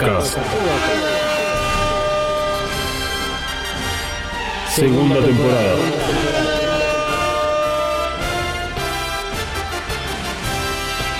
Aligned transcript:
Evacast. 0.00 0.38
Segunda 4.70 5.20
temporada. 5.20 5.76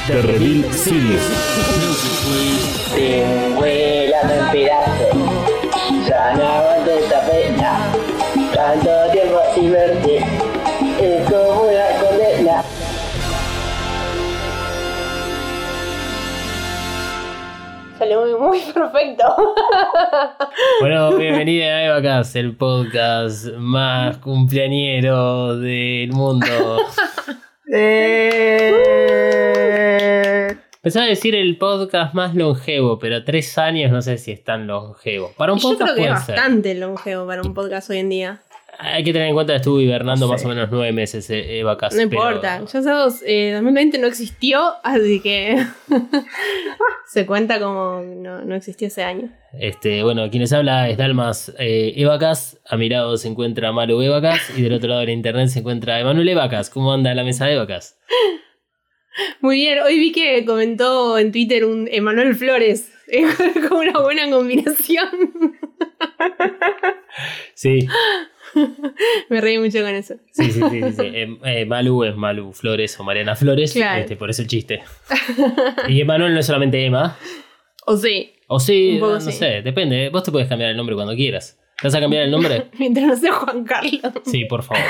The 0.07 0.23
Reveal 0.23 0.73
Series. 0.73 1.23
Te 2.95 3.51
vuelan 3.55 4.31
en 4.31 4.51
pedazos. 4.51 6.09
Ya 6.09 6.35
no 6.37 6.49
aguanto 6.49 6.91
esta 6.91 7.27
pena. 7.27 7.90
Perfecto. 18.91 19.25
Bueno, 20.81 21.17
bienvenida 21.17 21.67
a 21.77 21.85
Evacast, 21.87 22.37
el 22.37 22.57
podcast 22.57 23.47
más 23.57 24.17
cumpleañero 24.19 25.59
del 25.59 26.11
mundo. 26.13 26.47
Pensaba 30.83 31.07
decir 31.07 31.35
el 31.35 31.59
podcast 31.59 32.15
más 32.15 32.35
longevo, 32.35 32.99
pero 32.99 33.23
tres 33.25 33.59
años 33.59 33.93
no 33.93 34.01
sé 34.01 34.17
si 34.19 34.33
es 34.33 34.43
tan 34.43 34.67
longevo. 34.67 35.33
Para 35.37 35.53
un 35.53 35.59
yo 35.59 35.69
podcast 35.71 35.93
creo 35.93 35.95
que 35.95 36.03
es 36.03 36.09
puede 36.11 36.25
ser. 36.25 36.35
bastante 36.37 36.75
longevo 36.75 37.27
para 37.27 37.43
un 37.43 37.53
podcast 37.55 37.91
hoy 37.91 37.99
en 37.99 38.09
día. 38.09 38.41
Hay 38.83 39.05
que 39.05 39.13
tener 39.13 39.29
en 39.29 39.35
cuenta 39.35 39.53
que 39.53 39.59
estuvo 39.59 39.81
hibernando 39.81 40.27
No 40.27 40.33
más 40.33 40.45
o 40.45 40.49
menos 40.49 40.69
nueve 40.71 40.93
meses 40.93 41.29
eh, 41.31 41.59
Evacast. 41.61 41.97
No 41.97 42.09
pero- 42.09 42.23
importa. 42.23 42.61
Ya 42.65 42.83
sabemos, 42.83 43.23
eh, 43.27 43.53
2020 43.55 43.99
no 43.99 44.07
existió, 44.07 44.73
así 44.83 45.21
que 45.21 45.65
se 47.07 47.27
cuenta 47.27 47.61
como 47.61 48.01
no, 48.03 48.43
no 48.45 48.55
existió 48.55 48.89
ese 48.89 49.03
año. 49.03 49.31
Este, 49.53 50.03
bueno, 50.03 50.31
quienes 50.31 50.53
habla 50.53 50.89
es 50.89 50.97
Dalmas 50.97 51.53
eh, 51.59 51.93
Evacas. 51.97 52.59
A 52.67 52.77
mi 52.77 52.89
lado 52.89 53.17
se 53.17 53.29
encuentra 53.29 53.73
Malu 53.73 54.01
Evacas. 54.01 54.57
Y 54.57 54.63
del 54.63 54.73
otro 54.75 54.89
lado 54.89 55.01
de 55.01 55.07
la 55.07 55.13
internet 55.13 55.49
se 55.49 55.59
encuentra 55.61 56.01
Emanuel 56.01 56.29
Evacas. 56.29 56.71
¿Cómo 56.71 56.93
anda 56.93 57.15
la 57.15 57.25
mesa 57.25 57.47
de 57.47 57.55
Evacas? 57.55 57.99
Muy 59.41 59.57
bien, 59.57 59.81
hoy 59.81 59.99
vi 59.99 60.13
que 60.13 60.45
comentó 60.47 61.19
en 61.19 61.33
Twitter 61.33 61.65
un 61.65 61.89
Emanuel 61.91 62.35
Flores. 62.35 62.93
como 63.69 63.81
una 63.81 63.99
buena 64.01 64.31
combinación. 64.31 65.09
Sí, 67.55 67.87
Me 69.29 69.41
reí 69.41 69.59
mucho 69.59 69.81
con 69.81 69.95
eso. 69.95 70.15
sí, 70.33 70.51
sí, 70.51 70.61
sí. 70.71 70.83
sí, 70.83 70.93
sí. 70.93 71.03
Eh, 71.03 71.39
eh, 71.45 71.65
Malu 71.67 72.05
es 72.05 72.17
Malu 72.17 72.53
Flores 72.53 72.99
o 73.01 73.05
Mariana 73.05 73.35
Flores. 73.37 73.73
Claro. 73.73 74.01
Este, 74.01 74.17
por 74.17 74.31
eso 74.31 74.43
el 74.43 74.49
chiste. 74.49 74.83
Y 75.89 76.01
Emanuel 76.01 76.35
no 76.35 76.41
es 76.41 76.47
solamente 76.47 76.85
Emma. 76.85 77.17
O 77.87 77.97
sí, 77.97 78.33
O 78.47 78.61
sí, 78.61 78.99
no 79.01 79.21
sí. 79.21 79.33
sé, 79.33 79.63
depende. 79.63 80.09
Vos 80.11 80.23
te 80.23 80.31
puedes 80.33 80.49
cambiar 80.49 80.71
el 80.71 80.77
nombre 80.77 80.95
cuando 80.95 81.15
quieras. 81.15 81.59
¿Te 81.81 81.87
vas 81.87 81.95
a 81.95 82.01
cambiar 82.01 82.25
el 82.25 82.31
nombre? 82.31 82.67
mientras 82.79 83.07
no 83.07 83.17
sea 83.17 83.33
Juan 83.33 83.65
Carlos. 83.65 84.01
Sí, 84.27 84.45
por 84.45 84.63
favor. 84.63 84.83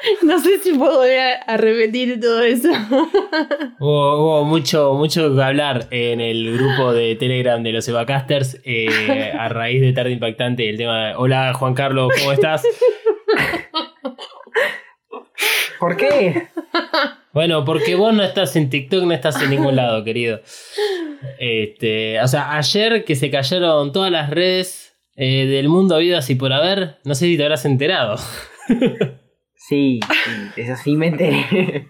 No 0.22 0.38
sé 0.38 0.58
si 0.58 0.72
puedo 0.74 0.98
volver 0.98 1.38
a, 1.46 1.56
repetir 1.56 2.20
todo 2.20 2.42
eso. 2.42 2.68
Hubo, 3.78 4.16
hubo 4.18 4.44
mucho, 4.44 4.94
mucho 4.94 5.34
que 5.34 5.42
hablar 5.42 5.86
en 5.90 6.20
el 6.20 6.58
grupo 6.58 6.92
de 6.92 7.16
Telegram 7.16 7.62
de 7.62 7.72
los 7.72 7.88
Evacasters 7.88 8.60
eh, 8.64 9.32
a 9.38 9.48
raíz 9.48 9.80
de 9.80 9.92
Tarde 9.92 10.10
Impactante 10.12 10.68
el 10.68 10.76
tema 10.76 11.08
de, 11.08 11.14
Hola 11.14 11.54
Juan 11.54 11.74
Carlos, 11.74 12.12
¿cómo 12.18 12.32
estás? 12.32 12.62
¿Por 15.78 15.96
qué? 15.96 16.48
Bueno, 17.32 17.64
porque 17.64 17.94
vos 17.94 18.12
no 18.12 18.22
estás 18.22 18.54
en 18.56 18.68
TikTok, 18.68 19.04
no 19.04 19.14
estás 19.14 19.40
en 19.42 19.48
ningún 19.50 19.76
lado, 19.76 20.04
querido. 20.04 20.42
Este, 21.38 22.20
o 22.20 22.28
sea, 22.28 22.56
ayer 22.56 23.04
que 23.04 23.14
se 23.16 23.30
cayeron 23.30 23.92
todas 23.92 24.12
las 24.12 24.28
redes 24.28 24.94
eh, 25.16 25.46
del 25.46 25.70
mundo 25.70 25.94
habidas 25.94 26.28
y 26.28 26.34
por 26.34 26.52
haber, 26.52 26.98
no 27.04 27.14
sé 27.14 27.26
si 27.26 27.38
te 27.38 27.44
habrás 27.44 27.64
enterado. 27.64 28.18
Sí, 29.70 30.00
sí, 30.02 30.60
eso 30.62 30.74
sí 30.82 30.96
me 30.96 31.06
enteré. 31.06 31.86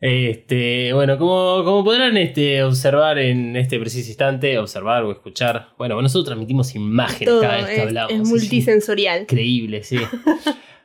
Este, 0.00 0.92
bueno, 0.92 1.18
como, 1.18 1.64
como 1.64 1.82
podrán 1.82 2.16
este, 2.16 2.62
observar 2.62 3.18
en 3.18 3.56
este 3.56 3.80
preciso 3.80 4.08
instante, 4.08 4.56
observar 4.56 5.02
o 5.02 5.10
escuchar, 5.10 5.70
bueno, 5.76 6.00
nosotros 6.00 6.26
transmitimos 6.26 6.72
imágenes 6.76 7.28
Todo 7.28 7.40
cada 7.40 7.56
vez 7.56 7.66
que 7.66 7.74
es, 7.74 7.82
hablamos. 7.82 8.12
es 8.12 8.20
es 8.20 8.28
multisensorial. 8.28 9.22
Increíble, 9.22 9.82
sí. 9.82 9.98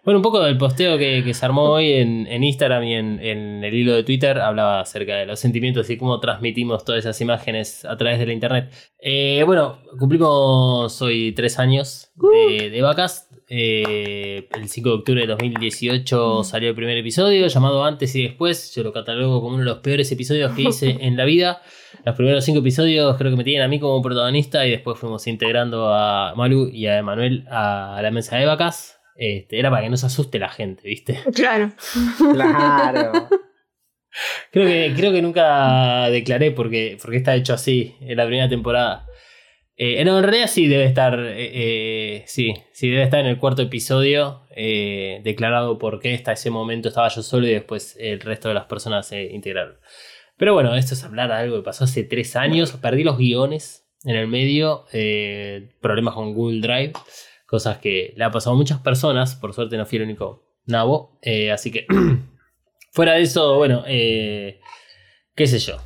Bueno, 0.03 0.17
un 0.17 0.23
poco 0.23 0.41
del 0.41 0.57
posteo 0.57 0.97
que, 0.97 1.23
que 1.23 1.33
se 1.33 1.45
armó 1.45 1.69
hoy 1.69 1.93
en, 1.93 2.27
en 2.27 2.43
Instagram 2.43 2.83
y 2.83 2.93
en, 2.95 3.19
en 3.21 3.63
el 3.63 3.73
hilo 3.73 3.93
de 3.93 4.03
Twitter 4.03 4.39
hablaba 4.39 4.81
acerca 4.81 5.15
de 5.15 5.25
los 5.27 5.39
sentimientos 5.39 5.89
y 5.91 5.95
cómo 5.97 6.19
transmitimos 6.19 6.83
todas 6.83 6.99
esas 7.05 7.21
imágenes 7.21 7.85
a 7.85 7.95
través 7.95 8.19
de 8.19 8.25
la 8.25 8.33
internet. 8.33 8.69
Eh, 8.99 9.43
bueno, 9.45 9.77
cumplimos 9.99 11.01
hoy 11.01 11.31
tres 11.33 11.57
años 11.59 12.11
de, 12.15 12.69
de 12.71 12.81
vacas. 12.81 13.29
Eh, 13.55 14.47
el 14.55 14.67
5 14.67 14.89
de 14.89 14.95
octubre 14.95 15.21
de 15.21 15.27
2018 15.27 16.43
salió 16.43 16.69
el 16.69 16.75
primer 16.75 16.97
episodio 16.97 17.45
llamado 17.45 17.85
Antes 17.85 18.15
y 18.15 18.23
Después. 18.23 18.73
Yo 18.73 18.81
lo 18.81 18.91
catalogo 18.91 19.41
como 19.41 19.53
uno 19.53 19.59
de 19.59 19.69
los 19.69 19.77
peores 19.77 20.11
episodios 20.11 20.55
que 20.55 20.63
hice 20.63 20.97
en 21.01 21.15
la 21.15 21.23
vida. 21.23 21.61
Los 22.03 22.15
primeros 22.15 22.43
cinco 22.43 22.61
episodios 22.61 23.15
creo 23.15 23.29
que 23.29 23.37
me 23.37 23.43
tienen 23.43 23.61
a 23.61 23.67
mí 23.67 23.79
como 23.79 24.01
protagonista 24.01 24.65
y 24.65 24.71
después 24.71 24.97
fuimos 24.97 25.27
integrando 25.27 25.93
a 25.93 26.33
Malu 26.35 26.67
y 26.73 26.87
a 26.87 26.97
Emanuel 26.97 27.45
a 27.47 27.99
la 28.01 28.09
mesa 28.09 28.37
de 28.37 28.47
vacas. 28.47 28.99
Este, 29.15 29.59
era 29.59 29.69
para 29.69 29.83
que 29.83 29.91
no 29.91 29.97
se 29.97 30.07
asuste 30.07 30.39
la 30.39 30.49
gente, 30.49 30.81
¿viste? 30.89 31.19
Claro. 31.35 31.73
Claro. 32.17 33.29
Creo 34.51 34.67
que, 34.67 34.93
creo 34.95 35.11
que 35.11 35.23
nunca 35.23 36.07
declaré 36.11 36.51
porque, 36.51 36.99
porque 37.01 37.17
está 37.17 37.33
hecho 37.33 37.51
así 37.51 37.95
en 37.99 38.15
la 38.17 38.25
primera 38.27 38.47
temporada. 38.47 39.07
Eh, 39.75 40.01
en 40.01 40.07
realidad 40.07 40.47
sí 40.47 40.67
debe 40.67 40.85
estar. 40.85 41.19
eh, 41.19 41.51
eh, 42.17 42.23
sí, 42.27 42.53
sí 42.71 42.89
debe 42.89 43.03
estar 43.03 43.19
en 43.19 43.27
el 43.27 43.39
cuarto 43.39 43.61
episodio. 43.61 44.41
declarado 44.55 45.77
por 45.79 45.99
qué 45.99 46.13
hasta 46.13 46.33
ese 46.33 46.49
momento 46.49 46.89
estaba 46.89 47.07
yo 47.09 47.23
solo 47.23 47.47
y 47.47 47.53
después 47.53 47.97
el 47.99 48.19
resto 48.19 48.49
de 48.49 48.53
las 48.53 48.65
personas 48.65 49.07
se 49.07 49.23
integraron. 49.25 49.77
Pero 50.37 50.53
bueno, 50.53 50.75
esto 50.75 50.93
es 50.93 51.03
hablar 51.03 51.29
de 51.29 51.35
algo 51.35 51.57
que 51.57 51.63
pasó 51.63 51.85
hace 51.85 52.03
tres 52.03 52.35
años. 52.35 52.71
Perdí 52.73 53.03
los 53.03 53.17
guiones 53.17 53.87
en 54.03 54.15
el 54.15 54.27
medio. 54.27 54.85
problemas 55.81 56.13
con 56.15 56.33
Google 56.33 56.61
Drive. 56.61 56.93
Cosas 57.45 57.77
que 57.77 58.13
le 58.15 58.23
ha 58.23 58.31
pasado 58.31 58.55
a 58.55 58.57
muchas 58.57 58.79
personas. 58.79 59.35
Por 59.35 59.53
suerte 59.53 59.77
no 59.77 59.85
fui 59.85 59.97
el 59.97 60.05
único 60.05 60.43
nabo. 60.65 61.19
así 61.51 61.71
que. 61.71 61.85
Fuera 62.91 63.13
de 63.13 63.21
eso, 63.21 63.57
bueno, 63.57 63.83
qué 63.85 65.47
sé 65.47 65.59
yo. 65.59 65.77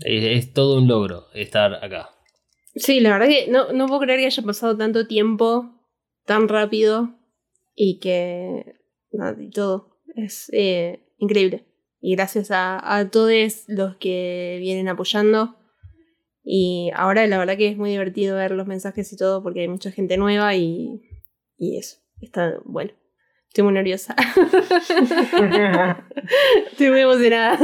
Eh, 0.00 0.34
es 0.36 0.52
todo 0.52 0.78
un 0.78 0.88
logro 0.88 1.28
estar 1.34 1.82
acá. 1.84 2.10
Sí, 2.76 3.00
la 3.00 3.10
verdad 3.10 3.28
que 3.28 3.46
no, 3.48 3.72
no 3.72 3.86
puedo 3.86 4.00
creer 4.00 4.20
que 4.20 4.26
haya 4.26 4.42
pasado 4.42 4.76
tanto 4.76 5.06
tiempo 5.06 5.70
tan 6.24 6.48
rápido 6.48 7.14
y 7.74 7.98
que 8.00 8.76
nada, 9.12 9.36
y 9.40 9.50
todo 9.50 9.98
es 10.16 10.50
eh, 10.52 11.04
increíble. 11.18 11.64
Y 12.00 12.16
gracias 12.16 12.50
a, 12.50 12.96
a 12.98 13.10
todos 13.10 13.64
los 13.68 13.96
que 13.96 14.58
vienen 14.60 14.88
apoyando. 14.88 15.56
Y 16.42 16.90
ahora 16.94 17.26
la 17.26 17.38
verdad 17.38 17.56
que 17.56 17.68
es 17.68 17.76
muy 17.76 17.90
divertido 17.90 18.36
ver 18.36 18.50
los 18.50 18.66
mensajes 18.66 19.10
y 19.12 19.16
todo 19.16 19.42
porque 19.42 19.60
hay 19.60 19.68
mucha 19.68 19.90
gente 19.90 20.16
nueva 20.18 20.54
y, 20.54 21.00
y 21.56 21.78
eso. 21.78 21.98
Está 22.20 22.58
bueno. 22.64 22.92
Estoy 23.48 23.64
muy 23.64 23.72
nerviosa. 23.72 24.14
Estoy 26.70 26.90
muy 26.90 27.00
emocionada. 27.00 27.56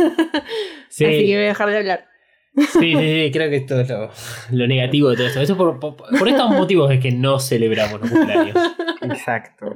Sí, 0.88 1.04
Así 1.04 1.26
que 1.26 1.34
voy 1.34 1.44
a 1.44 1.48
dejar 1.48 1.68
de 1.68 1.76
hablar. 1.76 2.09
Sí, 2.56 2.66
sí, 2.72 2.94
sí, 2.96 3.30
creo 3.32 3.48
que 3.50 3.56
esto 3.56 3.80
es 3.80 3.88
lo, 3.88 4.10
lo 4.50 4.66
negativo 4.66 5.10
de 5.10 5.16
todo 5.16 5.26
esto. 5.26 5.40
Eso 5.40 5.56
por, 5.56 5.78
por- 5.80 5.96
por 5.96 6.28
estos 6.28 6.50
motivos 6.50 6.90
es 6.90 7.00
que 7.00 7.10
no 7.12 7.38
celebramos 7.38 8.00
los 8.00 8.10
cumpleaños. 8.10 8.56
Exacto. 9.02 9.72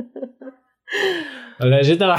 O 1.61 1.69
sea, 1.69 1.83
yo 1.83 1.93
estaba 1.93 2.17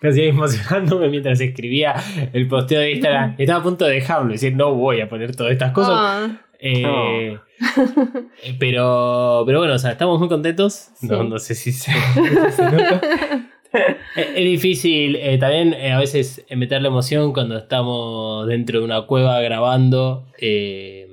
casi 0.00 0.22
emocionándome 0.24 1.08
mientras 1.08 1.40
escribía 1.40 1.94
el 2.32 2.48
posteo 2.48 2.80
de 2.80 2.92
Instagram. 2.92 3.34
Estaba 3.38 3.60
a 3.60 3.62
punto 3.62 3.84
de 3.84 3.94
dejarlo, 3.94 4.32
decir, 4.32 4.54
no 4.56 4.74
voy 4.74 5.00
a 5.00 5.08
poner 5.08 5.34
todas 5.36 5.52
estas 5.52 5.72
cosas. 5.72 5.94
Ah, 5.96 6.28
Eh, 6.60 7.38
eh, 8.42 8.56
pero, 8.58 9.44
pero 9.46 9.58
bueno, 9.60 9.74
o 9.74 9.78
sea, 9.78 9.92
estamos 9.92 10.18
muy 10.18 10.28
contentos. 10.28 10.88
No, 11.02 11.22
Sí. 11.22 11.28
no 11.28 11.38
sé 11.38 11.54
si 11.54 11.70
se, 11.72 11.92
si 12.14 12.52
se 12.52 12.62
nota. 12.64 13.00
Es 14.16 14.26
es 14.34 14.44
difícil 14.44 15.16
eh, 15.16 15.38
también 15.38 15.74
eh, 15.74 15.92
a 15.92 15.98
veces 15.98 16.44
eh, 16.48 16.56
meter 16.56 16.80
la 16.82 16.88
emoción 16.88 17.32
cuando 17.32 17.56
estamos 17.58 18.46
dentro 18.46 18.78
de 18.78 18.84
una 18.84 19.02
cueva 19.06 19.40
grabando 19.40 20.26
eh, 20.40 21.06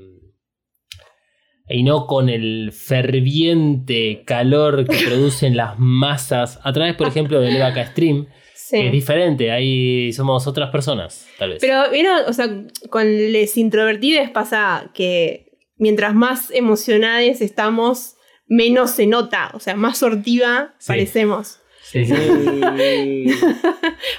y 1.68 1.84
no 1.84 2.06
con 2.08 2.30
el 2.30 2.72
ferviente 2.72 4.24
calor 4.26 4.88
que 4.88 4.98
producen 5.06 5.58
las 5.58 5.80
masas 5.80 6.60
a 6.64 6.72
través, 6.74 6.96
por 6.96 7.08
ejemplo, 7.08 7.42
del 7.42 7.56
Evaca 7.56 7.86
Stream. 7.88 8.28
sí. 8.54 8.78
Es 8.78 8.92
diferente, 8.92 9.52
ahí 9.52 10.14
somos 10.14 10.46
otras 10.48 10.70
personas, 10.70 11.28
tal 11.40 11.50
vez. 11.52 11.58
Pero, 11.62 11.90
¿vieron? 11.92 12.22
O 12.28 12.34
sea, 12.34 12.48
con 12.90 13.06
les 13.06 13.58
introvertides 13.58 14.30
pasa 14.30 14.92
que 14.94 15.52
mientras 15.78 16.14
más 16.14 16.52
emocionadas 16.52 17.42
estamos, 17.42 18.16
menos 18.48 18.92
se 18.92 19.08
nota. 19.08 19.50
O 19.54 19.60
sea, 19.60 19.76
más 19.76 19.98
sortiva 19.98 20.76
Sí. 20.78 20.88
parecemos. 20.90 21.60
Sí, 21.92 22.06
sí. 22.06 22.14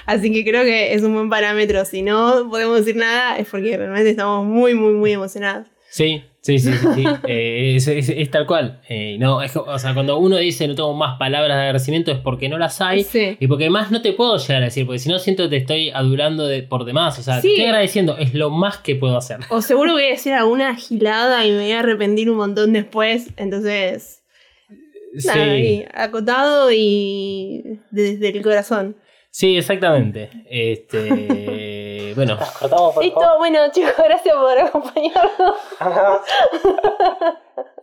Así 0.05 0.31
que 0.31 0.43
creo 0.43 0.63
que 0.63 0.93
es 0.93 1.03
un 1.03 1.13
buen 1.13 1.29
parámetro. 1.29 1.83
Si 1.85 2.01
no 2.01 2.47
podemos 2.49 2.77
decir 2.79 2.95
nada, 2.95 3.37
es 3.37 3.47
porque 3.49 3.75
realmente 3.77 4.09
estamos 4.09 4.45
muy, 4.45 4.73
muy, 4.73 4.93
muy 4.93 5.11
emocionados. 5.11 5.67
Sí, 5.89 6.21
sí, 6.41 6.59
sí, 6.59 6.71
sí, 6.73 6.87
sí. 6.95 7.03
Eh, 7.27 7.73
es, 7.75 7.87
es- 7.87 8.09
es 8.09 8.31
tal 8.31 8.45
cual. 8.45 8.81
Eh, 8.89 9.17
no, 9.19 9.41
es, 9.41 9.55
o 9.55 9.79
sea, 9.79 9.93
cuando 9.93 10.17
uno 10.17 10.37
dice 10.37 10.67
no 10.67 10.75
tengo 10.75 10.93
más 10.93 11.17
palabras 11.17 11.57
de 11.57 11.63
agradecimiento 11.63 12.11
es 12.11 12.19
porque 12.19 12.49
no 12.49 12.57
las 12.57 12.79
hay. 12.81 13.03
Sí. 13.03 13.37
Y 13.39 13.47
porque 13.47 13.69
más 13.69 13.91
no 13.91 14.01
te 14.01 14.13
puedo 14.13 14.37
llegar 14.37 14.61
a 14.61 14.65
decir, 14.65 14.85
porque 14.85 14.99
si 14.99 15.09
no 15.09 15.19
siento 15.19 15.43
que 15.43 15.49
te 15.49 15.57
estoy 15.57 15.89
adulando 15.89 16.45
de, 16.47 16.63
por 16.63 16.85
demás. 16.85 17.19
O 17.19 17.23
sea, 17.23 17.41
te 17.41 17.47
estoy 17.49 17.65
agradeciendo, 17.65 18.17
es 18.17 18.33
lo 18.33 18.49
más 18.49 18.77
que 18.77 18.95
puedo 18.95 19.17
hacer. 19.17 19.39
O 19.49 19.61
seguro 19.61 19.93
voy 19.93 20.03
a 20.05 20.09
decir 20.09 20.33
alguna 20.33 20.75
gilada 20.75 21.45
y 21.45 21.51
me 21.51 21.63
voy 21.63 21.71
a 21.71 21.79
arrepentir 21.79 22.29
un 22.29 22.37
montón 22.37 22.73
después. 22.73 23.27
Entonces, 23.37 24.23
Sí, 25.17 25.29
ahí, 25.29 25.85
acotado 25.93 26.71
y 26.71 27.79
desde 27.91 28.29
el 28.29 28.41
corazón. 28.43 28.95
sí, 29.29 29.57
exactamente. 29.57 30.29
Este, 30.49 32.13
bueno, 32.15 32.37
Cortamos 32.59 32.93
por 32.93 33.03
Listo, 33.03 33.19
favor. 33.19 33.37
bueno 33.39 33.59
chicos, 33.71 33.93
gracias 34.03 34.35
por 34.35 34.57
acompañarnos. 34.59 35.55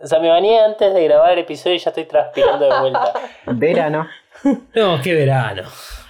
o 0.01 0.07
sea, 0.07 0.21
me 0.21 0.29
bañé 0.29 0.61
antes 0.61 0.93
de 0.95 1.05
grabar 1.05 1.33
el 1.33 1.41
episodio 1.41 1.77
y 1.77 1.79
ya 1.79 1.91
estoy 1.91 2.05
transpirando 2.05 2.69
de 2.69 2.81
vuelta. 2.81 3.13
Verano. 3.47 4.07
No, 4.75 5.01
qué 5.03 5.15
verano. 5.15 5.63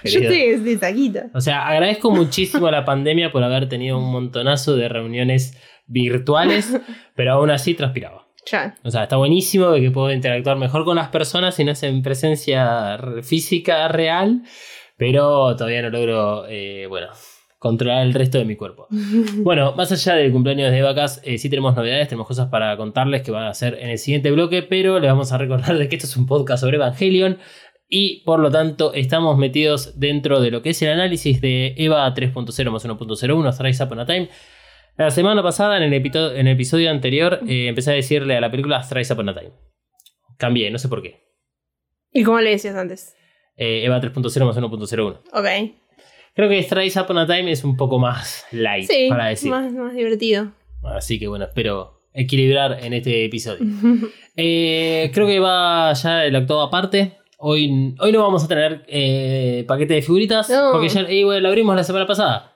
Yo 0.02 0.20
estoy 0.20 0.56
de 0.56 0.78
saquita. 0.78 1.26
O 1.34 1.40
sea, 1.40 1.66
agradezco 1.66 2.10
muchísimo 2.10 2.66
a 2.66 2.70
la 2.70 2.84
pandemia 2.84 3.32
por 3.32 3.42
haber 3.42 3.68
tenido 3.68 3.98
un 3.98 4.10
montonazo 4.12 4.76
de 4.76 4.88
reuniones 4.88 5.56
virtuales, 5.86 6.76
pero 7.14 7.32
aún 7.32 7.50
así 7.50 7.74
transpiraba. 7.74 8.23
Ya. 8.50 8.74
O 8.82 8.90
sea, 8.90 9.04
está 9.04 9.16
buenísimo 9.16 9.70
de 9.70 9.80
que 9.80 9.90
puedo 9.90 10.12
interactuar 10.12 10.56
mejor 10.56 10.84
con 10.84 10.96
las 10.96 11.08
personas 11.08 11.54
si 11.54 11.64
no 11.64 11.72
es 11.72 11.82
en 11.82 12.02
presencia 12.02 12.98
física 13.22 13.88
real, 13.88 14.42
pero 14.96 15.56
todavía 15.56 15.82
no 15.82 15.90
logro, 15.90 16.46
eh, 16.48 16.86
bueno, 16.88 17.08
controlar 17.58 18.06
el 18.06 18.12
resto 18.12 18.38
de 18.38 18.44
mi 18.44 18.56
cuerpo. 18.56 18.86
Bueno, 19.36 19.74
más 19.76 19.90
allá 19.90 20.14
del 20.14 20.32
cumpleaños 20.32 20.70
de 20.70 20.82
vacas, 20.82 21.20
eh, 21.24 21.38
sí 21.38 21.48
tenemos 21.48 21.74
novedades, 21.74 22.08
tenemos 22.08 22.26
cosas 22.26 22.48
para 22.48 22.76
contarles 22.76 23.22
que 23.22 23.30
van 23.30 23.44
a 23.44 23.50
hacer 23.50 23.78
en 23.80 23.90
el 23.90 23.98
siguiente 23.98 24.30
bloque, 24.30 24.62
pero 24.62 25.00
les 25.00 25.10
vamos 25.10 25.32
a 25.32 25.38
recordar 25.38 25.76
de 25.76 25.88
que 25.88 25.96
esto 25.96 26.06
es 26.06 26.16
un 26.16 26.26
podcast 26.26 26.62
sobre 26.62 26.76
Evangelion 26.76 27.38
y 27.88 28.22
por 28.24 28.40
lo 28.40 28.50
tanto 28.50 28.92
estamos 28.94 29.38
metidos 29.38 29.98
dentro 29.98 30.40
de 30.40 30.50
lo 30.50 30.62
que 30.62 30.70
es 30.70 30.82
el 30.82 30.90
análisis 30.90 31.40
de 31.40 31.74
EVA 31.76 32.12
3.0 32.14 32.70
más 32.70 32.84
1.01, 32.86 33.56
Thrice 33.56 33.84
Upon 33.84 34.00
a 34.00 34.06
Time. 34.06 34.28
La 34.96 35.10
semana 35.10 35.42
pasada, 35.42 35.76
en 35.76 35.82
el, 35.82 35.92
epito- 35.92 36.32
en 36.32 36.46
el 36.46 36.54
episodio 36.54 36.90
anterior, 36.90 37.40
eh, 37.48 37.66
empecé 37.68 37.90
a 37.90 37.94
decirle 37.94 38.36
a 38.36 38.40
la 38.40 38.50
película 38.50 38.80
Thrice 38.88 39.12
Upon 39.12 39.28
a 39.30 39.34
Time. 39.34 39.50
Cambié, 40.38 40.70
no 40.70 40.78
sé 40.78 40.88
por 40.88 41.02
qué. 41.02 41.20
¿Y 42.12 42.22
cómo 42.22 42.40
le 42.40 42.50
decías 42.50 42.76
antes? 42.76 43.14
Eh, 43.56 43.84
EVA 43.84 44.00
3.0 44.00 44.44
más 44.46 44.56
1.01. 44.56 45.20
Ok. 45.32 45.74
Creo 46.34 46.48
que 46.48 46.62
Thrice 46.62 47.00
Upon 47.00 47.18
a 47.18 47.26
Time 47.26 47.50
es 47.50 47.64
un 47.64 47.76
poco 47.76 47.98
más 47.98 48.46
light 48.52 48.88
Sí, 48.88 49.06
para 49.08 49.26
decir. 49.26 49.50
más, 49.50 49.72
más 49.72 49.94
divertido. 49.94 50.52
Así 50.84 51.18
que 51.18 51.26
bueno, 51.28 51.44
espero 51.46 52.02
equilibrar 52.12 52.78
en 52.84 52.92
este 52.94 53.24
episodio. 53.24 53.64
Eh, 54.36 55.12
creo 55.14 55.28
que 55.28 55.38
va 55.38 55.92
ya 55.92 56.24
el 56.24 56.34
octavo 56.34 56.62
aparte. 56.62 57.18
Hoy, 57.38 57.94
hoy 58.00 58.10
no 58.10 58.20
vamos 58.20 58.42
a 58.42 58.48
tener 58.48 58.84
eh, 58.88 59.64
paquete 59.68 59.94
de 59.94 60.02
figuritas. 60.02 60.50
No. 60.50 60.72
Porque 60.72 60.88
ya 60.88 61.02
bueno, 61.24 61.38
lo 61.40 61.48
abrimos 61.50 61.76
la 61.76 61.84
semana 61.84 62.04
pasada. 62.04 62.52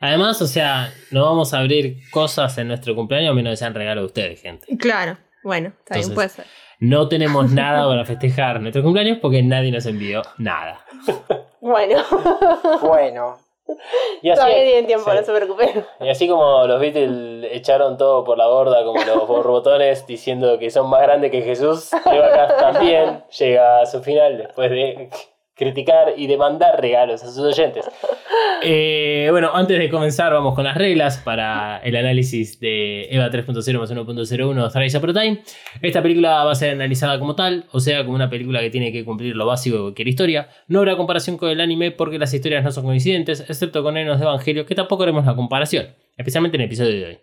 Además, 0.00 0.40
o 0.42 0.46
sea, 0.46 0.92
no 1.10 1.24
vamos 1.24 1.54
a 1.54 1.58
abrir 1.58 1.98
cosas 2.10 2.56
en 2.58 2.68
nuestro 2.68 2.94
cumpleaños 2.94 3.30
a 3.30 3.34
menos 3.34 3.52
que 3.52 3.56
sean 3.56 3.74
regalo 3.74 4.02
de 4.02 4.06
ustedes, 4.06 4.42
gente. 4.42 4.66
Claro. 4.78 5.16
Bueno, 5.42 5.72
Entonces, 5.86 6.12
puede 6.12 6.28
ser. 6.28 6.46
No 6.80 7.08
tenemos 7.08 7.50
nada 7.52 7.86
para 7.86 8.04
festejar 8.04 8.60
nuestro 8.60 8.82
cumpleaños 8.82 9.18
porque 9.22 9.42
nadie 9.42 9.70
nos 9.70 9.86
envió 9.86 10.22
nada. 10.38 10.84
Bueno, 11.60 12.02
Bueno. 12.82 13.38
Y 14.22 14.30
así, 14.30 14.40
todavía 14.40 14.64
tienen 14.64 14.86
tiempo, 14.86 15.10
sí. 15.10 15.16
no 15.16 15.24
se 15.24 15.32
preocupen. 15.32 15.84
y 16.00 16.08
así 16.08 16.28
como 16.28 16.66
los 16.66 16.80
Beatles 16.80 17.50
echaron 17.50 17.96
todo 17.96 18.24
por 18.24 18.38
la 18.38 18.46
borda, 18.46 18.84
como 18.84 19.02
los 19.04 19.26
borbotones, 19.28 20.06
diciendo 20.06 20.58
que 20.58 20.70
son 20.70 20.88
más 20.88 21.02
grandes 21.02 21.30
que 21.30 21.42
Jesús, 21.42 21.90
Eva 21.92 22.56
también 22.58 23.24
llega 23.38 23.80
a 23.80 23.86
su 23.86 24.02
final 24.02 24.38
después 24.38 24.70
de 24.70 25.10
criticar 25.56 26.12
y 26.16 26.26
demandar 26.26 26.80
regalos 26.80 27.22
a 27.24 27.28
sus 27.28 27.38
oyentes. 27.38 27.84
Eh, 28.62 29.28
bueno, 29.30 29.50
antes 29.54 29.78
de 29.78 29.88
comenzar, 29.88 30.32
vamos 30.32 30.54
con 30.54 30.64
las 30.64 30.76
reglas 30.76 31.18
para 31.18 31.78
el 31.78 31.94
análisis 31.94 32.58
de 32.58 33.04
EVA 33.10 33.30
3.0 33.30 33.78
más 33.78 33.92
1.01 33.92 34.72
Thrice 34.72 34.98
Upon 34.98 35.10
a 35.10 35.20
Time. 35.20 35.42
Esta 35.82 36.02
película 36.02 36.44
va 36.44 36.52
a 36.52 36.54
ser 36.54 36.70
analizada 36.70 37.18
como 37.18 37.34
tal, 37.34 37.66
o 37.70 37.80
sea, 37.80 38.04
como 38.04 38.16
una 38.16 38.28
película 38.28 38.60
que 38.60 38.70
tiene 38.70 38.92
que 38.92 39.04
cumplir 39.04 39.36
lo 39.36 39.46
básico 39.46 39.76
de 39.76 39.82
cualquier 39.82 40.08
historia. 40.08 40.48
No 40.68 40.80
habrá 40.80 40.96
comparación 40.96 41.36
con 41.36 41.50
el 41.50 41.60
anime 41.60 41.92
porque 41.92 42.18
las 42.18 42.32
historias 42.32 42.64
no 42.64 42.72
son 42.72 42.84
coincidentes, 42.84 43.40
excepto 43.40 43.82
con 43.82 43.96
Enos 43.96 44.18
de 44.18 44.24
Evangelio, 44.24 44.66
que 44.66 44.74
tampoco 44.74 45.04
haremos 45.04 45.24
la 45.24 45.36
comparación, 45.36 45.88
especialmente 46.16 46.56
en 46.56 46.62
el 46.62 46.66
episodio 46.66 46.92
de 46.92 47.06
hoy. 47.06 47.18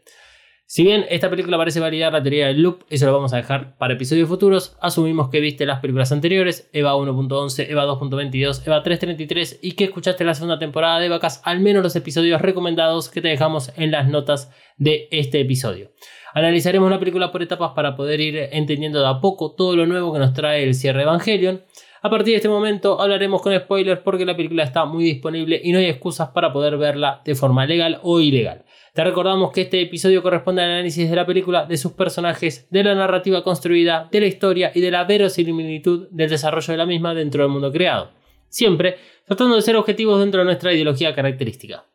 Si 0.73 0.81
bien 0.83 1.05
esta 1.09 1.29
película 1.29 1.55
parece 1.55 1.79
validar 1.79 2.13
la 2.13 2.23
teoría 2.23 2.47
del 2.47 2.63
loop, 2.63 2.83
eso 2.89 3.05
lo 3.05 3.13
vamos 3.13 3.31
a 3.31 3.37
dejar 3.37 3.77
para 3.77 3.93
episodios 3.93 4.27
futuros. 4.27 4.75
Asumimos 4.81 5.29
que 5.29 5.39
viste 5.39 5.67
las 5.67 5.81
películas 5.81 6.11
anteriores, 6.11 6.67
EVA 6.73 6.95
1.11, 6.95 7.69
EVA 7.69 7.85
2.22, 7.85 8.65
EVA 8.65 8.83
3.33 8.83 9.59
y 9.61 9.73
que 9.73 9.83
escuchaste 9.83 10.23
la 10.23 10.33
segunda 10.33 10.57
temporada 10.57 10.99
de 10.99 11.09
Vacas, 11.09 11.43
al 11.45 11.59
menos 11.59 11.83
los 11.83 11.95
episodios 11.95 12.41
recomendados 12.41 13.09
que 13.09 13.21
te 13.21 13.27
dejamos 13.27 13.71
en 13.77 13.91
las 13.91 14.07
notas 14.09 14.51
de 14.77 15.09
este 15.11 15.41
episodio. 15.41 15.91
Analizaremos 16.33 16.89
la 16.89 16.97
película 16.97 17.31
por 17.31 17.43
etapas 17.43 17.73
para 17.75 17.95
poder 17.95 18.19
ir 18.19 18.35
entendiendo 18.51 18.99
de 18.99 19.09
a 19.09 19.21
poco 19.21 19.53
todo 19.53 19.75
lo 19.75 19.85
nuevo 19.85 20.11
que 20.11 20.17
nos 20.17 20.33
trae 20.33 20.63
el 20.63 20.73
cierre 20.73 21.03
Evangelion. 21.03 21.61
A 22.05 22.09
partir 22.09 22.33
de 22.33 22.35
este 22.35 22.49
momento 22.49 23.01
hablaremos 23.01 23.41
con 23.41 23.57
spoilers 23.57 24.01
porque 24.01 24.25
la 24.25 24.35
película 24.35 24.63
está 24.63 24.83
muy 24.83 25.05
disponible 25.05 25.61
y 25.63 25.71
no 25.71 25.79
hay 25.79 25.85
excusas 25.85 26.31
para 26.31 26.51
poder 26.51 26.75
verla 26.75 27.21
de 27.23 27.33
forma 27.33 27.65
legal 27.65 28.01
o 28.03 28.19
ilegal. 28.19 28.65
Te 28.93 29.05
recordamos 29.05 29.53
que 29.53 29.61
este 29.61 29.81
episodio 29.81 30.21
corresponde 30.21 30.61
al 30.63 30.71
análisis 30.71 31.09
de 31.09 31.15
la 31.15 31.25
película, 31.25 31.65
de 31.65 31.77
sus 31.77 31.93
personajes, 31.93 32.67
de 32.69 32.83
la 32.83 32.93
narrativa 32.93 33.41
construida, 33.41 34.09
de 34.11 34.19
la 34.19 34.25
historia 34.25 34.73
y 34.75 34.81
de 34.81 34.91
la 34.91 35.05
verosimilitud 35.05 36.09
del 36.11 36.29
desarrollo 36.29 36.73
de 36.73 36.77
la 36.77 36.85
misma 36.85 37.13
dentro 37.13 37.43
del 37.43 37.51
mundo 37.53 37.71
creado. 37.71 38.11
Siempre 38.49 38.97
tratando 39.25 39.55
de 39.55 39.61
ser 39.61 39.77
objetivos 39.77 40.19
dentro 40.19 40.41
de 40.41 40.45
nuestra 40.45 40.73
ideología 40.73 41.15
característica. 41.15 41.85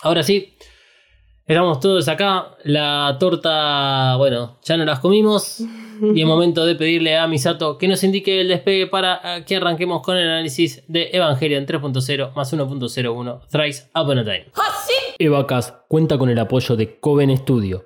Ahora 0.00 0.22
sí, 0.22 0.56
estamos 1.46 1.80
todos 1.80 2.08
acá. 2.08 2.56
La 2.64 3.18
torta, 3.20 4.16
bueno, 4.16 4.58
ya 4.64 4.78
no 4.78 4.86
las 4.86 5.00
comimos. 5.00 5.62
Y 6.02 6.20
es 6.20 6.26
momento 6.26 6.64
de 6.66 6.74
pedirle 6.74 7.16
a 7.16 7.26
Misato 7.26 7.78
que 7.78 7.88
nos 7.88 8.02
indique 8.04 8.40
el 8.40 8.48
despegue 8.48 8.86
para 8.86 9.20
eh, 9.38 9.44
que 9.44 9.56
arranquemos 9.56 10.02
con 10.02 10.16
el 10.16 10.28
análisis 10.28 10.82
de 10.88 11.10
Evangelion 11.12 11.66
3.0 11.66 12.34
más 12.34 12.52
1.01 12.52 13.40
Thrice 13.48 13.90
Upon 13.94 14.18
a 14.18 14.24
Time. 14.24 14.46
Evacas 15.18 15.74
cuenta 15.88 16.18
con 16.18 16.28
el 16.28 16.38
apoyo 16.38 16.76
de 16.76 16.98
Coven 16.98 17.36
Studio. 17.36 17.84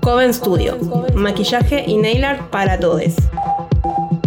Coven 0.00 0.34
Studio. 0.34 0.76
Maquillaje 1.14 1.84
y 1.86 1.96
nail 1.96 2.24
art 2.24 2.50
para 2.50 2.78
todos. 2.78 3.14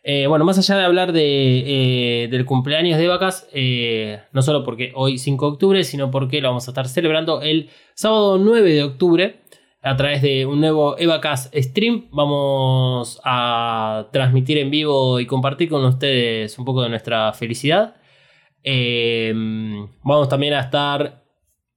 Eh, 0.07 0.27
bueno, 0.27 0.45
más 0.45 0.59
allá 0.59 0.77
de 0.77 0.85
hablar 0.85 1.13
eh, 1.15 2.29
del 2.31 2.45
cumpleaños 2.45 2.99
de 2.99 3.09
vacas, 3.09 3.49
eh, 3.55 4.21
no 4.33 4.43
solo 4.43 4.63
porque 4.63 4.93
hoy 4.95 5.17
5 5.17 5.47
de 5.47 5.53
octubre, 5.53 5.85
sino 5.85 6.11
porque 6.11 6.43
lo 6.43 6.49
vamos 6.49 6.69
a 6.69 6.73
estar 6.73 6.87
celebrando 6.89 7.41
el 7.41 7.71
sábado 7.95 8.37
9 8.37 8.71
de 8.71 8.83
octubre 8.83 9.41
a 9.81 9.97
través 9.97 10.21
de 10.21 10.45
un 10.45 10.61
nuevo 10.61 10.99
Evacas 10.99 11.51
Stream. 11.55 12.09
Vamos 12.11 13.19
a 13.25 14.09
transmitir 14.13 14.59
en 14.59 14.71
vivo 14.71 15.21
y 15.21 15.27
compartir 15.27 15.71
con 15.71 15.83
ustedes 15.87 16.59
un 16.59 16.67
poco 16.67 16.83
de 16.83 16.91
nuestra 16.91 17.33
felicidad. 17.33 17.97
Eh, 18.63 19.33
vamos 20.03 20.29
también 20.29 20.53
a 20.53 20.61
estar 20.61 21.25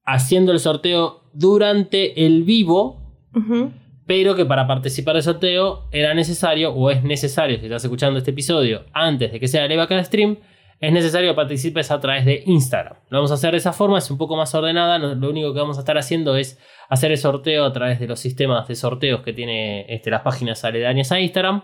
haciendo 0.04 0.52
el 0.52 0.60
sorteo 0.60 1.30
durante 1.34 2.26
el 2.26 2.44
vivo. 2.44 2.98
Ujú. 3.34 3.72
Pero 4.08 4.36
que 4.36 4.46
para 4.46 4.66
participar 4.66 5.16
del 5.16 5.24
sorteo 5.24 5.90
era 5.92 6.14
necesario, 6.14 6.72
o 6.72 6.90
es 6.90 7.04
necesario, 7.04 7.60
si 7.60 7.66
estás 7.66 7.84
escuchando 7.84 8.18
este 8.18 8.32
episodio 8.32 8.86
antes 8.94 9.32
de 9.32 9.40
que 9.40 9.48
sea 9.48 9.66
el 9.66 9.72
Evacast 9.74 10.08
Stream, 10.08 10.38
es 10.80 10.94
necesario 10.94 11.32
que 11.32 11.36
participes 11.36 11.92
a 11.92 12.00
través 12.00 12.24
de 12.24 12.44
Instagram. 12.46 12.98
Lo 13.10 13.18
vamos 13.18 13.32
a 13.32 13.34
hacer 13.34 13.52
de 13.52 13.58
esa 13.58 13.74
forma, 13.74 13.98
es 13.98 14.10
un 14.12 14.18
poco 14.18 14.36
más 14.36 14.54
ordenada. 14.54 15.00
Lo 15.00 15.30
único 15.30 15.52
que 15.54 15.60
vamos 15.60 15.78
a 15.78 15.82
estar 15.82 15.98
haciendo 15.98 16.38
es 16.38 16.60
hacer 16.88 17.12
el 17.12 17.18
sorteo 17.18 17.66
a 17.66 17.74
través 17.74 18.00
de 18.00 18.08
los 18.08 18.20
sistemas 18.20 18.68
de 18.68 18.76
sorteos 18.76 19.22
que 19.22 19.34
tiene 19.34 19.92
este, 19.92 20.12
las 20.12 20.22
páginas 20.22 20.64
aledañas 20.64 21.12
a 21.12 21.20
Instagram. 21.20 21.64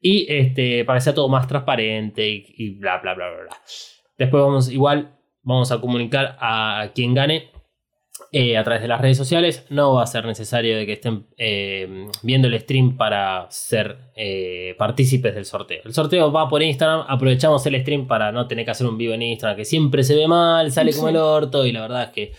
Y 0.00 0.32
este, 0.32 0.84
para 0.84 0.98
que 0.98 1.02
sea 1.02 1.14
todo 1.14 1.28
más 1.28 1.48
transparente 1.48 2.28
y, 2.28 2.44
y 2.56 2.78
bla, 2.78 2.98
bla, 2.98 3.14
bla, 3.14 3.28
bla, 3.28 3.42
bla. 3.42 3.56
Después 4.16 4.40
vamos, 4.40 4.70
igual, 4.70 5.18
vamos 5.42 5.72
a 5.72 5.80
comunicar 5.80 6.36
a 6.38 6.90
quien 6.94 7.14
gane 7.14 7.50
eh, 8.32 8.56
a 8.56 8.64
través 8.64 8.82
de 8.82 8.88
las 8.88 9.00
redes 9.00 9.16
sociales. 9.16 9.64
No 9.70 9.94
va 9.94 10.02
a 10.02 10.06
ser 10.06 10.24
necesario 10.26 10.76
de 10.76 10.86
que 10.86 10.94
estén 10.94 11.26
eh, 11.36 12.08
viendo 12.22 12.48
el 12.48 12.58
stream 12.60 12.96
para 12.96 13.46
ser 13.50 13.96
eh, 14.14 14.74
partícipes 14.78 15.34
del 15.34 15.44
sorteo. 15.44 15.80
El 15.84 15.94
sorteo 15.94 16.32
va 16.32 16.48
por 16.48 16.62
Instagram. 16.62 17.04
Aprovechamos 17.08 17.64
el 17.66 17.80
stream 17.80 18.06
para 18.06 18.32
no 18.32 18.46
tener 18.46 18.64
que 18.64 18.70
hacer 18.70 18.86
un 18.86 18.98
vivo 18.98 19.14
en 19.14 19.22
Instagram, 19.22 19.56
que 19.56 19.64
siempre 19.64 20.02
se 20.02 20.14
ve 20.14 20.26
mal, 20.28 20.70
sale 20.72 20.92
como 20.92 21.08
el 21.08 21.16
orto. 21.16 21.64
Y 21.64 21.72
la 21.72 21.82
verdad 21.82 22.02
es 22.04 22.10
que 22.10 22.32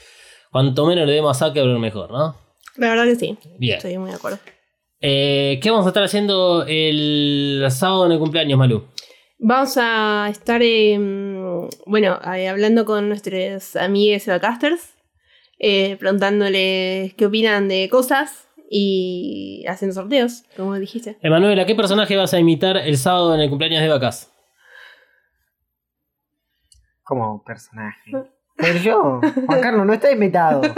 cuanto 0.51 0.85
menos 0.85 1.07
le 1.07 1.13
demos 1.13 1.41
a 1.41 1.47
Zuckerberg, 1.47 1.79
mejor, 1.79 2.11
¿no? 2.11 2.35
La 2.77 2.89
verdad 2.89 3.05
que 3.05 3.15
sí. 3.15 3.37
Bien. 3.57 3.77
Estoy 3.77 3.97
muy 3.97 4.09
de 4.09 4.15
acuerdo. 4.15 4.39
Eh, 4.99 5.59
¿Qué 5.61 5.69
vamos 5.69 5.85
a 5.85 5.89
estar 5.89 6.03
haciendo 6.03 6.65
el 6.67 7.65
sábado 7.69 8.07
en 8.07 8.13
el 8.13 8.19
cumpleaños, 8.19 8.57
Malú? 8.57 8.85
Vamos 9.39 9.77
a 9.77 10.27
estar, 10.31 10.61
bueno, 11.85 12.19
hablando 12.23 12.85
con 12.85 13.07
nuestros 13.07 13.75
amigos 13.75 14.27
Evacasters, 14.27 14.96
eh, 15.59 15.97
preguntándoles 15.97 17.13
qué 17.15 17.25
opinan 17.25 17.67
de 17.67 17.89
cosas 17.89 18.47
y 18.69 19.65
haciendo 19.67 19.93
sorteos, 19.95 20.43
como 20.55 20.75
dijiste. 20.75 21.17
Emanuel, 21.21 21.59
¿a 21.59 21.65
qué 21.65 21.75
personaje 21.75 22.15
vas 22.15 22.33
a 22.33 22.39
imitar 22.39 22.77
el 22.77 22.97
sábado 22.97 23.33
en 23.35 23.41
el 23.41 23.49
cumpleaños 23.49 23.81
de 23.81 23.89
Vacas? 23.89 24.31
Como 27.03 27.43
personaje. 27.43 28.11
Pero 28.57 28.79
yo, 28.79 29.21
Juan 29.45 29.61
Carlos, 29.61 29.85
no 29.85 29.93
está 29.93 30.11
invitado. 30.11 30.61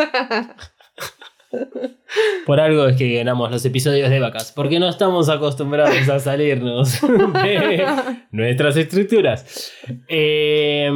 Por 2.46 2.60
algo 2.60 2.88
es 2.88 2.98
que 2.98 3.16
ganamos 3.16 3.50
los 3.50 3.66
episodios 3.66 4.10
de 4.10 4.20
vacas, 4.20 4.52
porque 4.52 4.80
no 4.80 4.88
estamos 4.88 5.30
acostumbrados 5.30 6.08
a 6.08 6.20
salirnos 6.20 7.02
de 7.44 7.86
nuestras 8.32 8.78
estructuras. 8.78 9.74
Eh, 10.08 10.92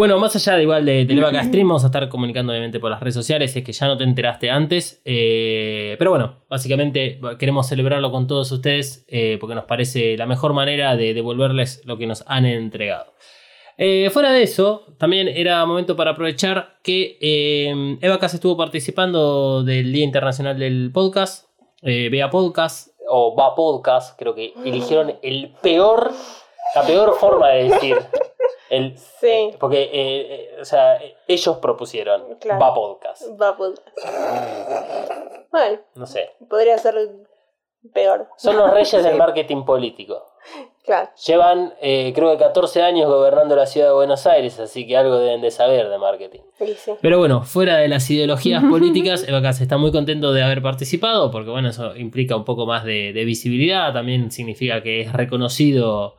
bueno, 0.00 0.18
más 0.18 0.34
allá 0.34 0.56
de 0.56 0.62
igual 0.62 0.86
de, 0.86 1.04
del 1.04 1.20
Vaca 1.20 1.44
Stream, 1.44 1.68
vamos 1.68 1.84
a 1.84 1.88
estar 1.88 2.08
comunicando 2.08 2.52
obviamente 2.52 2.80
por 2.80 2.90
las 2.90 3.00
redes 3.00 3.12
sociales, 3.12 3.54
es 3.54 3.62
que 3.62 3.72
ya 3.72 3.86
no 3.86 3.98
te 3.98 4.04
enteraste 4.04 4.50
antes. 4.50 5.02
eh, 5.04 5.94
pero 5.98 6.10
bueno, 6.10 6.36
básicamente 6.48 7.20
queremos 7.38 7.68
celebrarlo 7.68 8.10
con 8.10 8.26
todos 8.26 8.50
ustedes 8.50 9.04
eh, 9.08 9.36
porque 9.38 9.54
nos 9.54 9.64
parece 9.64 10.16
la 10.16 10.24
mejor 10.24 10.54
manera 10.54 10.96
de 10.96 11.12
devolverles 11.12 11.82
lo 11.84 11.98
que 11.98 12.06
nos 12.06 12.24
han 12.26 12.46
entregado. 12.46 13.12
Eh, 13.76 14.08
fuera 14.10 14.32
de 14.32 14.42
eso, 14.42 14.86
también 14.96 15.28
era 15.28 15.66
momento 15.66 15.96
para 15.96 16.12
aprovechar 16.12 16.78
que 16.82 17.18
eh, 17.20 17.98
Eva 18.00 18.18
Cas 18.18 18.32
estuvo 18.32 18.56
participando 18.56 19.62
del 19.64 19.92
Día 19.92 20.04
Internacional 20.04 20.58
del 20.58 20.92
Podcast, 20.94 21.46
Vea 21.82 22.30
Podcast 22.30 22.88
o 23.06 23.36
Va 23.36 23.54
Podcast, 23.54 24.18
creo 24.18 24.34
que 24.34 24.54
eligieron 24.64 25.16
el 25.20 25.52
peor, 25.60 26.10
la 26.74 26.86
peor 26.86 27.16
forma 27.20 27.50
de 27.50 27.64
decir. 27.64 27.96
El, 28.70 28.96
Sí. 28.96 29.50
Porque, 29.58 29.82
eh, 29.82 29.90
eh, 29.92 30.58
o 30.60 30.64
sea, 30.64 30.98
ellos 31.26 31.56
propusieron 31.58 32.36
Claro. 32.40 32.60
Va 32.60 32.72
Podcast. 32.74 33.22
Va 33.40 33.56
Bueno, 35.50 35.78
No 35.96 36.06
sé. 36.06 36.30
podría 36.48 36.78
ser 36.78 36.94
peor. 37.92 38.28
Son 38.36 38.56
los 38.56 38.70
reyes 38.70 39.02
del 39.02 39.16
marketing 39.16 39.64
político. 39.64 40.24
Claro. 40.84 41.10
Llevan, 41.26 41.74
eh, 41.82 42.12
creo 42.14 42.32
que 42.32 42.38
14 42.44 42.82
años 42.82 43.08
gobernando 43.08 43.54
la 43.54 43.66
ciudad 43.66 43.88
de 43.88 43.92
Buenos 43.92 44.26
Aires, 44.26 44.58
así 44.58 44.86
que 44.86 44.96
algo 44.96 45.18
deben 45.18 45.40
de 45.42 45.50
saber 45.50 45.88
de 45.88 45.98
marketing. 45.98 46.40
Sí, 46.58 46.74
sí. 46.76 46.92
Pero 47.00 47.18
bueno, 47.18 47.42
fuera 47.42 47.76
de 47.76 47.88
las 47.88 48.08
ideologías 48.10 48.62
políticas, 48.70 49.28
Eva 49.28 49.42
Cas 49.42 49.60
está 49.60 49.76
muy 49.76 49.92
contento 49.92 50.32
de 50.32 50.42
haber 50.42 50.62
participado, 50.62 51.30
porque 51.30 51.50
bueno, 51.50 51.68
eso 51.68 51.94
implica 51.96 52.34
un 52.36 52.44
poco 52.44 52.66
más 52.66 52.84
de, 52.84 53.12
de 53.12 53.24
visibilidad, 53.24 53.92
también 53.92 54.30
significa 54.30 54.82
que 54.82 55.02
es 55.02 55.12
reconocido 55.12 56.16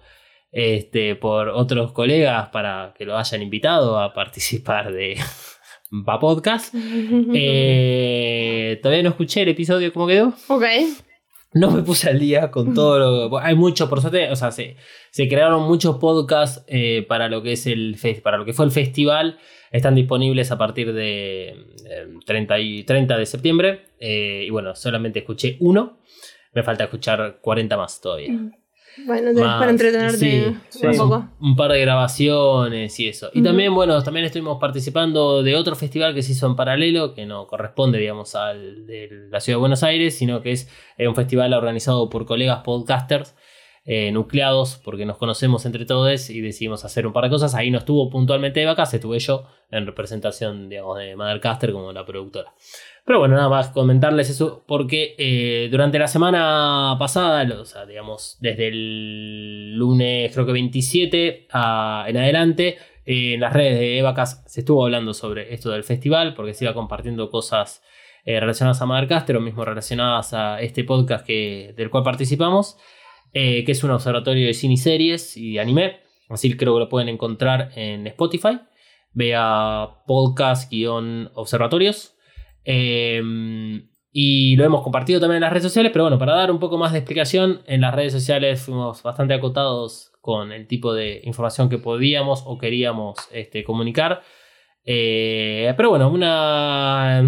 este, 0.51 1.15
por 1.15 1.50
otros 1.50 1.91
colegas 1.91 2.50
para 2.50 2.93
que 2.98 3.05
lo 3.05 3.17
hayan 3.17 3.41
invitado 3.41 4.00
a 4.00 4.13
participar 4.13 4.91
de 4.91 5.17
Va 5.91 6.20
Podcast. 6.20 6.74
Eh, 7.34 8.79
todavía 8.81 9.03
no 9.03 9.10
escuché 9.10 9.41
el 9.41 9.50
episodio, 9.50 9.91
¿cómo 9.93 10.08
quedó? 10.08 10.34
ok. 10.48 10.63
No 11.53 11.70
me 11.70 11.81
puse 11.81 12.10
al 12.10 12.20
día 12.20 12.50
con 12.50 12.74
todo 12.74 13.00
lo 13.00 13.29
bueno, 13.29 13.46
Hay 13.46 13.55
mucho, 13.55 13.89
por 13.89 14.00
suerte, 14.01 14.29
o 14.31 14.36
sea, 14.36 14.51
se, 14.51 14.77
se 15.12 15.27
crearon 15.27 15.63
muchos 15.63 15.98
podcasts 15.98 16.63
eh, 16.67 17.05
para 17.08 17.27
lo 17.27 17.41
que 17.43 17.53
es 17.53 17.67
el 17.67 17.98
para 18.24 18.38
lo 18.38 18.46
que 18.46 18.53
fue 18.53 18.65
el 18.65 18.72
festival. 18.72 19.38
Están 19.72 19.96
disponibles 19.96 20.51
a 20.51 20.58
partir 20.58 20.93
de 20.93 21.50
eh, 21.50 22.08
30, 22.25 22.60
y, 22.60 22.84
30 22.84 23.17
de 23.17 23.25
septiembre. 23.25 23.86
eh, 24.00 24.43
y 24.46 24.50
bueno, 24.50 24.75
solamente 24.75 25.20
escuché 25.20 25.58
uno. 25.60 26.00
Me 26.53 26.63
falta 26.63 26.86
escuchar 26.86 27.39
40 27.41 27.77
más 27.77 28.01
todavía. 28.01 28.34
Bueno, 29.05 29.31
Más, 29.33 29.60
para 29.60 29.71
entretenerte 29.71 30.17
sí, 30.17 30.57
sí. 30.69 30.86
un 30.86 30.98
poco. 30.98 31.29
Un 31.39 31.55
par 31.55 31.71
de 31.71 31.81
grabaciones 31.81 33.00
y 33.00 33.07
eso. 33.07 33.29
Y 33.33 33.41
también, 33.41 33.74
bueno, 33.74 34.01
también 34.03 34.25
estuvimos 34.25 34.60
participando 34.60 35.43
de 35.43 35.55
otro 35.55 35.75
festival 35.75 36.13
que 36.13 36.21
se 36.21 36.33
hizo 36.33 36.48
en 36.48 36.55
paralelo, 36.55 37.13
que 37.13 37.25
no 37.25 37.48
corresponde, 37.48 38.00
digamos, 38.00 38.36
al 38.36 38.86
de 38.86 39.27
la 39.29 39.39
ciudad 39.39 39.57
de 39.57 39.62
Buenos 39.62 39.83
Aires, 39.83 40.17
sino 40.17 40.41
que 40.41 40.51
es 40.51 40.69
eh, 40.98 41.07
un 41.07 41.15
festival 41.15 41.53
organizado 41.53 42.10
por 42.10 42.25
colegas 42.25 42.62
podcasters 42.63 43.36
eh, 43.83 44.12
nucleados, 44.12 44.79
porque 44.83 45.07
nos 45.07 45.17
conocemos 45.17 45.65
entre 45.65 45.86
todos 45.86 46.29
y 46.29 46.39
decidimos 46.39 46.86
hacer 46.86 47.07
un 47.07 47.13
par 47.13 47.24
de 47.24 47.31
cosas. 47.31 47.55
Ahí 47.55 47.71
no 47.71 47.79
estuvo 47.79 48.10
puntualmente 48.12 48.60
de 48.60 48.67
vacas, 48.67 48.93
estuve 48.93 49.17
yo 49.17 49.48
en 49.71 49.88
representación, 49.88 50.69
digamos, 50.69 51.00
de 51.00 51.15
Mothercaster 51.15 51.71
como 51.71 51.91
la 51.91 52.05
productora. 52.05 52.53
Pero 53.05 53.20
bueno, 53.20 53.36
nada 53.36 53.50
más 53.50 53.70
comentarles 53.70 54.29
eso, 54.29 54.63
porque 54.67 55.15
eh, 55.17 55.67
durante 55.72 55.98
la 56.00 56.08
semana 56.08 56.96
pasada, 57.00 57.43
o 57.60 57.65
sea, 57.65 57.86
digamos, 57.86 58.38
desde 58.41 58.67
el 58.67 59.75
lunes, 59.75 60.31
creo 60.34 60.46
que 60.46 60.51
27 60.51 61.48
a- 61.51 62.05
en 62.08 62.17
adelante, 62.17 62.77
eh, 63.05 63.34
en 63.34 63.39
las 63.41 63.53
redes 63.53 63.79
de 63.79 63.98
Evacas 64.00 64.43
se 64.48 64.60
estuvo 64.62 64.84
hablando 64.86 65.13
sobre 65.15 65.51
esto 65.53 65.72
del 65.72 65.84
festival, 65.84 66.36
porque 66.36 66.53
se 66.53 66.65
iba 66.65 66.74
compartiendo 66.75 67.29
cosas 67.31 67.81
eh, 68.24 68.39
relacionadas 68.39 68.79
a 68.84 68.86
Mothercaster 68.86 69.36
o 69.36 69.41
mismo 69.41 69.65
relacionadas 69.65 70.34
a 70.36 70.62
este 70.62 70.84
podcast 70.84 71.25
que, 71.25 71.74
del 71.75 71.89
cual 71.89 72.03
participamos, 72.03 72.77
que 73.34 73.63
es 73.67 73.84
un 73.84 73.89
observatorio 73.91 74.46
de 74.46 74.53
cine 74.53 74.75
y 74.75 74.77
series 74.77 75.36
y 75.38 75.58
anime. 75.58 76.01
Así 76.29 76.55
creo 76.55 76.75
que 76.75 76.79
lo 76.81 76.88
pueden 76.89 77.10
encontrar 77.10 77.72
en 77.75 78.05
Spotify. 78.08 78.60
Vea 79.13 79.88
podcast-observatorios. 80.05 82.10
Eh, 82.65 83.21
y 84.13 84.55
lo 84.57 84.65
hemos 84.65 84.83
compartido 84.83 85.21
también 85.21 85.37
en 85.37 85.41
las 85.41 85.51
redes 85.51 85.63
sociales, 85.63 85.91
pero 85.93 86.03
bueno, 86.03 86.19
para 86.19 86.35
dar 86.35 86.51
un 86.51 86.59
poco 86.59 86.77
más 86.77 86.91
de 86.91 86.99
explicación, 86.99 87.61
en 87.65 87.81
las 87.81 87.95
redes 87.95 88.11
sociales 88.11 88.61
fuimos 88.61 89.01
bastante 89.03 89.33
acotados 89.33 90.11
con 90.19 90.51
el 90.51 90.67
tipo 90.67 90.93
de 90.93 91.21
información 91.23 91.69
que 91.69 91.77
podíamos 91.77 92.43
o 92.45 92.57
queríamos 92.57 93.17
este, 93.31 93.63
comunicar. 93.63 94.21
Eh, 94.83 95.73
pero 95.77 95.91
bueno, 95.91 96.09
una 96.09 97.21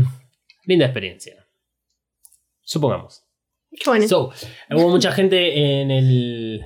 linda 0.66 0.86
experiencia. 0.86 1.48
Supongamos. 2.62 3.24
Qué 3.72 3.90
bueno. 3.90 4.08
So, 4.08 4.32
hubo 4.72 4.90
mucha 4.90 5.12
gente 5.14 5.82
en 5.82 5.90
el, 5.90 6.66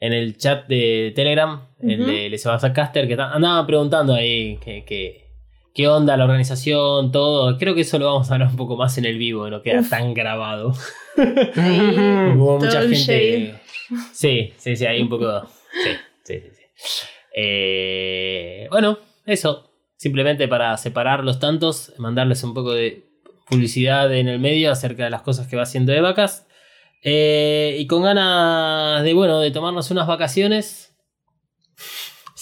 en 0.00 0.12
el 0.14 0.38
chat 0.38 0.66
de 0.68 1.12
Telegram, 1.14 1.68
el 1.80 2.06
de 2.06 2.30
Les 2.30 2.44
Caster, 2.74 3.06
que 3.06 3.14
andaban 3.14 3.66
preguntando 3.66 4.14
ahí 4.14 4.56
que, 4.56 4.84
que- 4.84 5.23
qué 5.74 5.88
onda 5.88 6.16
la 6.16 6.24
organización, 6.24 7.12
todo. 7.12 7.58
Creo 7.58 7.74
que 7.74 7.82
eso 7.82 7.98
lo 7.98 8.06
vamos 8.06 8.30
a 8.30 8.34
hablar 8.34 8.48
un 8.48 8.56
poco 8.56 8.76
más 8.76 8.96
en 8.96 9.04
el 9.04 9.18
vivo, 9.18 9.50
no 9.50 9.60
queda 9.60 9.80
Uf. 9.80 9.90
tan 9.90 10.14
grabado. 10.14 10.72
Hubo 11.16 12.58
mucha 12.58 12.82
gente. 12.82 13.60
Sí, 14.12 14.52
sí, 14.56 14.76
sí, 14.76 14.86
hay 14.86 15.02
un 15.02 15.08
poco. 15.08 15.46
Sí, 15.82 15.90
sí, 16.22 16.40
sí. 16.40 16.62
sí. 16.74 17.06
Eh, 17.36 18.68
bueno, 18.70 18.98
eso. 19.26 19.70
Simplemente 19.96 20.48
para 20.48 20.76
separar 20.76 21.24
los 21.24 21.38
tantos, 21.38 21.92
mandarles 21.98 22.42
un 22.44 22.52
poco 22.52 22.72
de 22.72 23.04
publicidad 23.48 24.12
en 24.14 24.28
el 24.28 24.38
medio 24.38 24.70
acerca 24.70 25.04
de 25.04 25.10
las 25.10 25.22
cosas 25.22 25.46
que 25.46 25.56
va 25.56 25.62
haciendo 25.62 25.92
de 25.92 26.00
vacas. 26.00 26.46
Eh, 27.02 27.76
y 27.78 27.86
con 27.86 28.02
ganas 28.02 29.02
de, 29.02 29.14
bueno, 29.14 29.40
de 29.40 29.50
tomarnos 29.50 29.90
unas 29.90 30.06
vacaciones. 30.06 30.93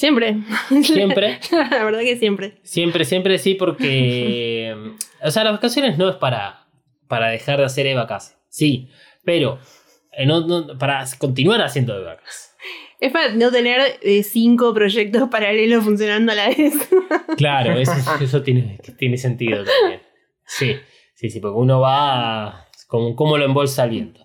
Siempre. 0.03 0.37
Siempre. 0.83 1.39
La 1.71 1.85
verdad 1.85 2.01
que 2.01 2.17
siempre. 2.17 2.59
Siempre, 2.65 3.05
siempre 3.05 3.39
sí, 3.39 3.55
porque. 3.55 4.75
o 5.23 5.31
sea, 5.31 5.45
las 5.45 5.53
vacaciones 5.53 5.97
no 5.97 6.09
es 6.09 6.17
para, 6.17 6.67
para 7.07 7.29
dejar 7.29 7.61
de 7.61 7.67
hacer 7.67 7.87
evacas. 7.87 8.37
Sí, 8.49 8.89
pero 9.25 9.61
eh, 10.11 10.27
no- 10.27 10.45
no- 10.45 10.77
para 10.77 11.05
continuar 11.19 11.63
haciendo 11.63 11.97
evacas. 11.97 12.53
Es 12.99 13.13
para 13.13 13.33
no 13.33 13.53
tener 13.53 13.81
eh, 14.03 14.25
cinco 14.25 14.75
proyectos 14.75 15.29
paralelos 15.29 15.85
funcionando 15.85 16.33
a 16.33 16.35
la 16.35 16.49
vez. 16.49 16.75
Claro, 17.37 17.79
eso, 17.79 17.93
eso 18.21 18.43
tiene, 18.43 18.79
tiene 18.99 19.17
sentido 19.17 19.65
también. 19.65 20.03
Sí, 20.45 20.77
sí, 21.15 21.31
sí, 21.31 21.39
porque 21.39 21.57
uno 21.59 21.79
va 21.81 22.67
como 22.89 23.15
cómo 23.15 23.39
lo 23.39 23.45
embolsa 23.45 23.85
el 23.85 23.91
viento. 23.91 24.21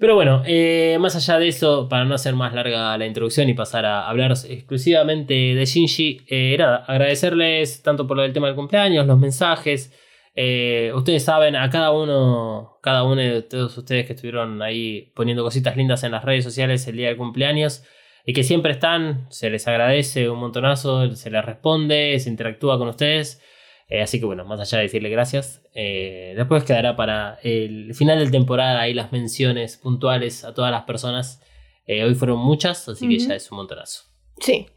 Pero 0.00 0.14
bueno, 0.14 0.42
eh, 0.46 0.96
más 0.98 1.14
allá 1.14 1.38
de 1.38 1.48
eso, 1.48 1.86
para 1.86 2.06
no 2.06 2.14
hacer 2.14 2.34
más 2.34 2.54
larga 2.54 2.96
la 2.96 3.04
introducción 3.04 3.50
y 3.50 3.54
pasar 3.54 3.84
a 3.84 4.08
hablar 4.08 4.32
exclusivamente 4.48 5.34
de 5.34 5.64
Shinji, 5.66 6.22
eh, 6.26 6.56
nada, 6.58 6.76
agradecerles 6.86 7.82
tanto 7.82 8.06
por 8.06 8.16
lo 8.16 8.22
del 8.22 8.32
tema 8.32 8.46
del 8.46 8.56
cumpleaños, 8.56 9.06
los 9.06 9.18
mensajes. 9.18 9.92
Eh, 10.34 10.90
ustedes 10.94 11.22
saben, 11.22 11.54
a 11.54 11.68
cada 11.68 11.90
uno, 11.90 12.78
cada 12.82 13.04
uno 13.04 13.20
de 13.20 13.42
todos 13.42 13.76
ustedes 13.76 14.06
que 14.06 14.14
estuvieron 14.14 14.62
ahí 14.62 15.12
poniendo 15.14 15.44
cositas 15.44 15.76
lindas 15.76 16.02
en 16.02 16.12
las 16.12 16.24
redes 16.24 16.44
sociales 16.44 16.86
el 16.88 16.96
día 16.96 17.08
del 17.08 17.18
cumpleaños 17.18 17.84
y 18.24 18.32
que 18.32 18.42
siempre 18.42 18.72
están, 18.72 19.26
se 19.28 19.50
les 19.50 19.68
agradece 19.68 20.30
un 20.30 20.38
montonazo, 20.38 21.14
se 21.14 21.30
les 21.30 21.44
responde, 21.44 22.18
se 22.20 22.30
interactúa 22.30 22.78
con 22.78 22.88
ustedes. 22.88 23.42
Eh, 23.90 24.02
así 24.02 24.20
que 24.20 24.26
bueno, 24.26 24.44
más 24.44 24.60
allá 24.60 24.78
de 24.78 24.84
decirle 24.84 25.08
gracias, 25.10 25.62
eh, 25.74 26.32
después 26.36 26.64
quedará 26.64 26.96
para 26.96 27.38
el 27.42 27.92
final 27.94 28.24
de 28.24 28.30
temporada 28.30 28.80
ahí 28.80 28.94
las 28.94 29.12
menciones 29.12 29.76
puntuales 29.76 30.44
a 30.44 30.54
todas 30.54 30.70
las 30.70 30.84
personas. 30.84 31.42
Eh, 31.86 32.04
hoy 32.04 32.14
fueron 32.14 32.38
muchas, 32.38 32.88
así 32.88 33.08
que 33.08 33.18
ya 33.18 33.34
es 33.34 33.50
un 33.50 33.56
montonazo. 33.56 34.04
Sí. 34.38 34.68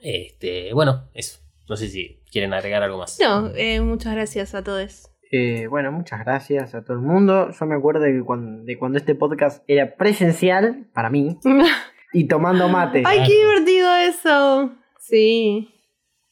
Este, 0.00 0.72
bueno, 0.72 1.08
eso. 1.12 1.38
No 1.68 1.76
sé 1.76 1.88
si 1.88 2.22
quieren 2.30 2.54
agregar 2.54 2.82
algo 2.82 2.98
más. 2.98 3.18
No, 3.20 3.52
eh, 3.54 3.80
muchas 3.80 4.14
gracias 4.14 4.54
a 4.54 4.64
todos. 4.64 5.10
Eh, 5.30 5.66
bueno, 5.68 5.92
muchas 5.92 6.20
gracias 6.20 6.74
a 6.74 6.82
todo 6.82 6.94
el 6.94 7.02
mundo. 7.02 7.50
Yo 7.58 7.66
me 7.66 7.74
acuerdo 7.74 8.00
de, 8.00 8.12
que 8.12 8.22
cuando, 8.22 8.64
de 8.64 8.78
cuando 8.78 8.98
este 8.98 9.14
podcast 9.14 9.62
era 9.68 9.96
presencial, 9.96 10.86
para 10.92 11.08
mí, 11.10 11.38
y 12.12 12.26
tomando 12.26 12.68
mate. 12.68 13.02
¡Ay, 13.06 13.20
qué 13.26 13.32
divertido 13.34 13.94
eso! 13.96 14.72
Sí, 14.98 15.68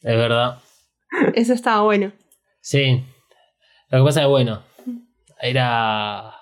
Es 0.03 0.17
verdad. 0.17 0.59
eso 1.35 1.53
estaba 1.53 1.83
bueno. 1.83 2.13
Sí. 2.61 3.03
Lo 3.91 3.99
que 3.99 4.05
pasa 4.05 4.21
es 4.21 4.25
que, 4.27 4.31
bueno, 4.31 4.63
era, 5.41 6.35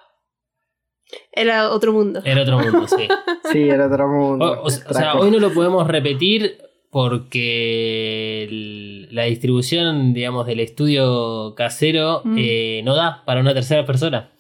Era 1.33 1.71
otro 1.71 1.93
mundo. 1.93 2.21
era 2.25 2.43
otro 2.43 2.59
mundo, 2.59 2.87
sí. 2.87 3.09
Sí, 3.53 3.69
era 3.69 3.87
otro 3.87 4.09
mundo. 4.09 4.45
O, 4.45 4.63
o- 4.63 4.67
o 4.67 4.71
sea, 4.71 5.15
hoy 5.15 5.31
no 5.31 5.39
lo 5.39 5.53
podemos 5.55 5.87
repetir 5.87 6.59
porque 6.91 8.45
el- 8.45 9.15
la 9.15 9.25
distribución, 9.25 10.13
digamos, 10.13 10.47
del 10.47 10.61
estudio 10.61 11.55
casero 11.57 12.21
Mm. 12.25 12.37
eh, 12.39 12.83
no 12.85 12.95
da 12.95 13.25
para 13.25 13.41
una 13.41 13.55
tercera 13.55 13.87
persona. 13.87 14.33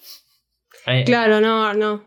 Eh, 0.86 1.04
Claro, 1.04 1.40
no, 1.40 1.72
no. 1.74 2.04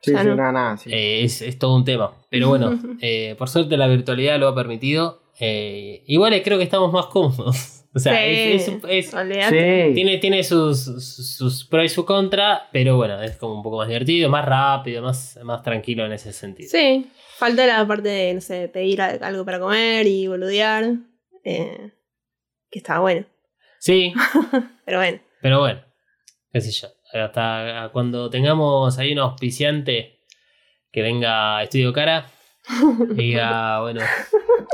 Sí, 0.00 0.12
no. 0.12 0.34
nada, 0.34 0.50
nada, 0.52 0.76
sí. 0.78 0.90
eh, 0.92 1.22
es, 1.22 1.42
es 1.42 1.58
todo 1.58 1.76
un 1.76 1.84
tema. 1.84 2.12
Pero 2.28 2.48
bueno, 2.48 2.72
eh, 3.00 3.36
por 3.38 3.48
suerte 3.48 3.76
la 3.76 3.86
virtualidad 3.86 4.38
lo 4.40 4.48
ha 4.48 4.54
permitido. 4.54 5.22
Eh, 5.38 6.02
igual 6.08 6.40
creo 6.42 6.58
que 6.58 6.64
estamos 6.64 6.92
más 6.92 7.06
cómodos. 7.06 7.81
O 7.94 7.98
sea, 7.98 8.14
Sí, 8.14 8.20
es- 8.54 8.68
es- 8.68 8.78
es- 8.88 9.14
olvídate. 9.14 9.88
Sí. 9.88 9.94
tiene, 9.94 10.18
tiene 10.18 10.42
sus, 10.44 10.82
sus, 10.84 11.36
sus 11.36 11.64
pros 11.66 11.84
y 11.84 11.88
su 11.90 12.04
contra, 12.06 12.68
pero 12.72 12.96
bueno, 12.96 13.20
es 13.22 13.36
como 13.36 13.54
un 13.54 13.62
poco 13.62 13.76
más 13.78 13.88
divertido, 13.88 14.30
más 14.30 14.44
rápido, 14.46 15.02
más, 15.02 15.38
más 15.42 15.62
tranquilo 15.62 16.06
en 16.06 16.12
ese 16.12 16.32
sentido. 16.32 16.70
Sí, 16.70 17.10
falta 17.36 17.66
la 17.66 17.86
parte 17.86 18.08
de, 18.08 18.32
no 18.34 18.40
sé, 18.40 18.68
pedir 18.68 19.02
algo 19.02 19.44
para 19.44 19.58
comer 19.60 20.06
y 20.06 20.26
boludear. 20.26 20.84
eh, 21.44 21.90
que 22.70 22.78
estaba 22.78 23.00
bueno. 23.00 23.26
Sí, 23.78 24.12
Pero 24.86 24.98
bueno. 24.98 25.20
Pero 25.42 25.58
bueno, 25.60 25.82
qué 26.52 26.60
sé 26.62 26.70
yo. 26.70 26.88
Hasta 27.20 27.90
cuando 27.92 28.30
tengamos 28.30 28.96
ahí 28.98 29.12
un 29.12 29.18
auspiciante 29.18 30.20
que 30.90 31.02
venga 31.02 31.58
a 31.58 31.62
Estudio 31.64 31.92
Cara 31.92 32.26
diga, 33.14 33.80
bueno, 33.80 34.00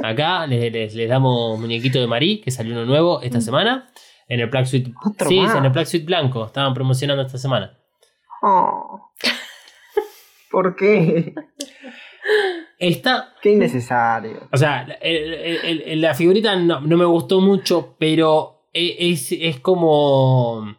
acá 0.03 0.47
les, 0.47 0.73
les- 0.73 0.95
les 0.95 1.09
damos 1.09 1.59
muñequito 1.59 1.99
de 2.01 2.07
Marí, 2.07 2.41
que 2.41 2.51
salió 2.51 2.73
uno 2.75 2.85
nuevo 2.85 3.21
esta 3.23 3.41
semana. 3.41 3.89
En 4.29 4.41
el 4.41 4.49
Black 4.51 4.67
Suite. 4.67 4.93
Sí, 5.27 5.41
más. 5.41 5.55
en 5.57 5.65
el 5.65 5.71
Black 5.73 5.87
Suite 5.87 6.05
blanco. 6.05 6.45
Estaban 6.45 6.75
promocionando 6.75 7.23
esta 7.23 7.39
semana. 7.39 7.79
Oh. 8.43 9.11
¿Por 10.51 10.77
qué? 10.77 11.35
Está. 12.79 13.35
Qué 13.43 13.53
innecesario. 13.53 14.49
O 14.53 14.57
sea, 14.57 14.83
el- 15.01 15.33
el- 15.35 15.83
el- 15.83 16.01
la 16.01 16.15
figurita 16.15 16.55
no, 16.57 16.81
no 16.81 16.97
me 16.97 17.05
gustó 17.07 17.41
mucho, 17.41 17.97
pero 17.99 18.65
e- 18.75 18.97
es, 19.11 19.33
es 19.33 19.61
como 19.61 20.77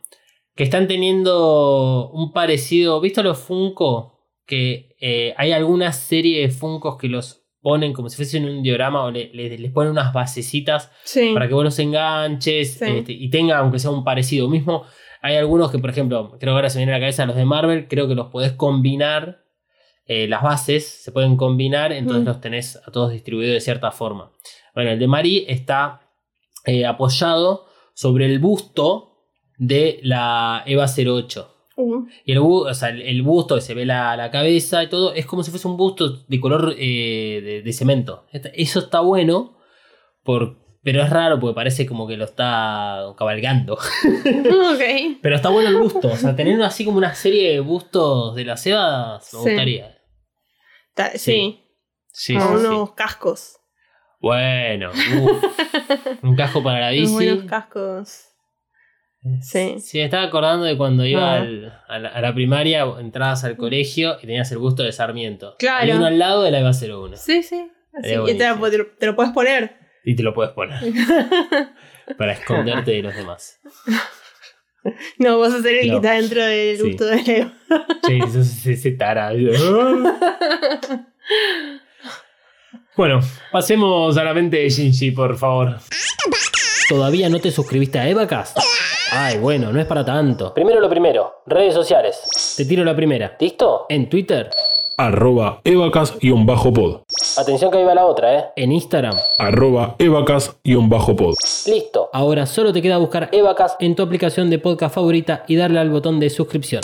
que 0.56 0.64
están 0.64 0.88
teniendo 0.88 2.10
un 2.12 2.32
parecido. 2.32 3.02
¿Viste 3.02 3.24
los 3.24 3.40
Funko? 3.40 4.19
Que 4.50 4.96
eh, 5.00 5.36
hay 5.38 5.52
alguna 5.52 5.92
serie 5.94 6.42
de 6.42 6.50
Funcos 6.50 6.98
que 6.98 7.08
los 7.08 7.44
ponen 7.62 7.94
como 7.94 8.10
si 8.10 8.16
fuesen 8.16 8.46
un 8.46 8.64
diorama 8.64 9.04
o 9.04 9.12
le- 9.12 9.30
le- 9.34 9.58
les 9.60 9.72
ponen 9.72 9.92
unas 9.92 10.12
basecitas 10.12 10.92
Sí. 11.04 11.32
para 11.34 11.48
que 11.48 11.54
vos 11.54 11.64
los 11.64 11.78
enganches 11.78 12.74
Sí. 12.80 12.86
este, 12.86 13.12
y 13.14 13.30
tenga 13.30 13.58
aunque 13.60 13.78
sea 13.80 13.92
un 13.92 14.04
parecido 14.04 14.48
mismo. 14.50 14.86
Hay 15.22 15.36
algunos 15.36 15.70
que, 15.70 15.78
por 15.78 15.90
ejemplo, 15.90 16.32
creo 16.40 16.54
que 16.54 16.56
ahora 16.56 16.70
se 16.70 16.78
me 16.80 16.86
viene 16.86 16.94
a 16.94 16.98
la 16.98 17.02
cabeza 17.04 17.26
los 17.26 17.36
de 17.36 17.46
Marvel, 17.46 17.88
creo 17.88 18.08
que 18.08 18.16
los 18.16 18.28
podés 18.28 18.54
combinar, 18.54 19.44
eh, 20.06 20.28
las 20.28 20.42
bases 20.42 20.88
se 21.04 21.12
pueden 21.12 21.36
combinar, 21.36 21.92
entonces 21.92 22.24
Mm. 22.24 22.28
los 22.28 22.42
tenés 22.42 22.76
a 22.78 22.92
todos 22.92 23.12
distribuidos 23.12 23.54
de 23.54 23.62
cierta 23.62 23.92
forma. 23.92 24.32
Bueno, 24.74 24.92
el 24.92 24.98
de 25.00 25.08
Mari 25.08 25.46
está 25.48 26.02
eh, 26.66 26.86
apoyado 26.86 27.68
sobre 27.94 28.26
el 28.26 28.40
busto 28.40 29.18
de 29.58 30.00
la 30.04 30.64
EVA 30.66 30.88
08. 30.88 31.56
Uh, 31.82 32.08
Y 32.26 32.34
el, 32.34 32.40
o 32.40 32.74
sea, 32.74 32.90
el, 32.90 33.02
el 33.02 33.22
busto, 33.22 33.62
se 33.62 33.74
ve 33.74 33.86
la, 33.86 34.18
la 34.18 34.32
cabeza 34.32 34.84
y 34.84 34.90
todo, 34.90 35.14
es 35.14 35.26
como 35.26 35.44
si 35.44 35.52
fuese 35.52 35.68
un 35.68 35.78
busto 35.78 36.10
de 36.28 36.40
color 36.42 36.76
eh, 36.78 37.42
de, 37.44 37.62
de 37.62 37.74
cemento. 37.74 38.26
Eso 38.32 38.80
está 38.80 39.00
bueno, 39.00 39.58
por, 40.24 40.58
pero 40.84 41.02
es 41.02 41.10
raro 41.10 41.40
porque 41.40 41.56
parece 41.56 41.86
como 41.86 42.06
que 42.08 42.18
lo 42.18 42.26
está 42.26 43.14
cabalgando. 43.18 43.74
ok. 43.76 44.82
Pero 45.22 45.36
está 45.36 45.50
bueno 45.50 45.70
el 45.70 45.78
busto, 45.78 46.10
o 46.10 46.16
sea, 46.18 46.36
tener 46.36 46.62
así 46.64 46.84
como 46.84 46.98
una 46.98 47.14
serie 47.16 47.52
de 47.54 47.60
bustos 47.62 48.36
de 48.36 48.44
las 48.46 48.62
cebas 48.64 49.34
me 49.34 49.40
Sí. 49.40 49.46
gustaría. 49.50 49.98
Ta- 50.94 51.12
sí. 51.18 51.64
Sí, 52.12 52.36
unos 52.36 52.92
cascos. 52.92 53.56
Bueno, 54.20 54.92
uf. 54.92 55.44
un 56.24 56.36
casco 56.36 56.62
para 56.62 56.80
la 56.82 56.88
Unos 56.88 57.00
bici. 57.00 57.14
buenos 57.14 57.46
cascos. 57.46 58.26
Sí. 59.42 59.76
Sí, 59.80 59.98
me 59.98 60.06
estaba 60.06 60.24
acordando 60.24 60.66
de 60.66 60.78
cuando 60.78 61.06
iba 61.06 61.34
Ah. 61.34 61.42
al- 61.42 61.74
a, 61.88 62.00
la, 62.00 62.10
a 62.10 62.22
la 62.22 62.34
primaria, 62.34 62.86
entrabas 63.00 63.44
al 63.44 63.58
colegio 63.58 64.16
y 64.20 64.28
tenías 64.28 64.52
el 64.52 64.60
busto 64.60 64.84
de 64.84 64.92
Sarmiento. 64.94 65.56
Claro. 65.60 65.84
Hay 65.84 65.92
uno 65.92 66.06
al 66.06 66.18
lado 66.20 66.44
de 66.44 66.52
la 66.52 66.60
EVA 66.60 66.72
01. 66.74 67.18
Sí, 67.18 67.44
sí. 67.44 67.70
Así, 67.98 68.14
y 68.32 68.38
te, 68.38 68.48
lo- 68.48 68.88
te 68.98 69.06
lo 69.06 69.16
puedes 69.16 69.32
poner. 69.34 69.78
Y 70.06 70.16
te 70.16 70.24
lo 70.24 70.34
puedes 70.34 70.54
poner. 70.54 70.80
para 72.18 72.32
esconderte 72.34 72.92
de 72.92 73.02
los 73.04 73.16
demás. 73.16 73.60
No, 75.18 75.36
vos 75.38 75.54
a 75.54 75.62
ser 75.62 75.76
el 75.76 75.88
No. 75.90 76.00
que 76.00 76.08
está 76.08 76.14
dentro 76.22 76.42
del 76.42 76.78
Sí. 76.78 76.84
gusto 76.84 77.06
de 77.06 77.22
Leo. 77.24 77.52
Che, 78.08 78.20
sos 78.32 78.66
ese 78.66 78.92
tara. 78.98 79.32
bueno, 82.96 83.20
pasemos 83.52 84.18
a 84.18 84.24
la 84.24 84.34
mente 84.34 84.58
de 84.58 84.70
Shinji, 84.70 85.12
por 85.12 85.38
favor. 85.38 85.80
¿Todavía 86.88 87.28
no 87.30 87.40
te 87.40 87.52
suscribiste 87.52 88.00
a 88.00 88.08
Evacast? 88.08 88.58
Ay, 89.12 89.40
bueno, 89.40 89.72
no 89.72 89.80
es 89.80 89.88
para 89.88 90.06
tanto. 90.06 90.54
Primero 90.54 90.80
lo 90.80 90.90
primero, 90.90 91.42
redes 91.48 91.74
sociales. 91.74 92.54
Te 92.56 92.66
tiro 92.66 92.84
la 92.84 92.96
primera. 92.96 93.36
¿Listo? 93.40 93.86
En 93.90 94.08
Twitter. 94.08 94.50
Arroba 94.98 95.62
evacas-pod. 95.64 97.02
Atención 97.38 97.72
que 97.72 97.78
ahí 97.78 97.84
va 97.86 97.96
la 97.96 98.06
otra, 98.06 98.38
¿eh? 98.38 98.46
En 98.56 98.72
Instagram. 98.72 99.16
Arroba 99.40 99.96
evacas-pod. 99.98 101.34
Listo. 101.68 102.10
Ahora 102.14 102.46
solo 102.46 102.72
te 102.72 102.82
queda 102.82 102.98
buscar 102.98 103.30
Evacas 103.32 103.78
en 103.80 103.96
tu 103.96 104.04
aplicación 104.04 104.50
de 104.50 104.60
podcast 104.60 104.94
favorita 104.94 105.44
y 105.48 105.56
darle 105.56 105.80
al 105.80 105.90
botón 105.90 106.20
de 106.20 106.30
suscripción. 106.30 106.82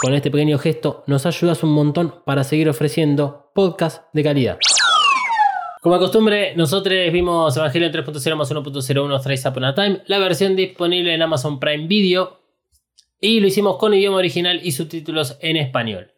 Con 0.00 0.14
este 0.14 0.30
pequeño 0.30 0.58
gesto 0.58 1.02
nos 1.06 1.26
ayudas 1.26 1.62
un 1.62 1.72
montón 1.72 2.14
para 2.24 2.44
seguir 2.44 2.68
ofreciendo 2.68 3.50
podcast 3.54 4.04
de 4.12 4.22
calidad. 4.22 4.58
Como 5.86 5.98
de 5.98 6.00
costumbre, 6.00 6.52
nosotros 6.56 6.96
vimos 7.12 7.56
Evangelion 7.56 7.92
3.0 7.92 8.34
más 8.34 8.50
1.01 8.50 9.22
Thrice 9.22 9.48
Upon 9.48 9.64
a 9.66 9.72
Time, 9.72 10.00
la 10.06 10.18
versión 10.18 10.56
disponible 10.56 11.14
en 11.14 11.22
Amazon 11.22 11.60
Prime 11.60 11.86
Video, 11.86 12.40
y 13.20 13.38
lo 13.38 13.46
hicimos 13.46 13.76
con 13.76 13.94
idioma 13.94 14.16
original 14.16 14.58
y 14.64 14.72
subtítulos 14.72 15.38
en 15.40 15.56
español. 15.56 16.10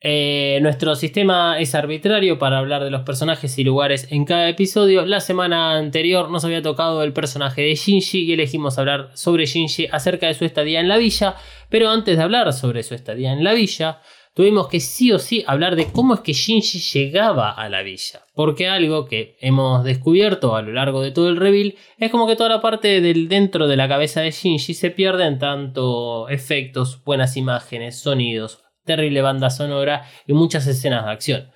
Eh, 0.00 0.58
nuestro 0.62 0.94
sistema 0.96 1.58
es 1.58 1.74
arbitrario 1.74 2.38
para 2.38 2.56
hablar 2.56 2.82
de 2.82 2.90
los 2.90 3.02
personajes 3.02 3.58
y 3.58 3.64
lugares 3.64 4.10
en 4.10 4.24
cada 4.24 4.48
episodio. 4.48 5.04
La 5.04 5.20
semana 5.20 5.76
anterior 5.76 6.30
nos 6.30 6.46
había 6.46 6.62
tocado 6.62 7.02
el 7.02 7.12
personaje 7.12 7.60
de 7.60 7.74
Shinji 7.74 8.20
y 8.20 8.32
elegimos 8.32 8.78
hablar 8.78 9.10
sobre 9.12 9.44
Shinji 9.44 9.86
acerca 9.92 10.28
de 10.28 10.34
su 10.34 10.46
estadía 10.46 10.80
en 10.80 10.88
la 10.88 10.96
villa. 10.96 11.36
Pero 11.68 11.90
antes 11.90 12.16
de 12.16 12.22
hablar 12.22 12.50
sobre 12.54 12.82
su 12.82 12.94
estadía 12.94 13.34
en 13.34 13.44
la 13.44 13.52
villa, 13.52 14.00
tuvimos 14.34 14.68
que 14.68 14.80
sí 14.80 15.12
o 15.12 15.18
sí 15.18 15.44
hablar 15.46 15.76
de 15.76 15.86
cómo 15.86 16.14
es 16.14 16.20
que 16.20 16.32
Shinji 16.32 16.80
llegaba 16.80 17.50
a 17.50 17.68
la 17.68 17.82
villa. 17.82 18.24
Porque 18.34 18.68
algo 18.68 19.06
que 19.06 19.36
hemos 19.40 19.84
descubierto 19.84 20.56
a 20.56 20.62
lo 20.62 20.72
largo 20.72 21.02
de 21.02 21.12
todo 21.12 21.28
el 21.28 21.36
reveal 21.36 21.76
es 21.98 22.10
como 22.10 22.26
que 22.26 22.36
toda 22.36 22.48
la 22.48 22.60
parte 22.60 23.00
del 23.00 23.28
dentro 23.28 23.68
de 23.68 23.76
la 23.76 23.88
cabeza 23.88 24.20
de 24.20 24.32
Shinji 24.32 24.74
se 24.74 24.90
pierde 24.90 25.24
en 25.26 25.38
tanto 25.38 26.28
efectos, 26.28 27.02
buenas 27.04 27.36
imágenes, 27.36 27.98
sonidos, 27.98 28.62
terrible 28.84 29.22
banda 29.22 29.50
sonora 29.50 30.08
y 30.26 30.32
muchas 30.32 30.66
escenas 30.66 31.04
de 31.04 31.12
acción. 31.12 31.50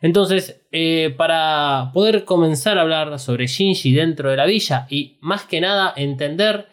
Entonces, 0.00 0.66
eh, 0.72 1.14
para 1.16 1.90
poder 1.94 2.24
comenzar 2.24 2.76
a 2.76 2.82
hablar 2.82 3.20
sobre 3.20 3.46
Shinji 3.46 3.92
dentro 3.92 4.30
de 4.30 4.36
la 4.36 4.46
villa 4.46 4.86
y 4.90 5.16
más 5.20 5.44
que 5.44 5.60
nada 5.60 5.92
entender 5.96 6.66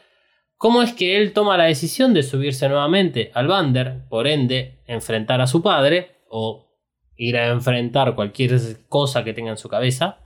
cómo 0.60 0.84
es 0.84 0.93
que 0.93 1.17
él 1.17 1.32
toma 1.32 1.58
la 1.58 1.63
decisión 1.63 2.13
de 2.13 2.22
subirse 2.22 2.67
nuevamente 2.67 3.32
al 3.34 3.48
Bander, 3.48 4.04
por 4.10 4.28
ende, 4.28 4.82
enfrentar 4.86 5.39
a 5.41 5.48
su 5.48 5.63
padre 5.63 6.17
o 6.28 6.67
ir 7.15 7.38
a 7.38 7.48
enfrentar 7.48 8.13
cualquier 8.13 8.60
cosa 8.89 9.24
que 9.24 9.34
tenga 9.34 9.52
en 9.52 9.58
su 9.58 9.69
cabeza, 9.69 10.19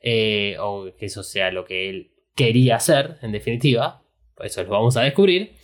eh, 0.00 0.56
o 0.60 0.84
que 0.98 1.06
eso 1.06 1.22
sea 1.22 1.50
lo 1.50 1.64
que 1.64 1.88
él 1.88 2.12
quería 2.36 2.76
hacer, 2.76 3.16
en 3.22 3.32
definitiva, 3.32 4.02
eso 4.38 4.62
lo 4.62 4.70
vamos 4.70 4.96
a 4.98 5.02
descubrir. 5.02 5.56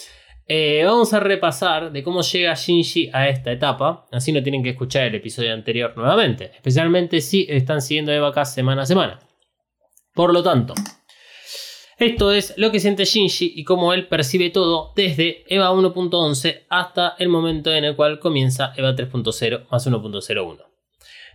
Eh, 0.48 0.82
vamos 0.84 1.12
a 1.12 1.20
repasar 1.20 1.92
de 1.92 2.02
cómo 2.02 2.22
llega 2.22 2.54
Shinji 2.54 3.10
a 3.12 3.28
esta 3.28 3.52
etapa, 3.52 4.06
así 4.12 4.32
no 4.32 4.42
tienen 4.42 4.62
que 4.62 4.70
escuchar 4.70 5.04
el 5.04 5.14
episodio 5.16 5.52
anterior 5.52 5.92
nuevamente, 5.94 6.52
especialmente 6.54 7.20
si 7.20 7.46
están 7.50 7.82
siguiendo 7.82 8.12
Eva 8.12 8.44
semana 8.46 8.82
a 8.82 8.86
semana. 8.86 9.18
Por 10.14 10.32
lo 10.32 10.42
tanto, 10.42 10.72
esto 11.98 12.30
es 12.30 12.52
lo 12.58 12.70
que 12.70 12.80
siente 12.80 13.04
Shinji 13.04 13.54
y 13.56 13.64
cómo 13.64 13.94
él 13.94 14.06
percibe 14.06 14.50
todo 14.50 14.92
desde 14.94 15.44
EVA 15.48 15.70
1.11 15.72 16.64
hasta 16.68 17.14
el 17.18 17.28
momento 17.30 17.74
en 17.74 17.84
el 17.84 17.96
cual 17.96 18.18
comienza 18.18 18.72
EVA 18.76 18.94
3.0 18.94 19.66
más 19.70 19.86
1.01. 19.86 20.58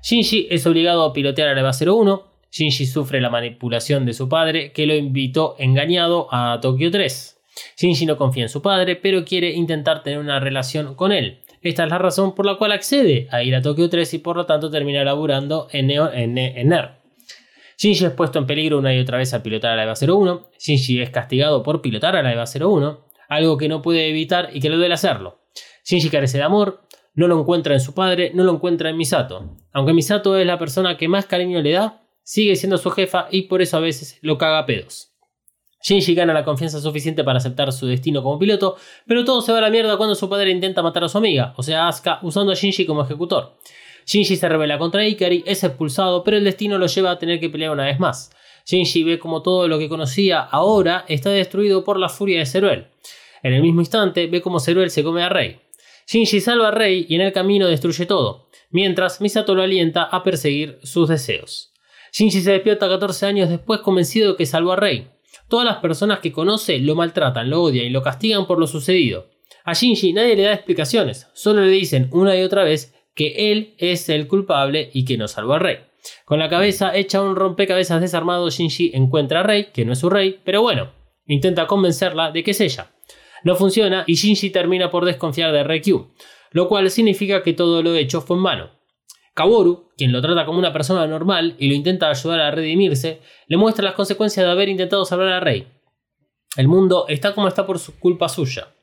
Shinji 0.04 0.48
es 0.52 0.68
obligado 0.68 1.04
a 1.04 1.14
pilotear 1.14 1.50
a 1.50 1.60
EVA 1.60 1.72
01. 1.72 2.32
Shinji 2.52 2.86
sufre 2.86 3.22
la 3.22 3.30
manipulación 3.30 4.06
de 4.06 4.14
su 4.14 4.30
padre 4.30 4.72
que 4.72 4.86
lo 4.86 4.96
invitó 4.96 5.56
engañado 5.58 6.28
a 6.32 6.60
Tokio 6.62 6.92
3. 6.92 7.40
Shinji 7.78 8.06
no 8.06 8.18
confía 8.18 8.44
en 8.44 8.50
su 8.50 8.62
padre, 8.62 8.96
pero 8.96 9.26
quiere 9.26 9.52
intentar 9.52 10.04
tener 10.04 10.20
una 10.20 10.40
relación 10.40 10.96
con 10.96 11.12
él. 11.12 11.42
Esta 11.62 11.84
es 11.84 11.90
la 11.90 11.98
razón 11.98 12.36
por 12.36 12.46
la 12.46 12.56
cual 12.56 12.72
accede 12.72 13.28
a 13.32 13.44
ir 13.44 13.56
a 13.56 13.62
Tokio 13.62 13.90
3 13.90 14.14
y 14.16 14.18
por 14.20 14.36
lo 14.36 14.46
tanto 14.46 14.70
termina 14.70 15.04
laburando 15.04 15.68
en, 15.72 15.88
Neo, 15.88 16.12
en, 16.12 16.38
en. 16.38 16.70
Shinji 17.82 18.06
es 18.06 18.12
puesto 18.12 18.38
en 18.38 18.46
peligro 18.46 18.78
una 18.78 18.94
y 18.94 19.00
otra 19.00 19.18
vez 19.18 19.34
al 19.34 19.42
pilotar 19.42 19.72
a 19.72 19.76
la 19.76 19.84
EVA 19.86 19.96
01. 20.00 20.52
Shinji 20.60 21.02
es 21.02 21.10
castigado 21.10 21.64
por 21.64 21.82
pilotar 21.82 22.16
a 22.16 22.22
la 22.22 22.32
EVA 22.32 22.44
01, 22.46 23.08
algo 23.28 23.58
que 23.58 23.68
no 23.68 23.82
puede 23.82 24.08
evitar 24.08 24.52
y 24.54 24.60
que 24.60 24.70
le 24.70 24.76
duele 24.76 24.94
hacerlo. 24.94 25.40
Shinji 25.84 26.12
carece 26.12 26.38
de 26.38 26.44
amor, 26.44 26.84
no 27.16 27.28
lo 27.28 27.40
encuentra 27.40 27.74
en 27.74 27.80
su 27.80 27.96
padre, 27.96 28.34
no 28.36 28.44
lo 28.44 28.52
encuentra 28.52 28.92
en 28.92 28.98
Misato. 28.98 29.58
Aunque 29.74 29.94
Misato 29.94 30.38
es 30.38 30.46
la 30.46 30.60
persona 30.60 30.96
que 30.96 31.08
más 31.08 31.26
cariño 31.26 31.60
le 31.64 31.72
da, 31.72 32.04
sigue 32.22 32.56
siendo 32.56 32.78
su 32.78 32.92
jefa 32.92 33.28
y 33.32 33.44
por 33.44 33.64
eso 33.64 33.78
a 33.78 33.80
veces 33.80 34.20
lo 34.22 34.38
caga 34.38 34.60
a 34.60 34.66
pedos. 34.68 35.16
Shinji 35.82 36.14
gana 36.14 36.34
la 36.34 36.44
confianza 36.44 36.80
suficiente 36.80 37.24
para 37.24 37.40
aceptar 37.40 37.72
su 37.72 37.88
destino 37.88 38.22
como 38.22 38.38
piloto, 38.38 38.76
pero 39.08 39.26
todo 39.26 39.42
se 39.42 39.54
va 39.54 39.58
a 39.58 39.62
la 39.62 39.72
mierda 39.72 39.98
cuando 39.98 40.14
su 40.14 40.30
padre 40.30 40.52
intenta 40.52 40.84
matar 40.84 41.06
a 41.06 41.10
su 41.10 41.18
amiga, 41.18 41.56
o 41.58 41.64
sea, 41.64 41.88
Asuka, 41.88 42.20
usando 42.22 42.52
a 42.52 42.56
Shinji 42.56 42.86
como 42.86 43.02
ejecutor. 43.02 43.58
Shinji 44.06 44.36
se 44.36 44.50
revela 44.50 44.78
contra 44.78 45.08
Ikari, 45.08 45.44
es 45.46 45.64
expulsado, 45.64 46.24
pero 46.24 46.38
el 46.38 46.44
destino 46.44 46.78
lo 46.78 46.88
lleva 46.88 47.12
a 47.12 47.20
tener 47.20 47.40
que 47.40 47.50
pelear 47.50 47.72
una 47.72 47.86
vez 47.86 48.00
más. 48.00 48.32
Shinji 48.66 49.04
ve 49.04 49.20
como 49.20 49.42
todo 49.42 49.68
lo 49.68 49.80
que 49.80 49.90
conocía 49.90 50.40
ahora 50.40 51.06
está 51.08 51.30
destruido 51.30 51.84
por 51.84 51.98
la 51.98 52.10
furia 52.10 52.40
de 52.40 52.46
Zeruel. 52.46 52.88
En 53.44 53.54
el 53.54 53.62
mismo 53.62 53.82
instante 53.82 54.28
ve 54.28 54.42
como 54.42 54.60
Zeruel 54.60 54.92
se 54.92 55.04
come 55.04 55.24
a 55.24 55.30
Rei. 55.30 55.60
Shinji 56.08 56.42
salva 56.42 56.70
a 56.70 56.72
Rei 56.72 57.06
y 57.08 57.16
en 57.16 57.22
el 57.22 57.34
camino 57.34 57.68
destruye 57.68 58.06
todo, 58.06 58.50
mientras 58.70 59.22
Misato 59.22 59.56
lo 59.56 59.64
alienta 59.64 60.04
a 60.04 60.24
perseguir 60.24 60.80
sus 60.84 61.10
deseos. 61.10 61.72
Shinji 62.12 62.42
se 62.42 62.52
despierta 62.52 62.90
14 62.90 63.26
años 63.26 63.50
después 63.50 63.80
convencido 63.82 64.32
de 64.32 64.38
que 64.38 64.46
salvó 64.46 64.74
a 64.74 64.76
Rei. 64.76 65.08
Todas 65.48 65.66
las 65.66 65.78
personas 65.78 66.20
que 66.20 66.32
conoce 66.32 66.80
lo 66.80 66.96
maltratan, 66.96 67.50
lo 67.50 67.64
odian 67.64 67.86
y 67.86 67.90
lo 67.90 68.02
castigan 68.02 68.46
por 68.48 68.60
lo 68.60 68.68
sucedido. 68.68 69.30
A 69.64 69.74
Shinji 69.74 70.14
nadie 70.14 70.36
le 70.36 70.44
da 70.44 70.54
explicaciones, 70.54 71.28
solo 71.34 71.62
le 71.62 71.72
dicen 71.72 72.10
una 72.12 72.36
y 72.36 72.44
otra 72.44 72.64
vez 72.64 72.94
que 73.14 73.52
él 73.52 73.76
es 73.78 74.10
el 74.10 74.28
culpable 74.28 74.90
y 74.94 75.06
que 75.06 75.18
no 75.18 75.28
salvó 75.28 75.54
al 75.54 75.62
rey. 75.62 75.78
Con 76.26 76.40
la 76.40 76.50
cabeza 76.50 76.96
hecha 76.96 77.22
un 77.22 77.36
rompecabezas 77.36 78.02
desarmado, 78.02 78.50
Shinji 78.50 78.92
encuentra 78.94 79.42
a 79.42 79.44
Rey, 79.44 79.68
que 79.72 79.86
no 79.86 79.94
es 79.94 80.00
su 80.00 80.10
rey, 80.10 80.40
pero 80.44 80.62
bueno, 80.62 80.92
intenta 81.26 81.68
convencerla 81.68 82.32
de 82.32 82.44
que 82.44 82.52
es 82.52 82.62
ella. 82.62 82.92
No 83.44 83.56
funciona 83.56 84.04
y 84.08 84.16
Shinji 84.16 84.50
termina 84.50 84.90
por 84.90 85.06
desconfiar 85.06 85.52
de 85.52 85.64
Reikyu, 85.64 86.12
lo 86.52 86.68
cual 86.68 86.90
significa 86.90 87.44
que 87.44 87.54
todo 87.54 87.84
lo 87.84 87.96
hecho 87.96 88.22
fue 88.22 88.38
en 88.38 88.44
vano. 88.44 88.72
Kaworu, 89.34 89.92
quien 89.96 90.12
lo 90.12 90.22
trata 90.22 90.46
como 90.46 90.60
una 90.60 90.74
persona 90.74 91.08
normal 91.08 91.56
y 91.58 91.70
lo 91.70 91.76
intenta 91.76 92.10
ayudar 92.10 92.42
a 92.42 92.52
redimirse, 92.52 93.22
le 93.48 93.58
muestra 93.58 93.86
las 93.86 93.94
consecuencias 93.94 94.46
de 94.46 94.52
haber 94.52 94.70
intentado 94.70 95.06
salvar 95.06 95.30
a 95.30 95.40
Rey. 95.40 95.68
El 96.58 96.68
mundo 96.68 97.06
está 97.08 97.34
como 97.34 97.48
está 97.48 97.66
por 97.66 97.80
su 97.80 97.98
culpa 97.98 98.28
suya. 98.28 98.74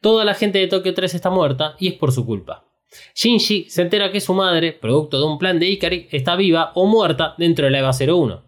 Toda 0.00 0.24
la 0.24 0.34
gente 0.34 0.58
de 0.58 0.66
Tokio 0.66 0.92
3 0.92 1.14
está 1.14 1.30
muerta 1.30 1.76
y 1.78 1.86
es 1.88 1.94
por 1.94 2.10
su 2.10 2.26
culpa. 2.26 2.71
Shinji 3.14 3.66
se 3.68 3.82
entera 3.82 4.10
que 4.10 4.20
su 4.20 4.34
madre, 4.34 4.72
producto 4.72 5.18
de 5.18 5.26
un 5.26 5.38
plan 5.38 5.58
de 5.58 5.68
Ikari, 5.68 6.08
está 6.10 6.36
viva 6.36 6.72
o 6.74 6.86
muerta 6.86 7.34
dentro 7.38 7.64
de 7.64 7.70
la 7.70 7.78
EVA 7.78 7.90
01. 7.90 8.42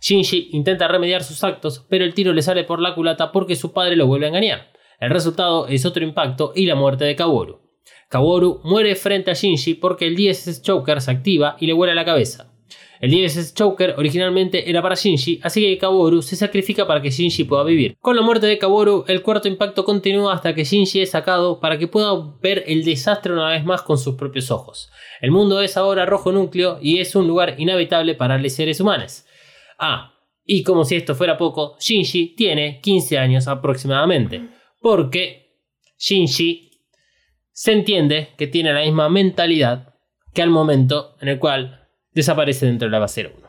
Shinji 0.00 0.50
intenta 0.52 0.88
remediar 0.88 1.24
sus 1.24 1.42
actos, 1.44 1.84
pero 1.88 2.04
el 2.04 2.14
tiro 2.14 2.32
le 2.32 2.42
sale 2.42 2.64
por 2.64 2.80
la 2.80 2.94
culata 2.94 3.32
porque 3.32 3.56
su 3.56 3.72
padre 3.72 3.96
lo 3.96 4.06
vuelve 4.06 4.26
a 4.26 4.28
engañar. 4.28 4.68
El 5.00 5.10
resultado 5.10 5.66
es 5.68 5.86
otro 5.86 6.04
impacto 6.04 6.52
y 6.54 6.66
la 6.66 6.74
muerte 6.74 7.04
de 7.04 7.16
Kaworu. 7.16 7.60
Kaworu 8.08 8.60
muere 8.64 8.94
frente 8.94 9.30
a 9.30 9.34
Shinji 9.34 9.74
porque 9.74 10.06
el 10.06 10.16
DSS 10.16 10.62
Choker 10.62 11.00
se 11.00 11.10
activa 11.10 11.56
y 11.60 11.66
le 11.66 11.72
vuela 11.72 11.94
la 11.94 12.04
cabeza. 12.04 12.47
El 13.00 13.10
DSS 13.12 13.54
Choker 13.54 13.94
originalmente 13.96 14.68
era 14.68 14.82
para 14.82 14.94
Shinji, 14.94 15.40
así 15.42 15.60
que 15.60 15.78
Kaworu 15.78 16.20
se 16.22 16.36
sacrifica 16.36 16.86
para 16.86 17.00
que 17.00 17.10
Shinji 17.10 17.44
pueda 17.44 17.62
vivir. 17.62 17.96
Con 18.00 18.16
la 18.16 18.22
muerte 18.22 18.46
de 18.46 18.58
Kaworu, 18.58 19.04
el 19.06 19.22
cuarto 19.22 19.46
impacto 19.48 19.84
continúa 19.84 20.34
hasta 20.34 20.54
que 20.54 20.64
Shinji 20.64 21.02
es 21.02 21.10
sacado 21.10 21.60
para 21.60 21.78
que 21.78 21.86
pueda 21.86 22.12
ver 22.42 22.64
el 22.66 22.84
desastre 22.84 23.32
una 23.32 23.50
vez 23.50 23.64
más 23.64 23.82
con 23.82 23.98
sus 23.98 24.16
propios 24.16 24.50
ojos. 24.50 24.90
El 25.20 25.30
mundo 25.30 25.60
es 25.60 25.76
ahora 25.76 26.06
rojo 26.06 26.32
núcleo 26.32 26.78
y 26.82 26.98
es 26.98 27.14
un 27.14 27.28
lugar 27.28 27.54
inhabitable 27.58 28.14
para 28.14 28.38
los 28.38 28.52
seres 28.52 28.80
humanos. 28.80 29.24
Ah, 29.78 30.14
y 30.44 30.62
como 30.62 30.84
si 30.84 30.96
esto 30.96 31.14
fuera 31.14 31.36
poco, 31.36 31.76
Shinji 31.78 32.34
tiene 32.34 32.80
15 32.80 33.18
años 33.18 33.48
aproximadamente, 33.48 34.48
porque 34.80 35.60
Shinji 35.98 36.70
se 37.52 37.72
entiende 37.72 38.30
que 38.36 38.46
tiene 38.46 38.72
la 38.72 38.82
misma 38.82 39.08
mentalidad 39.08 39.94
que 40.32 40.42
al 40.42 40.50
momento 40.50 41.16
en 41.20 41.28
el 41.28 41.38
cual 41.38 41.87
desaparece 42.12 42.66
dentro 42.66 42.86
de 42.86 42.92
la 42.92 42.98
base 42.98 43.26
1. 43.26 43.48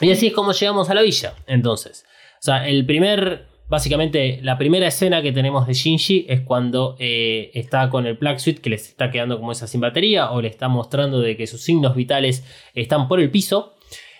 Y 0.00 0.10
así 0.10 0.26
es 0.26 0.32
como 0.32 0.52
llegamos 0.52 0.90
a 0.90 0.94
la 0.94 1.02
villa, 1.02 1.34
entonces. 1.46 2.04
O 2.38 2.42
sea, 2.42 2.68
el 2.68 2.84
primer, 2.84 3.46
básicamente, 3.68 4.40
la 4.42 4.58
primera 4.58 4.86
escena 4.86 5.22
que 5.22 5.32
tenemos 5.32 5.66
de 5.66 5.72
Shinji 5.72 6.26
es 6.28 6.42
cuando 6.42 6.96
eh, 6.98 7.50
está 7.54 7.88
con 7.88 8.06
el 8.06 8.14
Black 8.14 8.38
Suit 8.38 8.60
que 8.60 8.70
les 8.70 8.88
está 8.88 9.10
quedando 9.10 9.38
como 9.38 9.52
esa 9.52 9.66
sin 9.66 9.80
batería 9.80 10.30
o 10.32 10.42
le 10.42 10.48
está 10.48 10.68
mostrando 10.68 11.20
de 11.20 11.36
que 11.36 11.46
sus 11.46 11.62
signos 11.62 11.94
vitales 11.96 12.44
están 12.74 13.08
por 13.08 13.20
el 13.20 13.30
piso. 13.30 13.74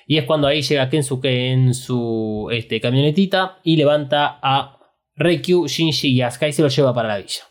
Y 0.06 0.18
es 0.18 0.24
cuando 0.24 0.46
ahí 0.46 0.62
llega 0.62 0.88
Kensuke 0.88 1.50
en 1.50 1.74
su 1.74 2.48
este, 2.52 2.80
camionetita 2.80 3.58
y 3.64 3.76
levanta 3.76 4.38
a 4.40 4.78
Reikyu, 5.16 5.66
Shinji 5.66 6.08
y 6.08 6.22
Asuka 6.22 6.48
y 6.48 6.52
se 6.52 6.62
lo 6.62 6.68
lleva 6.68 6.94
para 6.94 7.08
la 7.08 7.18
villa. 7.18 7.42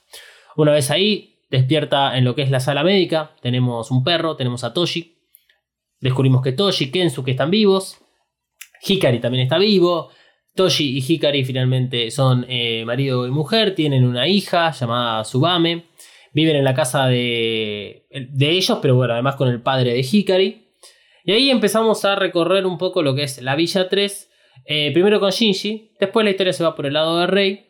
Una 0.55 0.71
vez 0.71 0.89
ahí, 0.89 1.35
despierta 1.49 2.17
en 2.17 2.23
lo 2.23 2.33
que 2.33 2.43
es 2.43 2.49
la 2.49 2.59
sala 2.59 2.83
médica. 2.83 3.31
Tenemos 3.41 3.91
un 3.91 4.03
perro, 4.03 4.35
tenemos 4.35 4.63
a 4.63 4.73
Toshi. 4.73 5.14
Descubrimos 5.99 6.41
que 6.41 6.51
Toshi 6.51 6.85
y 6.85 6.91
Kensuke 6.91 7.31
están 7.31 7.51
vivos. 7.51 7.97
Hikari 8.85 9.19
también 9.19 9.43
está 9.43 9.57
vivo. 9.57 10.09
Toshi 10.55 10.97
y 10.97 11.03
Hikari 11.05 11.43
finalmente 11.43 12.11
son 12.11 12.45
eh, 12.47 12.83
marido 12.85 13.27
y 13.27 13.31
mujer. 13.31 13.75
Tienen 13.75 14.05
una 14.05 14.27
hija 14.27 14.71
llamada 14.71 15.23
Subame. 15.23 15.85
Viven 16.33 16.57
en 16.57 16.65
la 16.65 16.73
casa 16.73 17.07
de, 17.07 18.07
de 18.11 18.49
ellos, 18.49 18.79
pero 18.81 18.95
bueno, 18.95 19.13
además 19.13 19.35
con 19.35 19.47
el 19.47 19.61
padre 19.61 19.93
de 19.93 20.01
Hikari. 20.01 20.65
Y 21.23 21.31
ahí 21.31 21.49
empezamos 21.49 22.05
a 22.05 22.15
recorrer 22.15 22.65
un 22.65 22.77
poco 22.77 23.01
lo 23.01 23.15
que 23.15 23.23
es 23.23 23.41
la 23.41 23.55
Villa 23.55 23.89
3. 23.89 24.29
Eh, 24.65 24.91
primero 24.93 25.19
con 25.19 25.31
Shinji. 25.31 25.93
Después 25.99 26.23
la 26.23 26.31
historia 26.31 26.53
se 26.53 26.63
va 26.63 26.75
por 26.75 26.85
el 26.85 26.93
lado 26.93 27.19
de 27.19 27.27
Rey. 27.27 27.65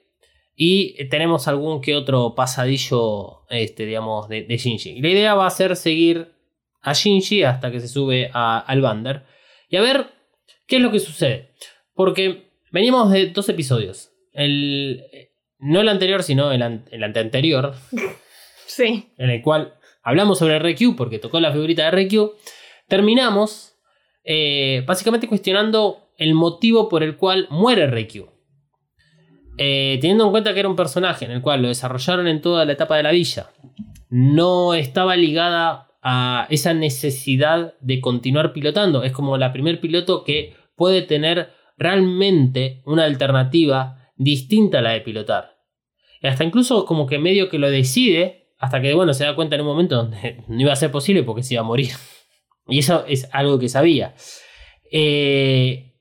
Y 0.55 1.07
tenemos 1.09 1.47
algún 1.47 1.81
que 1.81 1.95
otro 1.95 2.33
pasadillo, 2.35 3.45
este, 3.49 3.85
digamos, 3.85 4.29
de, 4.29 4.45
Shinji. 4.47 5.01
La 5.01 5.09
idea 5.09 5.35
va 5.35 5.47
a 5.47 5.51
ser 5.51 5.75
seguir 5.75 6.34
a 6.85 6.93
Shinji 6.93 7.43
hasta 7.43 7.71
que 7.71 7.79
se 7.79 7.87
sube 7.87 8.29
al 8.33 8.81
Bander. 8.81 9.23
Y 9.69 9.75
a 9.75 9.81
ver 9.81 10.07
qué 10.67 10.77
es 10.77 10.81
lo 10.81 10.91
que 10.91 10.99
sucede. 10.99 11.51
Porque 11.93 12.51
venimos 12.71 13.11
de 13.11 13.27
dos 13.31 13.49
episodios. 13.49 14.11
El, 14.31 15.03
no 15.57 15.81
el 15.81 15.89
anterior, 15.89 16.21
sino 16.23 16.51
el, 16.51 16.61
el 16.91 17.03
anteanterior. 17.03 17.75
Sí. 18.67 19.13
En 19.17 19.29
el 19.29 19.43
cual 19.43 19.75
hablamos 20.01 20.39
sobre 20.39 20.57
RQ 20.57 20.97
porque 20.97 21.19
tocó 21.19 21.39
la 21.39 21.53
figurita 21.53 21.89
de 21.89 21.91
RQ. 21.91 22.31
Terminamos 22.89 23.77
eh, 24.23 24.83
básicamente 24.87 25.27
cuestionando 25.27 26.09
el 26.17 26.33
motivo 26.33 26.89
por 26.89 27.03
el 27.03 27.15
cual 27.15 27.47
muere 27.51 27.85
RQ. 27.85 28.27
Eh, 29.57 29.99
teniendo 30.01 30.25
en 30.25 30.31
cuenta 30.31 30.53
que 30.53 30.59
era 30.59 30.67
un 30.67 30.75
personaje 30.75 31.25
en 31.25 31.31
el 31.31 31.41
cual 31.41 31.61
lo 31.61 31.67
desarrollaron 31.69 32.27
en 32.27 32.41
toda 32.41 32.65
la 32.65 32.73
etapa 32.73 32.97
de 32.97 33.03
la 33.03 33.11
villa, 33.11 33.51
no 34.09 34.73
estaba 34.73 35.15
ligada 35.15 35.84
a 36.07 36.45
esa 36.51 36.75
necesidad 36.75 37.73
de 37.81 37.99
continuar 37.99 38.53
pilotando. 38.53 39.01
Es 39.01 39.11
como 39.11 39.39
la 39.39 39.51
primer 39.51 39.81
piloto 39.81 40.23
que 40.23 40.53
puede 40.75 41.01
tener 41.01 41.49
realmente 41.77 42.83
una 42.85 43.05
alternativa 43.05 44.11
distinta 44.15 44.77
a 44.77 44.81
la 44.83 44.91
de 44.91 45.01
pilotar. 45.01 45.57
Y 46.21 46.27
hasta 46.27 46.43
incluso 46.43 46.85
como 46.85 47.07
que 47.07 47.17
medio 47.17 47.49
que 47.49 47.57
lo 47.57 47.71
decide, 47.71 48.51
hasta 48.59 48.81
que 48.81 48.93
bueno, 48.93 49.15
se 49.15 49.23
da 49.23 49.35
cuenta 49.35 49.55
en 49.55 49.61
un 49.61 49.67
momento 49.67 49.95
donde 49.95 50.43
no 50.47 50.61
iba 50.61 50.71
a 50.71 50.75
ser 50.75 50.91
posible 50.91 51.23
porque 51.23 51.41
se 51.41 51.55
iba 51.55 51.61
a 51.61 51.65
morir. 51.65 51.91
Y 52.67 52.79
eso 52.79 53.05
es 53.07 53.29
algo 53.31 53.59
que 53.59 53.69
sabía. 53.69 54.15
Eh, 54.91 55.93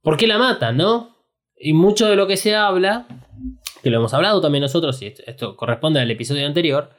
¿Por 0.00 0.16
qué 0.16 0.26
la 0.26 0.38
mata, 0.38 0.72
no? 0.72 1.16
Y 1.54 1.74
mucho 1.74 2.08
de 2.08 2.16
lo 2.16 2.26
que 2.26 2.38
se 2.38 2.56
habla 2.56 3.06
que 3.82 3.90
lo 3.90 3.98
hemos 3.98 4.14
hablado 4.14 4.40
también 4.40 4.62
nosotros, 4.62 5.00
y 5.02 5.06
esto 5.26 5.56
corresponde 5.56 6.00
al 6.00 6.10
episodio 6.10 6.46
anterior, 6.46 6.90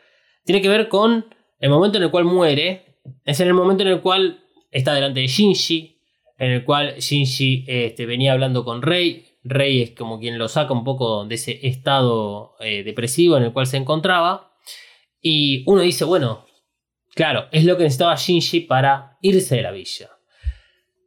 tiene 0.45 0.61
que 0.61 0.69
ver 0.69 0.89
con 0.89 1.25
el 1.59 1.69
momento 1.69 1.97
en 1.97 2.05
el 2.05 2.11
cual 2.11 2.25
muere. 2.25 2.85
Es 3.25 3.39
en 3.39 3.47
el 3.47 3.53
momento 3.53 3.83
en 3.83 3.89
el 3.89 4.01
cual 4.01 4.43
está 4.71 4.93
delante 4.93 5.19
de 5.19 5.27
Shinji, 5.27 5.99
en 6.37 6.51
el 6.51 6.63
cual 6.63 6.95
Shinji 6.97 7.65
este, 7.67 8.05
venía 8.05 8.33
hablando 8.33 8.63
con 8.63 8.81
Rei. 8.81 9.25
Rei 9.43 9.81
es 9.81 9.91
como 9.91 10.19
quien 10.19 10.37
lo 10.37 10.47
saca 10.47 10.73
un 10.73 10.83
poco 10.83 11.25
de 11.25 11.35
ese 11.35 11.65
estado 11.67 12.55
eh, 12.59 12.83
depresivo 12.83 13.37
en 13.37 13.43
el 13.43 13.53
cual 13.53 13.67
se 13.67 13.77
encontraba. 13.77 14.51
Y 15.21 15.63
uno 15.65 15.81
dice, 15.81 16.05
bueno, 16.05 16.45
claro, 17.15 17.47
es 17.51 17.65
lo 17.65 17.77
que 17.77 17.83
necesitaba 17.83 18.15
Shinji 18.15 18.61
para 18.61 19.17
irse 19.21 19.55
de 19.55 19.61
la 19.61 19.71
villa. 19.71 20.09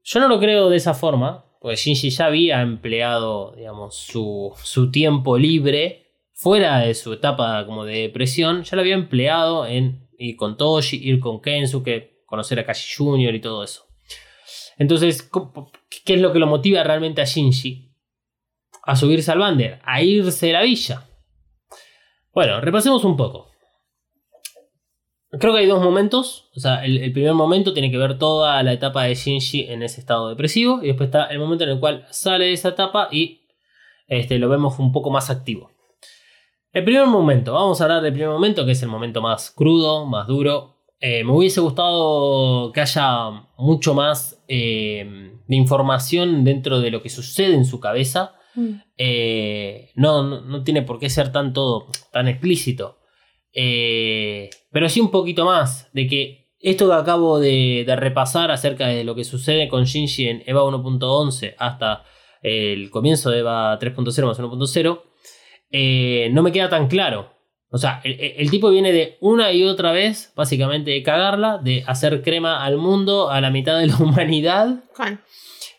Yo 0.05 0.21
no 0.21 0.29
lo 0.29 0.41
creo 0.41 0.69
de 0.69 0.77
esa 0.77 0.95
forma, 0.95 1.45
porque 1.61 1.77
Shinji 1.77 2.11
ya 2.11 2.27
había 2.27 2.61
empleado, 2.61 3.55
digamos, 3.57 3.97
su, 3.97 4.53
su 4.62 4.91
tiempo 4.91 5.38
libre 5.38 6.03
fuera 6.33 6.81
de 6.81 6.95
su 6.95 7.12
etapa 7.12 7.65
como 7.67 7.85
de 7.85 7.99
depresión, 7.99 8.65
ya 8.65 8.75
lo 8.75 8.83
había 8.83 8.95
empleado 8.95 9.65
en 9.65 10.09
ir 10.23 10.37
con 10.37 10.57
Toshi, 10.57 10.97
ir 11.03 11.21
con 11.21 11.41
Kensuke, 11.41 12.23
conocer 12.27 12.59
a 12.61 12.65
Kashi 12.65 12.95
Jr. 12.97 13.35
y 13.35 13.41
todo 13.41 13.63
eso. 13.65 13.85
Entonces, 14.79 15.23
¿cómo- 15.23 15.71
¿qué 16.05 16.15
es 16.15 16.21
lo 16.21 16.33
que 16.33 16.39
lo 16.39 16.47
motiva 16.47 16.83
realmente 16.83 17.21
a 17.21 17.25
Shinji? 17.25 17.91
A 18.85 18.97
subirse 18.97 19.31
al 19.31 19.39
Bander, 19.39 19.81
a 19.85 20.03
irse 20.03 20.47
de 20.47 20.53
la 20.55 20.63
villa. 20.63 21.07
Bueno, 22.33 22.61
repasemos 22.61 23.05
un 23.05 23.17
poco. 23.17 23.51
Creo 25.39 25.53
que 25.55 25.61
hay 25.61 25.67
dos 25.67 25.83
momentos. 25.83 26.51
O 26.57 26.61
sea, 26.61 26.85
el, 26.85 26.99
el 26.99 27.13
primer 27.13 27.33
momento 27.35 27.73
tiene 27.73 27.91
que 27.91 27.97
ver 27.99 28.19
toda 28.19 28.63
la 28.63 28.73
etapa 28.73 29.05
de 29.05 29.15
Shinji 29.15 29.63
en 29.71 29.83
ese 29.83 30.01
estado 30.01 30.29
depresivo. 30.29 30.81
Y 30.83 30.89
después 30.89 31.09
está 31.09 31.27
el 31.27 31.39
momento 31.39 31.65
en 31.65 31.71
el 31.71 31.81
cual 31.81 32.07
sale 32.11 32.47
de 32.47 32.53
esa 32.53 32.71
etapa 32.71 33.09
y 33.11 33.47
este, 34.09 34.39
lo 34.39 34.49
vemos 34.49 34.79
un 34.79 34.93
poco 34.93 35.11
más 35.11 35.31
activo. 35.31 35.71
El 36.73 36.85
primer 36.85 37.07
momento, 37.07 37.53
vamos 37.53 37.81
a 37.81 37.85
hablar 37.85 38.03
del 38.03 38.15
primer 38.15 38.31
momento, 38.31 38.65
que 38.65 38.73
es 38.73 38.83
el 38.83 38.89
momento 38.89 39.21
más 39.21 39.51
crudo, 39.51 40.07
más 40.07 40.27
duro. 40.27 40.79
Eh, 41.01 41.23
me 41.23 41.33
hubiese 41.33 41.61
gustado 41.61 42.73
que 42.73 42.81
haya 42.81 43.29
mucho 43.59 43.93
más 43.93 44.43
eh, 44.49 45.35
de 45.47 45.57
información 45.57 46.45
dentro 46.45 46.81
de 46.81 46.91
lo 46.91 47.03
que 47.03 47.11
sucede 47.11 47.55
en 47.55 47.67
su 47.67 47.79
cabeza. 47.79 48.37
Eh, 48.97 49.91
no, 49.97 50.23
no, 50.23 50.41
no 50.41 50.65
tiene 50.65 50.81
por 50.81 50.99
qué 50.99 51.11
ser 51.11 51.31
tan 51.31 51.53
todo 51.53 51.89
tan 52.11 52.29
explícito. 52.29 53.01
Pero 53.53 54.89
sí 54.89 55.01
un 55.01 55.11
poquito 55.11 55.45
más 55.45 55.91
de 55.93 56.07
que 56.07 56.53
esto 56.59 56.89
que 56.89 56.95
acabo 56.95 57.39
de, 57.39 57.85
de 57.87 57.97
repasar 57.97 58.51
acerca 58.51 58.87
de 58.87 59.05
lo 59.05 59.15
que 59.15 59.25
sucede 59.25 59.69
con 59.69 59.85
Shinji 59.85 60.27
en 60.27 60.43
EVA 60.47 60.63
1.11 60.63 61.55
hasta 61.59 62.05
el 62.41 62.89
comienzo 62.89 63.31
de 63.31 63.41
EVA 63.41 63.79
3.0 63.79 64.27
más 64.27 64.41
1.0 64.41 65.12
eh, 65.73 66.29
no 66.33 66.43
me 66.43 66.53
queda 66.53 66.69
tan 66.69 66.87
claro. 66.89 67.33
O 67.71 67.79
sea, 67.79 68.01
el, 68.05 68.17
el 68.37 68.51
tipo 68.51 68.71
viene 68.71 68.93
de 68.93 69.17
una 69.21 69.51
y 69.53 69.65
otra 69.65 69.93
vez, 69.93 70.33
básicamente, 70.37 70.91
de 70.91 71.03
cagarla, 71.03 71.59
de 71.59 71.83
hacer 71.87 72.23
crema 72.23 72.63
al 72.65 72.77
mundo, 72.77 73.31
a 73.31 73.41
la 73.41 73.51
mitad 73.51 73.79
de 73.79 73.87
la 73.87 73.97
humanidad. 74.01 74.85
Con. 74.95 75.21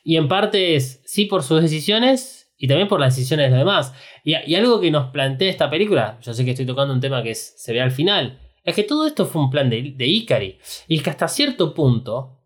Y 0.04 0.18
en 0.18 0.28
parte 0.28 0.76
es, 0.76 1.02
sí, 1.06 1.26
por 1.26 1.44
sus 1.44 1.62
decisiones 1.62 2.52
y 2.58 2.68
también 2.68 2.88
por 2.88 3.00
las 3.00 3.16
decisiones 3.16 3.46
de 3.46 3.50
los 3.52 3.60
demás. 3.60 3.94
Y, 4.24 4.34
y 4.48 4.56
algo 4.56 4.82
que 4.82 4.90
nos 4.92 5.12
plantea 5.12 5.50
esta 5.50 5.70
película, 5.70 6.18
yo 6.22 6.34
sé 6.34 6.44
que 6.44 6.52
estoy 6.52 6.66
tocando 6.66 6.94
un 6.94 7.00
tema 7.00 7.22
que 7.24 7.32
es- 7.32 7.54
se 7.58 7.72
ve 7.74 7.82
al 7.82 7.92
final, 7.92 8.40
es 8.64 8.76
que 8.76 8.84
todo 8.84 9.06
esto 9.06 9.26
fue 9.26 9.42
un 9.42 9.50
plan 9.52 9.70
de, 9.70 9.94
de 9.96 10.06
Ikari. 10.08 10.58
Y 10.88 11.00
que 11.00 11.10
hasta 11.10 11.28
cierto 11.28 11.74
punto, 11.74 12.40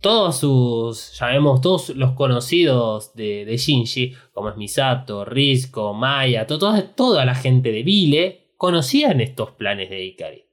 todos 0.00 0.38
sus, 0.38 1.18
llamemos, 1.18 1.60
todos 1.60 1.90
los 1.90 2.12
conocidos 2.12 3.14
de, 3.14 3.44
de 3.44 3.56
Shinji, 3.56 4.14
como 4.32 4.50
es 4.50 4.56
Misato, 4.56 5.24
Risco, 5.24 5.92
Maya, 5.94 6.46
to- 6.46 6.58
toda, 6.58 7.24
la 7.24 7.34
gente 7.34 7.72
de 7.72 7.82
Vile, 7.82 8.52
conocían 8.56 9.20
estos 9.20 9.52
planes 9.52 9.90
de 9.90 10.04
Ikari. 10.04 10.44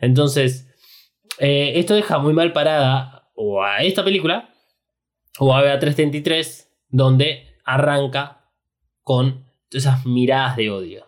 Entonces, 0.00 0.68
eh, 1.38 1.72
esto 1.76 1.94
deja 1.94 2.18
muy 2.18 2.32
mal 2.32 2.52
parada 2.52 3.30
o 3.34 3.62
a 3.62 3.78
esta 3.82 4.04
película 4.04 4.50
o 5.38 5.54
a 5.54 5.62
BA 5.62 5.78
333, 5.78 6.70
donde 6.88 7.56
arranca 7.64 8.50
con 9.02 9.44
esas 9.70 10.06
miradas 10.06 10.56
de 10.56 10.70
odio. 10.70 11.06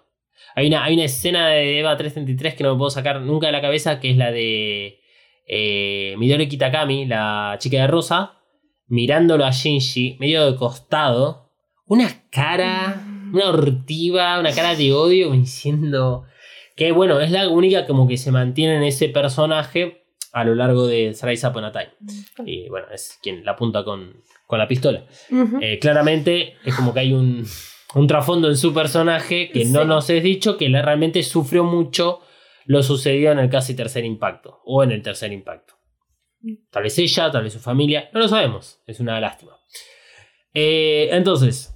Hay 0.57 0.67
una, 0.69 0.83
hay 0.85 0.95
una 0.95 1.05
escena 1.05 1.49
de 1.49 1.79
Eva 1.81 1.97
333 1.97 2.55
que 2.55 2.65
no 2.65 2.73
me 2.73 2.79
puedo 2.79 2.91
sacar 2.91 3.21
nunca 3.21 3.47
de 3.47 3.53
la 3.53 3.61
cabeza, 3.61 4.01
que 4.01 4.11
es 4.11 4.17
la 4.17 4.33
de 4.33 5.01
eh, 5.47 6.15
Midori 6.19 6.49
Kitakami, 6.49 7.07
la 7.07 7.57
chica 7.59 7.79
de 7.79 7.87
rosa, 7.87 8.33
mirándolo 8.89 9.45
a 9.45 9.51
Shinji, 9.51 10.17
medio 10.21 10.51
de 10.51 10.57
costado, 10.59 11.51
una 11.87 12.09
cara, 12.31 13.01
una 13.33 13.49
hortiva, 13.51 14.39
una 14.41 14.53
cara 14.53 14.75
de 14.75 14.93
odio, 14.93 15.31
diciendo 15.33 16.25
que 16.77 16.93
bueno, 16.93 17.21
es 17.21 17.31
la 17.31 17.49
única 17.49 17.87
como 17.87 18.07
que 18.07 18.17
se 18.19 18.31
mantiene 18.33 18.77
en 18.77 18.83
ese 18.83 19.09
personaje 19.09 20.03
a 20.33 20.45
lo 20.45 20.55
largo 20.55 20.87
de 20.87 21.17
Rise 21.23 21.47
Upon 21.47 21.65
a 21.65 21.73
Time. 21.73 21.89
Y 22.45 22.69
bueno, 22.69 22.89
es 22.93 23.19
quien 23.23 23.45
la 23.45 23.53
apunta 23.53 23.83
con, 23.85 24.23
con 24.47 24.59
la 24.59 24.69
pistola. 24.69 25.05
Eh, 25.63 25.79
claramente 25.79 26.57
es 26.65 26.75
como 26.75 26.93
que 26.93 27.01
hay 27.01 27.13
un, 27.15 27.47
un 27.95 28.07
trasfondo 28.07 28.49
en 28.49 28.57
su 28.59 28.75
personaje 28.75 29.49
que 29.51 29.65
no 29.65 29.85
nos 29.87 30.11
es 30.11 30.23
dicho, 30.23 30.59
que 30.59 30.69
le- 30.69 30.83
realmente 30.83 31.23
sufrió 31.23 31.65
mucho 31.65 32.21
lo 32.67 32.83
sucedido 32.83 33.33
en 33.33 33.39
el 33.39 33.49
casi 33.51 33.75
tercer 33.75 34.05
impacto, 34.05 34.61
o 34.65 34.83
en 34.83 34.93
el 34.93 35.03
tercer 35.03 35.33
impacto. 35.33 35.75
Tal 36.71 36.83
vez 36.85 36.99
ella, 36.99 37.31
tal 37.31 37.45
vez 37.45 37.53
su 37.53 37.61
familia, 37.61 38.11
no 38.13 38.21
lo 38.21 38.29
sabemos, 38.29 38.81
es 38.87 39.01
una 39.01 39.19
lástima. 39.21 39.59
Eh, 40.55 41.09
entonces, 41.13 41.73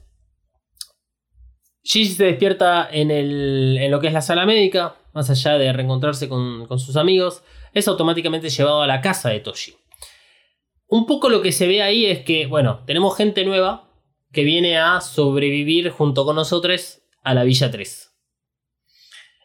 Gigi 1.82 2.10
se 2.12 2.24
despierta 2.24 2.88
en, 2.90 3.10
el- 3.10 3.78
en 3.80 3.90
lo 3.90 4.00
que 4.00 4.08
es 4.08 4.12
la 4.12 4.20
sala 4.22 4.46
médica, 4.46 4.96
más 5.14 5.28
allá 5.30 5.58
de 5.58 5.72
reencontrarse 5.72 6.28
con, 6.28 6.66
con 6.66 6.78
sus 6.78 6.96
amigos, 6.96 7.42
es 7.72 7.88
automáticamente 7.88 8.48
llevado 8.50 8.82
a 8.82 8.86
la 8.86 9.00
casa 9.00 9.30
de 9.30 9.40
Toshi. 9.40 9.74
Un 10.88 11.06
poco 11.06 11.28
lo 11.28 11.40
que 11.40 11.52
se 11.52 11.66
ve 11.66 11.82
ahí 11.82 12.06
es 12.06 12.20
que, 12.20 12.46
bueno, 12.46 12.84
tenemos 12.86 13.16
gente 13.16 13.44
nueva 13.44 13.88
que 14.32 14.44
viene 14.44 14.78
a 14.78 15.00
sobrevivir 15.00 15.90
junto 15.90 16.24
con 16.24 16.36
nosotros 16.36 17.00
a 17.22 17.34
la 17.34 17.44
Villa 17.44 17.70
3. 17.70 18.10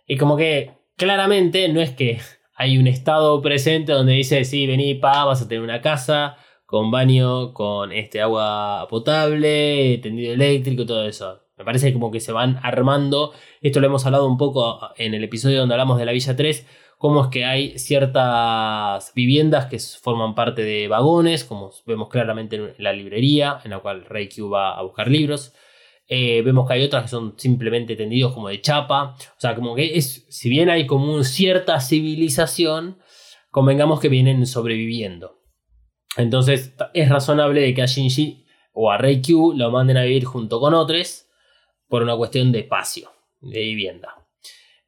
Y 0.07 0.17
como 0.17 0.37
que 0.37 0.74
claramente 0.95 1.67
no 1.69 1.81
es 1.81 1.91
que 1.91 2.19
hay 2.55 2.77
un 2.77 2.87
estado 2.87 3.41
presente 3.41 3.91
donde 3.91 4.13
dice, 4.13 4.43
sí, 4.45 4.65
vení, 4.67 4.95
pa, 4.95 5.25
vas 5.25 5.41
a 5.41 5.47
tener 5.47 5.63
una 5.63 5.81
casa 5.81 6.37
con 6.65 6.91
baño, 6.91 7.53
con 7.53 7.91
este 7.91 8.21
agua 8.21 8.87
potable, 8.89 9.99
tendido 10.01 10.33
eléctrico 10.33 10.85
todo 10.85 11.05
eso. 11.07 11.41
Me 11.57 11.63
parece 11.63 11.93
como 11.93 12.11
que 12.11 12.19
se 12.19 12.31
van 12.31 12.59
armando. 12.63 13.33
Esto 13.61 13.79
lo 13.79 13.87
hemos 13.87 14.05
hablado 14.05 14.27
un 14.27 14.37
poco 14.37 14.79
en 14.97 15.13
el 15.13 15.23
episodio 15.23 15.59
donde 15.59 15.75
hablamos 15.75 15.97
de 15.97 16.05
la 16.05 16.11
Villa 16.11 16.35
3. 16.35 16.67
Cómo 16.97 17.23
es 17.23 17.27
que 17.29 17.45
hay 17.45 17.77
ciertas 17.77 19.13
viviendas 19.13 19.67
que 19.67 19.79
forman 19.79 20.35
parte 20.35 20.63
de 20.63 20.87
vagones, 20.87 21.43
como 21.43 21.71
vemos 21.85 22.09
claramente 22.09 22.55
en 22.55 22.73
la 22.77 22.93
librería, 22.93 23.59
en 23.63 23.71
la 23.71 23.79
cual 23.79 24.05
Reikyu 24.05 24.49
va 24.49 24.77
a 24.77 24.81
buscar 24.81 25.09
libros. 25.09 25.53
Eh, 26.07 26.41
vemos 26.43 26.67
que 26.67 26.75
hay 26.75 26.83
otras 26.83 27.03
que 27.03 27.09
son 27.09 27.33
simplemente 27.37 27.95
tendidos 27.95 28.33
como 28.33 28.49
de 28.49 28.61
chapa. 28.61 29.15
O 29.19 29.39
sea, 29.39 29.55
como 29.55 29.75
que 29.75 29.97
es, 29.97 30.25
si 30.29 30.49
bien 30.49 30.69
hay 30.69 30.85
como 30.85 31.13
un 31.13 31.23
cierta 31.23 31.79
civilización, 31.79 32.99
convengamos 33.51 33.99
que 33.99 34.09
vienen 34.09 34.45
sobreviviendo. 34.45 35.39
Entonces 36.17 36.75
es 36.93 37.09
razonable 37.09 37.61
de 37.61 37.73
que 37.73 37.81
a 37.81 37.85
Shinji 37.85 38.45
o 38.73 38.91
a 38.91 38.97
Reikyu 38.97 39.53
lo 39.53 39.71
manden 39.71 39.97
a 39.97 40.03
vivir 40.03 40.25
junto 40.25 40.59
con 40.59 40.73
otros 40.73 41.27
por 41.87 42.03
una 42.03 42.15
cuestión 42.15 42.51
de 42.51 42.59
espacio, 42.59 43.09
de 43.41 43.59
vivienda. 43.59 44.25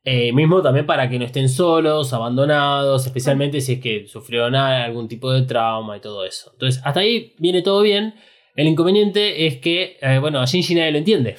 Eh, 0.04 0.32
mismo 0.32 0.62
también 0.62 0.86
para 0.86 1.10
que 1.10 1.20
no 1.20 1.26
estén 1.26 1.50
solos, 1.50 2.14
abandonados, 2.14 3.06
especialmente 3.06 3.60
si 3.60 3.74
es 3.74 3.80
que 3.82 4.08
sufrieron 4.08 4.56
algún 4.56 5.10
tipo 5.10 5.30
de 5.32 5.42
trauma 5.42 5.98
y 5.98 6.00
todo 6.00 6.24
eso. 6.24 6.50
Entonces, 6.54 6.82
hasta 6.86 7.02
ahí 7.02 7.36
viene 7.40 7.62
todo 7.62 7.82
bien. 7.82 8.16
El 8.58 8.68
inconveniente 8.68 9.48
es 9.48 9.58
que, 9.58 9.98
eh, 10.02 10.18
bueno, 10.20 10.40
a 10.42 10.46
Shinji 10.46 10.76
nadie 10.76 10.92
lo 10.92 10.98
entiende. 10.98 11.38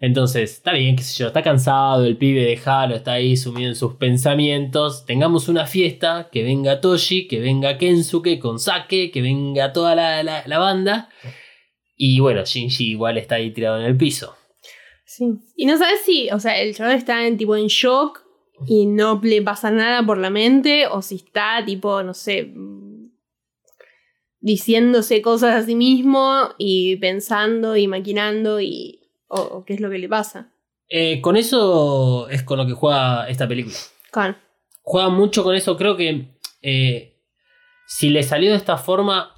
Entonces, 0.00 0.52
está 0.52 0.74
bien, 0.74 0.94
qué 0.94 1.02
sé 1.02 1.18
yo, 1.24 1.26
está 1.28 1.42
cansado, 1.42 2.04
el 2.04 2.16
pibe 2.16 2.42
de 2.42 2.60
Halo 2.64 2.94
está 2.94 3.14
ahí 3.14 3.36
sumido 3.36 3.68
en 3.70 3.74
sus 3.74 3.94
pensamientos. 3.94 5.04
Tengamos 5.06 5.48
una 5.48 5.66
fiesta, 5.66 6.28
que 6.30 6.44
venga 6.44 6.80
Toshi, 6.80 7.26
que 7.26 7.40
venga 7.40 7.78
Kensuke 7.78 8.38
con 8.38 8.60
Sake, 8.60 9.10
que 9.10 9.22
venga 9.22 9.72
toda 9.72 9.96
la, 9.96 10.22
la- 10.22 10.58
banda. 10.58 11.08
Y 11.96 12.20
bueno, 12.20 12.44
Shinji 12.44 12.90
igual 12.90 13.18
está 13.18 13.36
ahí 13.36 13.50
tirado 13.50 13.80
en 13.80 13.86
el 13.86 13.96
piso. 13.96 14.36
Sí. 15.04 15.24
Y 15.56 15.66
no 15.66 15.76
sabes 15.76 16.02
si, 16.04 16.28
o 16.30 16.38
sea, 16.38 16.60
el 16.60 16.76
chaval 16.76 16.94
está 16.96 17.26
en 17.26 17.36
tipo 17.36 17.56
en 17.56 17.66
shock 17.66 18.22
y 18.68 18.86
no 18.86 19.18
le 19.24 19.42
pasa 19.42 19.70
nada 19.72 20.06
por 20.06 20.18
la 20.18 20.30
mente, 20.30 20.86
o 20.86 21.02
si 21.02 21.16
está 21.16 21.64
tipo, 21.64 22.04
no 22.04 22.14
sé, 22.14 22.52
diciéndose 24.40 25.22
cosas 25.22 25.54
a 25.54 25.66
sí 25.66 25.74
mismo 25.74 26.50
y 26.58 26.96
pensando 26.96 27.76
y 27.76 27.88
maquinando 27.88 28.60
y. 28.60 29.10
o, 29.28 29.64
qué 29.64 29.74
es 29.74 29.80
lo 29.80 29.90
que 29.90 29.98
le 29.98 30.08
pasa. 30.08 30.52
Eh, 30.88 31.20
con 31.20 31.36
eso 31.36 32.28
es 32.28 32.42
con 32.42 32.58
lo 32.58 32.66
que 32.66 32.72
juega 32.72 33.28
esta 33.28 33.46
película. 33.46 33.76
Con. 34.10 34.36
juega 34.82 35.08
mucho 35.10 35.44
con 35.44 35.54
eso. 35.54 35.76
Creo 35.76 35.96
que 35.96 36.38
eh, 36.62 37.20
si 37.86 38.10
le 38.10 38.22
salió 38.22 38.50
de 38.50 38.56
esta 38.56 38.78
forma, 38.78 39.34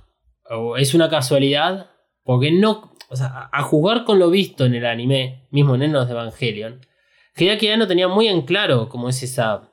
o 0.49 0.77
es 0.77 0.95
una 0.95 1.09
casualidad, 1.09 1.91
porque 2.23 2.53
no. 2.53 2.93
o 3.09 3.17
sea, 3.17 3.49
a, 3.53 3.63
jugar 3.63 4.05
con 4.05 4.19
lo 4.19 4.31
visto 4.31 4.65
en 4.65 4.75
el 4.75 4.87
anime, 4.87 5.47
mismo 5.51 5.75
en 5.75 5.83
Enos 5.83 6.07
de 6.07 6.13
Evangelion, 6.13 6.87
Hideaki 7.37 7.69
Anno 7.69 7.87
tenía 7.87 8.09
muy 8.09 8.29
en 8.29 8.43
claro 8.43 8.89
cómo 8.89 9.09
es 9.09 9.23
esa, 9.23 9.71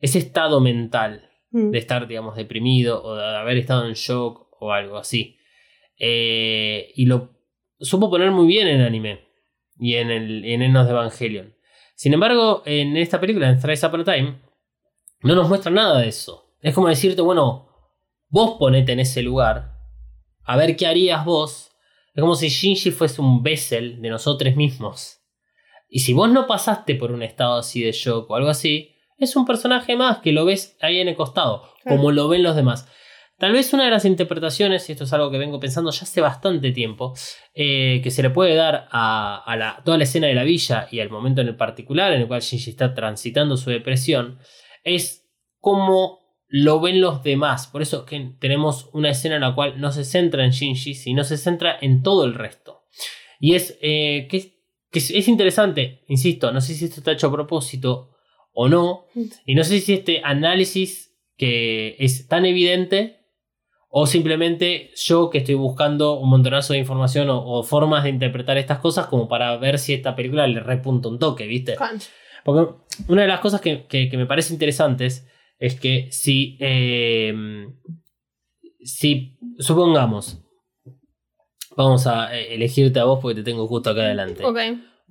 ese 0.00 0.18
estado 0.18 0.60
mental 0.60 1.30
Mm. 1.52 1.70
de 1.70 1.78
estar, 1.78 2.06
digamos, 2.06 2.36
deprimido 2.36 3.02
o 3.02 3.16
de 3.16 3.24
haber 3.24 3.56
estado 3.56 3.86
en 3.86 3.94
shock 3.94 4.46
o 4.60 4.72
algo 4.72 4.96
así. 4.98 5.36
Eh, 5.98 6.92
y 6.94 7.06
lo 7.06 7.30
supo 7.78 8.08
poner 8.10 8.30
muy 8.30 8.46
bien 8.46 8.68
en 8.68 8.80
anime 8.80 9.26
y 9.78 9.94
en, 9.96 10.10
el, 10.10 10.44
en 10.44 10.62
Enos 10.62 10.86
de 10.86 10.92
Evangelion. 10.92 11.54
Sin 11.94 12.14
embargo, 12.14 12.62
en 12.64 12.96
esta 12.96 13.20
película, 13.20 13.48
en 13.50 13.60
Thrice 13.60 13.86
Upon 13.86 14.00
a 14.00 14.04
Time, 14.04 14.40
no 15.22 15.34
nos 15.34 15.48
muestra 15.48 15.70
nada 15.70 16.00
de 16.00 16.08
eso. 16.08 16.54
Es 16.62 16.74
como 16.74 16.88
decirte, 16.88 17.20
bueno, 17.22 17.68
vos 18.28 18.56
ponete 18.58 18.92
en 18.92 19.00
ese 19.00 19.22
lugar, 19.22 19.72
a 20.44 20.56
ver 20.56 20.76
qué 20.76 20.86
harías 20.86 21.24
vos. 21.24 21.70
Es 22.14 22.20
como 22.20 22.34
si 22.34 22.48
Shinji 22.48 22.90
fuese 22.90 23.20
un 23.20 23.42
Bessel 23.42 24.00
de 24.00 24.08
nosotros 24.08 24.56
mismos. 24.56 25.18
Y 25.88 26.00
si 26.00 26.12
vos 26.12 26.30
no 26.30 26.46
pasaste 26.46 26.94
por 26.94 27.12
un 27.12 27.22
estado 27.22 27.58
así 27.58 27.82
de 27.82 27.92
shock 27.92 28.30
o 28.30 28.36
algo 28.36 28.48
así, 28.48 28.94
es 29.18 29.36
un 29.36 29.44
personaje 29.44 29.96
más 29.96 30.18
que 30.18 30.32
lo 30.32 30.44
ves 30.44 30.76
ahí 30.80 30.98
en 31.00 31.08
el 31.08 31.16
costado, 31.16 31.62
Claro. 31.82 31.96
como 31.98 32.12
lo 32.12 32.28
ven 32.28 32.42
los 32.42 32.56
demás. 32.56 32.88
Tal 33.40 33.52
vez 33.52 33.72
una 33.72 33.86
de 33.86 33.90
las 33.90 34.04
interpretaciones, 34.04 34.86
y 34.88 34.92
esto 34.92 35.04
es 35.04 35.12
algo 35.14 35.30
que 35.30 35.38
vengo 35.38 35.58
pensando 35.58 35.90
ya 35.90 36.02
hace 36.02 36.20
bastante 36.20 36.72
tiempo, 36.72 37.14
eh, 37.54 38.00
que 38.02 38.10
se 38.10 38.22
le 38.22 38.28
puede 38.30 38.54
dar 38.54 38.86
a, 38.90 39.42
a 39.44 39.56
la- 39.56 39.82
toda 39.82 39.96
la 39.96 40.04
escena 40.04 40.26
de 40.26 40.34
la 40.34 40.44
villa 40.44 40.86
y 40.90 41.00
al 41.00 41.08
momento 41.08 41.40
en 41.40 41.48
el 41.48 41.56
particular 41.56 42.12
en 42.12 42.20
el 42.20 42.28
cual 42.28 42.42
Shinji 42.42 42.70
está 42.70 42.92
transitando 42.94 43.56
su 43.56 43.70
depresión, 43.70 44.38
es 44.84 45.26
cómo 45.58 46.20
lo 46.48 46.80
ven 46.80 47.00
los 47.00 47.22
demás. 47.22 47.66
Por 47.68 47.80
eso 47.80 48.04
que 48.04 48.34
tenemos 48.38 48.90
una 48.92 49.08
escena 49.10 49.36
en 49.36 49.40
la 49.40 49.54
cual 49.54 49.80
no 49.80 49.90
se 49.90 50.04
centra 50.04 50.44
en 50.44 50.50
Shinji, 50.50 50.94
sino 50.94 51.24
se 51.24 51.38
centra 51.38 51.76
en 51.80 52.02
todo 52.02 52.26
el 52.26 52.34
resto. 52.34 52.82
Y 53.38 53.54
es 53.54 53.78
eh, 53.80 54.28
que, 54.30 54.36
es- 54.36 54.52
que 54.90 54.98
es, 54.98 55.10
es 55.10 55.28
interesante, 55.28 56.04
insisto, 56.08 56.52
no 56.52 56.60
sé 56.60 56.74
si 56.74 56.84
esto 56.84 57.00
está 57.00 57.12
hecho 57.12 57.28
a 57.28 57.32
propósito 57.32 58.10
o 58.52 58.68
no, 58.68 59.06
y 59.46 59.54
no 59.54 59.64
sé 59.64 59.80
si 59.80 59.94
este 59.94 60.20
análisis 60.24 61.16
que 61.38 61.96
es 62.00 62.28
tan 62.28 62.44
evidente 62.44 63.19
o 63.92 64.06
simplemente 64.06 64.90
yo 64.96 65.28
que 65.30 65.38
estoy 65.38 65.56
buscando 65.56 66.18
un 66.18 66.30
montonazo 66.30 66.72
de 66.72 66.78
información 66.78 67.28
o, 67.28 67.44
o 67.44 67.62
formas 67.64 68.04
de 68.04 68.10
interpretar 68.10 68.56
estas 68.56 68.78
cosas 68.78 69.06
como 69.08 69.28
para 69.28 69.56
ver 69.56 69.78
si 69.78 69.92
esta 69.92 70.14
película 70.14 70.46
le 70.46 70.60
repunta 70.60 71.08
un 71.08 71.18
toque, 71.18 71.46
¿viste? 71.46 71.74
Porque 72.44 72.72
una 73.08 73.22
de 73.22 73.28
las 73.28 73.40
cosas 73.40 73.60
que, 73.60 73.86
que- 73.86 74.08
que 74.08 74.16
me 74.16 74.26
parece 74.26 74.52
interesantes 74.52 75.26
es 75.58 75.78
que 75.78 76.08
si, 76.10 76.56
eh, 76.60 77.34
si 78.82 79.36
supongamos, 79.58 80.40
vamos 81.76 82.06
a 82.06 82.36
eh, 82.36 82.54
elegirte 82.54 82.98
a 83.00 83.04
vos 83.04 83.18
porque 83.20 83.36
te 83.36 83.42
tengo 83.42 83.66
justo 83.66 83.90
acá 83.90 84.02
adelante. 84.02 84.44
Ok. 84.44 84.58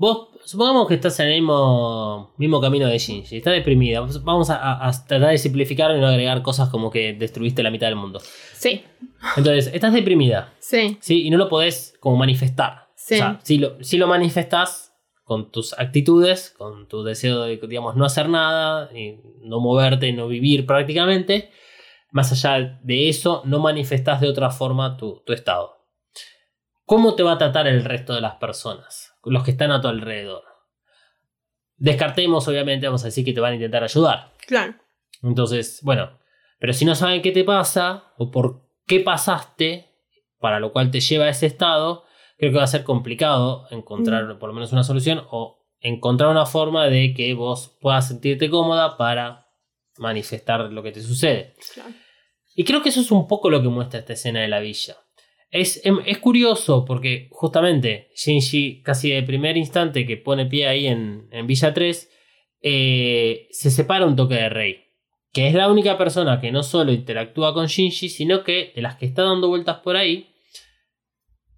Vos, 0.02 0.30
supongamos 0.46 0.88
que 0.88 0.94
estás 0.94 1.20
en 1.20 1.28
el 1.28 1.34
mismo, 1.42 2.34
mismo 2.38 2.62
camino 2.62 2.88
de 2.88 2.98
Shinji, 2.98 3.38
estás 3.38 3.54
deprimida. 3.54 4.00
Vamos 4.24 4.50
a, 4.50 4.88
a- 4.88 4.92
tratar 5.06 5.32
de 5.32 5.38
simplificar 5.38 5.94
y 5.94 6.00
no 6.00 6.08
agregar 6.08 6.42
cosas 6.42 6.70
como 6.70 6.90
que 6.90 7.12
destruiste 7.12 7.62
la 7.64 7.70
mitad 7.70 7.88
del 7.88 7.98
mundo. 7.98 8.22
Sí. 8.54 8.82
Entonces, 9.36 9.70
estás 9.74 9.92
deprimida, 9.92 10.54
Sí. 10.60 10.98
¿sí? 11.02 11.24
Y 11.28 11.30
no 11.30 11.38
lo 11.38 11.50
podés 11.50 11.96
como 12.00 12.16
manifestar. 12.16 12.88
Sí. 12.96 13.16
O 13.16 13.18
sea, 13.18 13.40
si 13.44 13.58
lo, 13.58 13.84
si 13.84 13.98
lo 13.98 14.08
manifestás 14.08 14.94
con 15.26 15.52
tus 15.52 15.74
actitudes, 15.78 16.56
con 16.58 16.88
tu 16.88 17.04
deseo 17.04 17.42
de, 17.42 17.58
digamos, 17.58 17.98
no 17.98 18.06
hacer 18.06 18.30
nada, 18.30 18.90
y 18.98 19.20
no 19.42 19.60
moverte, 19.60 20.14
no 20.14 20.30
vivir 20.30 20.66
prácticamente, 20.66 21.52
más 22.12 22.32
allá 22.32 22.80
de 22.84 23.10
eso, 23.10 23.42
no 23.44 23.60
manifestás 23.60 24.22
de 24.22 24.30
otra 24.30 24.50
forma 24.50 24.96
tu, 24.96 25.22
tu 25.26 25.34
estado. 25.34 25.76
¿Cómo 26.86 27.16
te 27.16 27.22
va 27.24 27.34
a 27.34 27.38
tratar 27.38 27.68
el 27.68 27.84
resto 27.84 28.16
de 28.16 28.22
las 28.22 28.36
personas? 28.36 29.09
Los 29.30 29.44
que 29.44 29.52
están 29.52 29.72
a 29.72 29.82
tu 29.82 29.88
alrededor. 29.88 30.44
Descartemos, 31.78 32.48
obviamente, 32.48 32.88
vamos 32.88 33.04
a 33.04 33.08
decir 33.08 33.24
que 33.24 33.34
te 33.34 33.40
van 33.40 33.54
a 33.54 33.56
intentar 33.56 33.84
ayudar. 33.84 34.34
Claro. 34.46 34.76
Entonces, 35.24 35.80
bueno, 35.84 36.20
pero 36.60 36.74
si 36.74 36.86
no 36.86 36.96
saben 36.96 37.22
qué 37.22 37.32
te 37.32 37.44
pasa 37.44 38.14
o 38.18 38.32
por 38.32 38.70
qué 38.86 39.00
pasaste, 39.00 39.90
para 40.40 40.60
lo 40.60 40.72
cual 40.72 40.92
te 40.92 41.00
lleva 41.00 41.26
a 41.26 41.30
ese 41.30 41.46
estado, 41.46 42.04
creo 42.38 42.52
que 42.52 42.58
va 42.58 42.64
a 42.64 42.68
ser 42.68 42.84
complicado 42.84 43.68
encontrar 43.72 44.38
por 44.40 44.50
lo 44.50 44.54
menos 44.54 44.72
una 44.72 44.84
solución 44.84 45.26
o 45.32 45.60
encontrar 45.80 46.30
una 46.30 46.46
forma 46.46 46.88
de 46.88 47.14
que 47.14 47.34
vos 47.34 47.78
puedas 47.82 48.08
sentirte 48.08 48.50
cómoda 48.50 48.98
para 48.98 49.48
manifestar 49.98 50.72
lo 50.72 50.84
que 50.84 50.92
te 50.92 51.02
sucede. 51.02 51.56
Claro. 51.74 51.92
Y 52.56 52.64
creo 52.66 52.82
que 52.82 52.90
eso 52.90 53.02
es 53.02 53.12
un 53.12 53.28
poco 53.28 53.50
lo 53.50 53.62
que 53.62 53.70
muestra 53.70 54.00
esta 54.00 54.14
escena 54.14 54.42
de 54.42 54.50
la 54.50 54.60
villa. 54.60 54.98
Es, 55.52 55.84
em- 55.86 56.02
es 56.06 56.20
curioso 56.20 56.86
porque 56.86 57.28
justamente 57.32 58.10
Shinji, 58.16 58.82
casi 58.84 59.10
de 59.12 59.24
primer 59.24 59.58
instante 59.58 60.06
que 60.06 60.18
pone 60.18 60.46
pie 60.46 60.68
ahí 60.68 60.86
en, 60.88 61.28
en 61.32 61.48
Villa 61.48 61.74
3, 61.74 62.10
eh, 62.62 63.48
se 63.52 63.72
separa 63.72 64.06
un 64.06 64.16
toque 64.16 64.36
de 64.36 64.50
rey. 64.50 64.86
Que 65.32 65.48
es 65.48 65.54
la 65.54 65.70
única 65.72 65.98
persona 65.98 66.40
que 66.42 66.52
no 66.52 66.64
solo 66.64 66.92
interactúa 66.92 67.54
con 67.54 67.68
Shinji, 67.68 68.10
sino 68.10 68.44
que 68.44 68.72
de 68.76 68.82
las 68.82 68.96
que 68.96 69.06
está 69.06 69.24
dando 69.24 69.48
vueltas 69.48 69.78
por 69.80 69.96
ahí, 69.96 70.28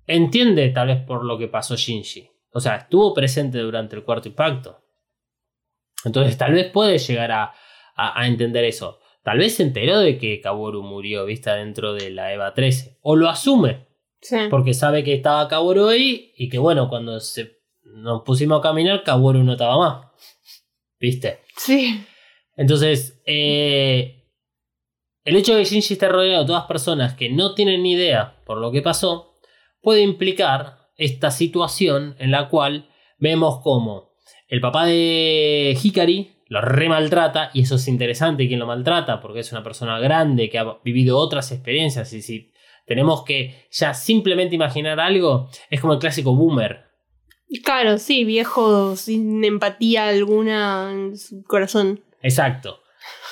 entiende 0.08 0.69
tal 0.69 0.88
vez 0.88 1.04
por 1.06 1.23
lo 1.25 1.38
que 1.38 1.47
pasó 1.47 1.75
Shinji. 1.75 2.30
O 2.54 2.60
sea, 2.60 2.75
estuvo 2.75 3.13
presente 3.13 3.60
durante 3.60 3.95
el 3.95 4.04
cuarto 4.04 4.27
impacto. 4.27 4.80
Entonces 6.04 6.38
tal 6.38 6.54
vez 6.54 6.69
puede 6.71 6.97
llegar 6.97 7.32
a, 7.32 7.54
a- 7.95 8.21
a 8.21 8.27
entender 8.27 8.63
eso. 8.65 8.99
Tal 9.23 9.38
vez 9.38 9.55
se 9.55 9.63
enteró 9.63 9.99
de 9.99 10.17
que 10.17 10.41
Kaworu 10.41 10.81
murió, 10.84 11.25
vista 11.25 11.55
dentro 11.55 11.93
de 11.93 12.10
la 12.10 12.34
EVA 12.34 12.53
13. 12.53 12.97
O 13.01 13.15
lo 13.15 13.29
asume, 13.29 13.88
Sí. 14.19 14.38
porque 14.49 14.73
sabe 14.73 15.03
que 15.03 15.13
estaba 15.13 15.47
Kaworu 15.47 15.88
ahí 15.88 16.31
y 16.36 16.49
que 16.49 16.57
bueno, 16.57 16.89
cuando 16.89 17.19
se, 17.19 17.60
nos 17.84 18.23
pusimos 18.23 18.60
a 18.60 18.62
caminar, 18.62 19.03
Kaworu 19.03 19.43
no 19.43 19.53
estaba 19.53 19.77
más. 19.77 20.07
¿Viste? 20.99 21.39
Sí. 21.57 22.03
Entonces, 22.55 23.21
eh, 23.25 24.25
el 25.23 25.36
hecho 25.36 25.53
de 25.55 25.63
que 25.63 25.69
Shinji 25.69 25.93
esté 25.93 26.07
rodeado 26.07 26.43
de 26.43 26.47
todas 26.47 26.65
personas 26.65 27.13
que 27.15 27.29
no 27.29 27.53
tienen 27.55 27.84
ni 27.84 27.93
idea 27.93 28.41
por 28.45 28.57
lo 28.57 28.71
que 28.71 28.81
pasó, 28.81 29.39
puede 29.81 30.01
implicar 30.01 30.77
esta 30.97 31.31
situación 31.31 32.15
en 32.19 32.31
la 32.31 32.49
cual 32.49 32.89
vemos 33.17 33.62
como 33.63 34.12
el 34.47 34.62
papá 34.62 34.86
de 34.86 35.75
Hikari 35.81 36.31
lo 36.51 36.59
re 36.59 36.89
maltrata, 36.89 37.49
y 37.53 37.61
eso 37.61 37.75
es 37.75 37.87
interesante 37.87 38.45
quien 38.45 38.59
lo 38.59 38.67
maltrata, 38.67 39.21
porque 39.21 39.39
es 39.39 39.51
una 39.53 39.63
persona 39.63 39.99
grande 39.99 40.49
que 40.49 40.59
ha 40.59 40.65
vivido 40.83 41.17
otras 41.17 41.49
experiencias, 41.53 42.11
y 42.11 42.21
si 42.21 42.51
tenemos 42.85 43.23
que 43.23 43.67
ya 43.71 43.93
simplemente 43.93 44.55
imaginar 44.55 44.99
algo, 44.99 45.49
es 45.69 45.79
como 45.79 45.93
el 45.93 45.99
clásico 45.99 46.35
boomer, 46.35 46.91
Claro, 47.65 47.97
sí, 47.97 48.23
viejo 48.23 48.95
sin 48.95 49.43
empatía 49.43 50.07
alguna 50.07 50.89
en 50.91 51.17
su 51.17 51.43
corazón. 51.43 52.01
Exacto. 52.21 52.79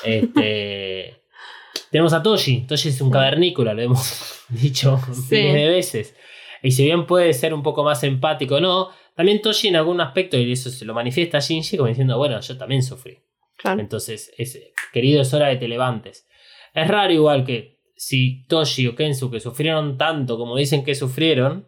Este, 0.04 1.22
tenemos 1.92 2.12
a 2.14 2.22
Toshi. 2.22 2.66
Toshi 2.68 2.90
es 2.90 3.00
un 3.00 3.12
cavernícola, 3.12 3.74
lo 3.74 3.82
hemos 3.82 4.44
dicho 4.50 5.00
Sí. 5.14 5.36
miles 5.36 5.54
de 5.54 5.68
veces. 5.70 6.16
Y 6.62 6.72
si 6.72 6.84
bien 6.84 7.06
puede 7.08 7.34
ser 7.34 7.54
un 7.54 7.64
poco 7.64 7.84
más 7.86 8.04
empático 8.04 8.56
o 8.56 8.60
no, 8.60 8.90
también 9.20 9.42
Toshi 9.42 9.68
en 9.68 9.76
algún 9.76 10.00
aspecto, 10.00 10.38
y 10.38 10.50
eso 10.50 10.70
se 10.70 10.86
lo 10.86 10.94
manifiesta 10.94 11.40
a 11.40 11.42
Shinji 11.42 11.76
como 11.76 11.90
diciendo, 11.90 12.18
bueno, 12.18 12.40
yo 12.40 12.58
también 12.58 12.82
sufrí. 12.82 13.18
Claro. 13.58 13.82
Entonces, 13.82 14.34
es, 14.38 14.58
querido, 14.94 15.24
es 15.24 15.34
hora 15.34 15.50
de 15.50 15.58
te 15.58 15.68
levantes. 15.68 16.26
Es 16.74 16.88
raro 16.88 17.12
igual 17.12 17.44
que 17.44 17.82
si 17.98 18.46
Toshi 18.48 18.88
o 18.88 18.96
Kensuke 18.96 19.42
sufrieron 19.42 19.98
tanto 19.98 20.38
como 20.38 20.56
dicen 20.56 20.86
que 20.86 20.96
sufrieron, 20.96 21.68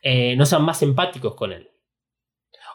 eh, 0.00 0.36
no 0.36 0.46
sean 0.46 0.62
más 0.62 0.80
empáticos 0.80 1.34
con 1.34 1.52
él. 1.52 1.68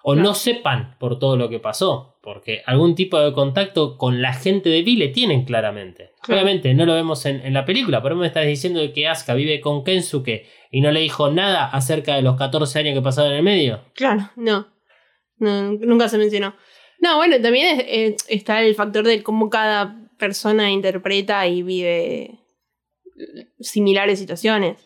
O 0.03 0.13
no 0.13 0.35
sepan 0.35 0.97
por 0.99 1.17
todo 1.17 1.35
lo 1.35 1.49
que 1.49 1.57
pasó, 1.57 2.10
porque 2.21 2.61
algún 2.67 2.93
tipo 2.95 3.19
de 3.19 3.33
contacto 3.33 3.97
con 3.97 4.21
la 4.21 4.33
gente 4.33 4.69
de 4.69 4.83
Vi 4.83 4.95
le 4.95 5.07
tienen 5.07 5.43
claramente. 5.45 6.11
Obviamente 6.27 6.73
no 6.75 6.85
lo 6.85 6.93
vemos 6.93 7.25
en, 7.25 7.41
en 7.45 7.53
la 7.53 7.65
película, 7.65 8.01
pero 8.03 8.15
me 8.15 8.27
estás 8.27 8.45
diciendo 8.45 8.79
de 8.79 8.93
que 8.93 9.07
Asuka 9.07 9.33
vive 9.33 9.59
con 9.59 9.83
Kensuke 9.83 10.45
y 10.69 10.81
no 10.81 10.91
le 10.91 10.99
dijo 10.99 11.31
nada 11.31 11.65
acerca 11.67 12.15
de 12.15 12.21
los 12.21 12.37
14 12.37 12.79
años 12.79 12.93
que 12.93 13.01
pasaron 13.01 13.31
en 13.31 13.37
el 13.39 13.43
medio. 13.43 13.81
Claro, 13.95 14.29
no. 14.35 14.67
No, 15.37 15.71
nunca 15.73 16.07
se 16.09 16.19
mencionó. 16.19 16.55
No, 16.99 17.17
bueno, 17.17 17.41
también 17.41 17.79
es- 17.79 17.85
eh, 17.87 18.15
está 18.29 18.61
el 18.61 18.75
factor 18.75 19.03
de 19.03 19.23
cómo 19.23 19.49
cada 19.49 19.97
persona 20.19 20.69
interpreta 20.69 21.47
y 21.47 21.63
vive 21.63 22.37
similares 23.59 24.19
situaciones. 24.19 24.77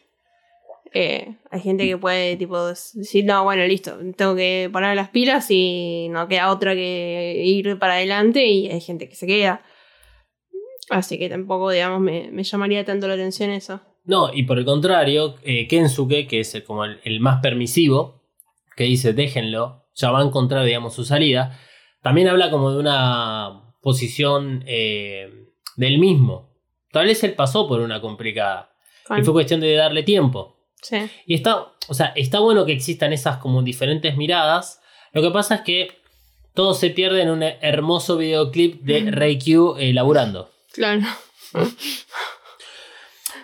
Eh, 0.93 1.35
hay 1.51 1.59
gente 1.59 1.85
que 1.87 1.97
puede 1.97 2.37
tipo 2.37 2.65
decir, 2.67 3.25
no, 3.25 3.43
bueno, 3.43 3.65
listo, 3.65 3.97
tengo 4.15 4.35
que 4.35 4.69
poner 4.71 4.95
las 4.95 5.09
pilas 5.09 5.47
y 5.49 6.07
no 6.09 6.27
queda 6.27 6.51
otra 6.51 6.73
que 6.73 7.41
ir 7.45 7.77
para 7.79 7.95
adelante 7.95 8.45
y 8.45 8.69
hay 8.69 8.79
gente 8.79 9.09
que 9.09 9.15
se 9.15 9.27
queda. 9.27 9.61
Así 10.89 11.17
que 11.17 11.29
tampoco, 11.29 11.71
digamos, 11.71 11.99
me, 11.99 12.29
me 12.31 12.43
llamaría 12.43 12.85
tanto 12.85 13.07
la 13.07 13.15
atención 13.15 13.49
eso. 13.49 13.81
No, 14.05 14.31
y 14.33 14.43
por 14.43 14.59
el 14.59 14.65
contrario, 14.65 15.35
eh, 15.43 15.67
Kensuke, 15.67 16.27
que 16.27 16.41
es 16.41 16.53
el- 16.55 16.63
como 16.63 16.85
el, 16.85 16.99
el 17.03 17.19
más 17.19 17.41
permisivo, 17.41 18.21
que 18.75 18.83
dice 18.83 19.13
déjenlo, 19.13 19.85
ya 19.95 20.11
va 20.11 20.21
a 20.21 20.25
encontrar, 20.25 20.63
digamos, 20.63 20.93
su 20.93 21.03
salida, 21.03 21.59
también 22.03 22.27
habla 22.27 22.51
como 22.51 22.71
de 22.71 22.77
una 22.79 23.73
posición 23.81 24.63
eh, 24.67 25.47
del 25.75 25.97
mismo. 25.97 26.51
Tal 26.91 27.07
vez 27.07 27.23
él 27.23 27.33
pasó 27.33 27.67
por 27.67 27.81
una 27.81 27.99
complicada. 27.99 28.71
Y 29.17 29.23
fue 29.23 29.33
cuestión 29.33 29.59
de 29.61 29.73
darle 29.75 30.03
tiempo. 30.03 30.54
Sí. 30.87 31.09
Y 31.25 31.33
está, 31.33 31.65
o 31.87 31.93
sea, 31.93 32.13
está 32.15 32.39
bueno 32.39 32.65
que 32.65 32.73
existan 32.73 33.11
esas 33.11 33.37
como 33.37 33.63
diferentes 33.63 34.15
miradas. 34.17 34.81
Lo 35.13 35.23
que 35.23 35.31
pasa 35.31 35.55
es 35.55 35.61
que 35.61 35.87
todo 36.53 36.75
se 36.75 36.91
pierde 36.91 37.23
en 37.23 37.31
un 37.31 37.41
hermoso 37.43 38.17
videoclip 38.17 38.81
de 38.83 39.09
Ray 39.09 39.39
Q 39.39 39.77
eh, 39.79 39.93
laburando. 39.93 40.51
Claro. 40.73 41.01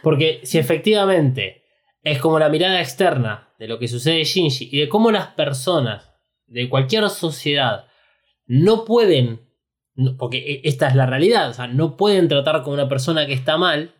Porque 0.03 0.41
si 0.43 0.57
efectivamente 0.57 1.63
es 2.03 2.19
como 2.19 2.39
la 2.39 2.49
mirada 2.49 2.79
externa 2.79 3.49
de 3.59 3.67
lo 3.67 3.79
que 3.79 3.87
sucede 3.87 4.19
en 4.19 4.23
Shinji 4.25 4.69
y 4.71 4.79
de 4.79 4.89
cómo 4.89 5.11
las 5.11 5.27
personas 5.27 6.11
de 6.47 6.69
cualquier 6.69 7.09
sociedad 7.09 7.85
no 8.45 8.85
pueden, 8.85 9.47
porque 10.17 10.37
e- 10.37 10.61
esta 10.63 10.87
es 10.87 10.95
la 10.95 11.05
realidad, 11.05 11.49
o 11.49 11.53
sea, 11.53 11.67
no 11.67 11.97
pueden 11.97 12.27
tratar 12.27 12.63
con 12.63 12.73
una 12.73 12.89
persona 12.89 13.25
que 13.25 13.33
está 13.33 13.57
mal, 13.57 13.93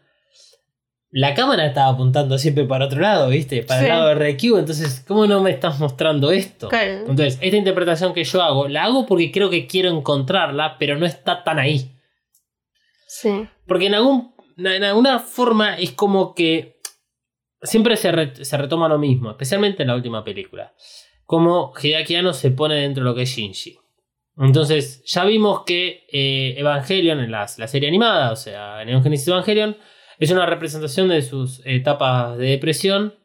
la 1.14 1.34
cámara 1.34 1.66
estaba 1.66 1.92
apuntando 1.92 2.38
siempre 2.38 2.64
para 2.66 2.86
otro 2.86 3.02
lado, 3.02 3.28
¿viste? 3.30 3.64
Para 3.64 3.80
Sí. 3.82 3.86
el 3.86 3.92
lado 3.92 4.08
de 4.08 4.14
RQ, 4.16 4.58
entonces, 4.60 5.04
¿cómo 5.08 5.28
no 5.28 5.42
me 5.42 5.52
estás 5.52 5.78
mostrando 5.80 6.32
esto? 6.32 6.70
Claro. 6.70 7.00
Entonces, 7.08 7.38
esta 7.42 7.58
interpretación 7.58 8.14
que 8.14 8.24
yo 8.24 8.42
hago, 8.42 8.68
la 8.70 8.86
hago 8.86 9.06
porque 9.06 9.32
creo 9.32 9.50
que 9.50 9.68
quiero 9.68 9.90
encontrarla, 9.90 10.78
pero 10.80 10.98
no 10.98 11.06
está 11.06 11.44
tan 11.44 11.60
ahí. 11.60 11.92
Sí. 13.08 13.46
Porque 13.68 13.88
en, 13.88 13.96
algún, 13.96 14.34
en 14.58 14.84
alguna 14.84 15.20
forma 15.20 15.78
es 15.78 15.92
como 15.92 16.34
que 16.34 16.80
siempre 17.62 17.98
se, 17.98 18.12
re- 18.12 18.46
se 18.46 18.58
retoma 18.58 18.88
lo 18.88 18.98
mismo, 18.98 19.32
especialmente 19.32 19.84
en 19.84 19.90
la 19.90 19.96
última 19.96 20.24
película. 20.24 20.74
Como 21.26 21.74
Hideaki 21.82 22.16
Anno 22.16 22.34
se 22.34 22.52
pone 22.52 22.76
dentro 22.76 23.04
de 23.04 23.10
lo 23.10 23.16
que 23.16 23.24
es 23.24 23.30
Shinji. 23.30 23.78
Entonces, 24.38 25.04
ya 25.06 25.26
vimos 25.26 25.64
que 25.66 26.06
eh, 26.12 26.56
Evangelion, 26.58 27.20
en 27.20 27.32
las- 27.32 27.60
la 27.60 27.68
serie 27.68 27.90
animada, 27.90 28.32
o 28.32 28.36
sea, 28.38 28.78
Genesis 28.86 29.28
Evangelion, 29.28 29.78
es 30.26 30.32
una 30.32 30.46
representación 30.46 31.10
de 31.10 31.24
sus 31.24 31.62
etapas 31.66 32.38
de 32.38 32.52
depresión 32.52 33.16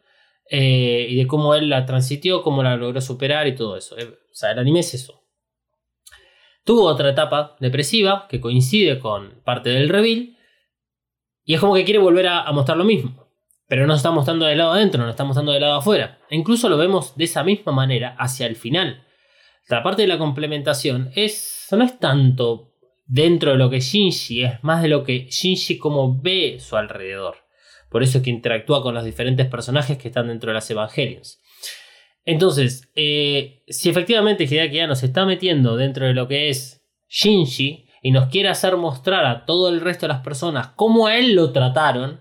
eh, 0.48 1.06
y 1.10 1.16
de 1.16 1.26
cómo 1.26 1.54
él 1.54 1.68
la 1.68 1.84
transitió, 1.84 2.42
cómo 2.42 2.62
la 2.62 2.76
logró 2.76 3.02
superar 3.02 3.46
y 3.46 3.54
todo 3.54 3.76
eso. 3.76 3.98
Eh, 3.98 4.06
o 4.06 4.34
sea, 4.34 4.52
el 4.52 4.58
anime 4.58 4.80
es 4.80 4.94
eso. 4.94 5.22
Tuvo 6.64 6.84
otra 6.84 7.10
etapa 7.10 7.54
depresiva 7.60 8.26
que 8.28 8.40
coincide 8.40 8.98
con 8.98 9.42
parte 9.44 9.70
del 9.70 9.90
reveal. 9.90 10.36
Y 11.44 11.54
es 11.54 11.60
como 11.60 11.74
que 11.74 11.84
quiere 11.84 12.00
volver 12.00 12.28
a, 12.28 12.50
mostrar 12.52 12.78
lo 12.78 12.84
mismo. 12.84 13.28
Pero 13.68 13.86
no 13.86 13.94
está 13.94 14.10
mostrando 14.10 14.46
del 14.46 14.58
lado 14.58 14.72
adentro, 14.72 15.04
no 15.04 15.10
está 15.10 15.24
mostrando 15.24 15.52
del 15.52 15.60
lado 15.60 15.74
afuera. 15.74 16.18
E 16.30 16.36
incluso 16.36 16.70
lo 16.70 16.78
vemos 16.78 17.14
de 17.14 17.24
esa 17.24 17.44
misma 17.44 17.72
manera 17.72 18.16
hacia 18.18 18.46
el 18.46 18.56
final. 18.56 19.04
La 19.68 19.82
parte 19.82 20.02
de 20.02 20.08
la 20.08 20.18
complementación 20.18 21.10
es, 21.14 21.68
no 21.72 21.84
es 21.84 21.98
tanto 21.98 22.75
dentro 23.06 23.52
de 23.52 23.58
lo 23.58 23.70
que 23.70 23.80
Shinji, 23.80 24.44
es 24.44 24.62
más 24.62 24.82
de 24.82 24.88
lo 24.88 25.04
que 25.04 25.26
Shinji 25.30 25.78
como 25.78 26.20
ve 26.20 26.58
su 26.60 26.76
alrededor. 26.76 27.36
Por 27.88 28.02
eso 28.02 28.18
es 28.18 28.24
que 28.24 28.30
interactúa 28.30 28.82
con 28.82 28.94
los 28.94 29.04
diferentes 29.04 29.46
personajes 29.46 29.96
que 29.96 30.08
están 30.08 30.28
dentro 30.28 30.50
de 30.50 30.54
las 30.54 30.70
Evangelions. 30.70 31.40
Entonces, 32.24 32.90
eh, 32.96 33.62
si 33.68 33.88
efectivamente 33.88 34.44
Hideaki 34.44 34.80
Anno 34.80 34.96
se 34.96 35.06
está 35.06 35.24
metiendo 35.24 35.76
dentro 35.76 36.06
de 36.06 36.14
lo 36.14 36.26
que 36.26 36.48
es 36.48 36.84
Shinji 37.08 37.88
y 38.02 38.10
nos 38.10 38.26
quiere 38.28 38.48
hacer 38.48 38.76
mostrar 38.76 39.24
a 39.24 39.46
todo 39.46 39.68
el 39.68 39.80
resto 39.80 40.06
de 40.06 40.12
las 40.12 40.22
personas 40.22 40.68
cómo 40.74 41.06
a 41.06 41.16
él 41.16 41.34
lo 41.34 41.52
trataron, 41.52 42.20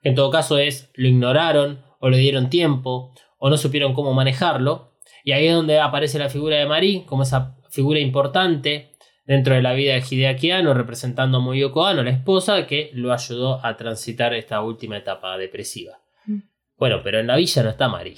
que 0.00 0.10
en 0.10 0.14
todo 0.14 0.30
caso 0.30 0.58
es 0.58 0.90
lo 0.94 1.08
ignoraron 1.08 1.84
o 1.98 2.08
le 2.08 2.18
dieron 2.18 2.50
tiempo 2.50 3.12
o 3.38 3.50
no 3.50 3.56
supieron 3.56 3.94
cómo 3.94 4.14
manejarlo, 4.14 4.92
y 5.24 5.32
ahí 5.32 5.48
es 5.48 5.54
donde 5.54 5.80
aparece 5.80 6.18
la 6.18 6.28
figura 6.28 6.56
de 6.56 6.66
Mari 6.66 7.04
como 7.06 7.24
esa 7.24 7.56
figura 7.70 7.98
importante 7.98 8.91
dentro 9.24 9.54
de 9.54 9.62
la 9.62 9.72
vida 9.72 9.94
de 9.94 10.04
Hideaki 10.08 10.50
Anno, 10.50 10.74
representando 10.74 11.38
a 11.38 11.40
Moyoko 11.40 11.86
Anno, 11.86 12.02
la 12.02 12.10
esposa, 12.10 12.66
que 12.66 12.90
lo 12.94 13.12
ayudó 13.12 13.64
a 13.64 13.76
transitar 13.76 14.34
esta 14.34 14.62
última 14.62 14.96
etapa 14.96 15.36
depresiva. 15.38 16.00
Mm. 16.26 16.38
Bueno, 16.76 17.00
pero 17.02 17.20
en 17.20 17.26
la 17.26 17.36
villa 17.36 17.62
no 17.62 17.70
está 17.70 17.88
Mari. 17.88 18.16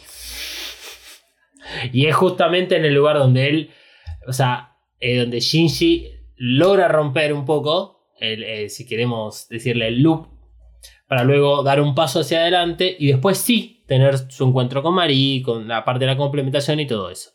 Y 1.92 2.06
es 2.06 2.14
justamente 2.14 2.76
en 2.76 2.84
el 2.84 2.94
lugar 2.94 3.18
donde 3.18 3.48
él, 3.48 3.70
o 4.26 4.32
sea, 4.32 4.76
eh, 5.00 5.18
donde 5.18 5.40
Shinji 5.40 6.10
logra 6.36 6.88
romper 6.88 7.32
un 7.32 7.44
poco, 7.44 8.10
el, 8.18 8.42
eh, 8.42 8.68
si 8.68 8.86
queremos 8.86 9.48
decirle 9.48 9.88
el 9.88 10.02
loop, 10.02 10.28
para 11.08 11.24
luego 11.24 11.62
dar 11.62 11.80
un 11.80 11.94
paso 11.94 12.20
hacia 12.20 12.40
adelante 12.40 12.96
y 12.98 13.08
después 13.08 13.38
sí 13.38 13.84
tener 13.86 14.18
su 14.30 14.46
encuentro 14.46 14.82
con 14.82 14.94
Mari, 14.94 15.42
con 15.44 15.68
la 15.68 15.84
parte 15.84 16.06
de 16.06 16.12
la 16.12 16.16
complementación 16.16 16.80
y 16.80 16.86
todo 16.86 17.10
eso. 17.10 17.30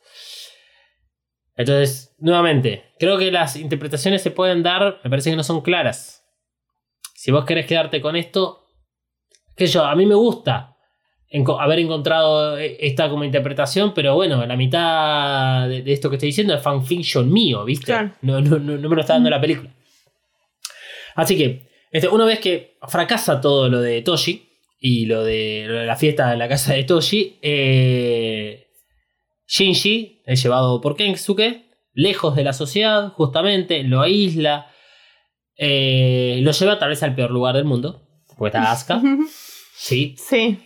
Entonces, 1.60 2.16
nuevamente, 2.20 2.86
creo 2.98 3.18
que 3.18 3.32
las 3.32 3.58
interpretaciones 3.58 4.22
se 4.22 4.32
pueden 4.32 4.64
dar, 4.64 5.02
me 5.04 5.10
parece 5.10 5.30
que 5.30 5.36
no 5.36 5.44
son 5.44 5.60
claras. 5.60 6.24
Si 7.16 7.32
vos 7.32 7.44
querés 7.44 7.66
quedarte 7.66 8.00
con 8.00 8.16
esto, 8.16 8.66
que 9.58 9.68
yo, 9.68 9.84
a 9.84 9.94
mí 9.94 10.06
me 10.06 10.16
gusta 10.16 10.78
enco- 11.30 11.60
haber 11.60 11.80
encontrado 11.80 12.58
eh, 12.58 12.78
esta 12.80 13.10
como 13.10 13.26
interpretación, 13.26 13.94
pero 13.94 14.16
bueno, 14.16 14.46
la 14.46 14.56
mitad 14.56 15.68
de, 15.68 15.82
de 15.82 15.92
esto 15.92 16.10
que 16.10 16.16
estoy 16.16 16.28
diciendo 16.30 16.54
es 16.56 16.62
fanfiction 16.62 17.30
mío, 17.30 17.66
¿viste? 17.66 17.88
Claro. 17.88 18.12
No, 18.22 18.40
no, 18.40 18.58
no, 18.58 18.78
no 18.78 18.88
me 18.90 18.96
lo 18.96 19.02
está 19.02 19.16
dando 19.16 19.30
la 19.30 19.42
película. 19.42 19.70
Así 21.16 21.38
que, 21.38 21.68
este, 21.92 22.08
una 22.08 22.24
vez 22.24 22.40
que 22.40 22.78
fracasa 22.88 23.42
todo 23.42 23.68
lo 23.68 23.82
de 23.82 24.02
Toshi 24.02 24.48
y 24.80 25.08
lo 25.08 25.26
de, 25.26 25.66
lo 25.68 25.74
de 25.80 25.86
la 25.86 25.98
fiesta 25.98 26.32
en 26.32 26.40
la 26.40 26.48
casa 26.48 26.74
de 26.74 26.86
Toshi, 26.86 27.38
eh, 27.42 28.59
Shinji 29.50 30.22
es 30.26 30.44
llevado 30.44 30.80
por 30.80 30.96
Kensuke, 30.96 31.72
lejos 31.94 32.36
de 32.36 32.44
la 32.44 32.54
sociedad, 32.54 33.12
justamente, 33.14 33.84
lo 33.84 34.02
aísla, 34.02 34.72
eh, 35.58 36.40
lo 36.44 36.52
lleva 36.52 36.78
tal 36.78 36.90
vez 36.90 37.02
al 37.02 37.16
peor 37.16 37.32
lugar 37.32 37.56
del 37.56 37.66
mundo, 37.66 38.08
porque 38.38 38.56
está 38.56 38.72
Asuka, 38.72 39.02
sí. 39.76 40.16
Sí. 40.18 40.60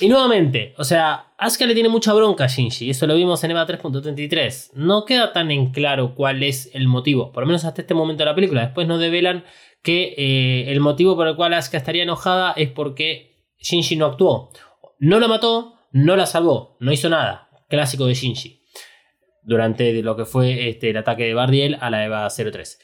Y 0.00 0.08
nuevamente, 0.08 0.74
o 0.78 0.84
sea, 0.84 1.32
Asuka 1.38 1.64
le 1.66 1.74
tiene 1.74 1.88
mucha 1.88 2.12
bronca 2.12 2.44
a 2.44 2.48
Shinji, 2.48 2.90
eso 2.90 3.06
lo 3.06 3.14
vimos 3.14 3.42
en 3.44 3.52
EVA 3.52 3.68
3.33. 3.68 4.72
No 4.74 5.04
queda 5.04 5.32
tan 5.32 5.52
en 5.52 5.70
claro 5.70 6.16
cuál 6.16 6.42
es 6.42 6.70
el 6.74 6.88
motivo, 6.88 7.30
por 7.30 7.44
lo 7.44 7.46
menos 7.46 7.64
hasta 7.64 7.82
este 7.82 7.94
momento 7.94 8.24
de 8.24 8.30
la 8.30 8.34
película. 8.34 8.62
Después 8.62 8.88
nos 8.88 8.98
develan 8.98 9.44
que 9.84 10.14
eh, 10.16 10.72
el 10.72 10.80
motivo 10.80 11.14
por 11.14 11.28
el 11.28 11.36
cual 11.36 11.54
Asuka 11.54 11.76
estaría 11.76 12.02
enojada 12.02 12.52
es 12.56 12.68
porque 12.68 13.46
Shinji 13.60 13.94
no 13.94 14.06
actuó. 14.06 14.50
No 14.98 15.20
la 15.20 15.28
mató, 15.28 15.74
no 15.92 16.16
la 16.16 16.26
salvó, 16.26 16.76
no 16.80 16.92
hizo 16.92 17.08
nada. 17.08 17.41
Clásico 17.72 18.04
de 18.06 18.14
Shinji. 18.14 18.60
Durante 19.42 20.02
lo 20.02 20.14
que 20.16 20.24
fue 20.24 20.68
este, 20.68 20.90
el 20.90 20.96
ataque 20.98 21.24
de 21.24 21.34
Bardiel 21.34 21.78
a 21.80 21.90
la 21.90 22.04
EVA 22.04 22.28
03. 22.28 22.78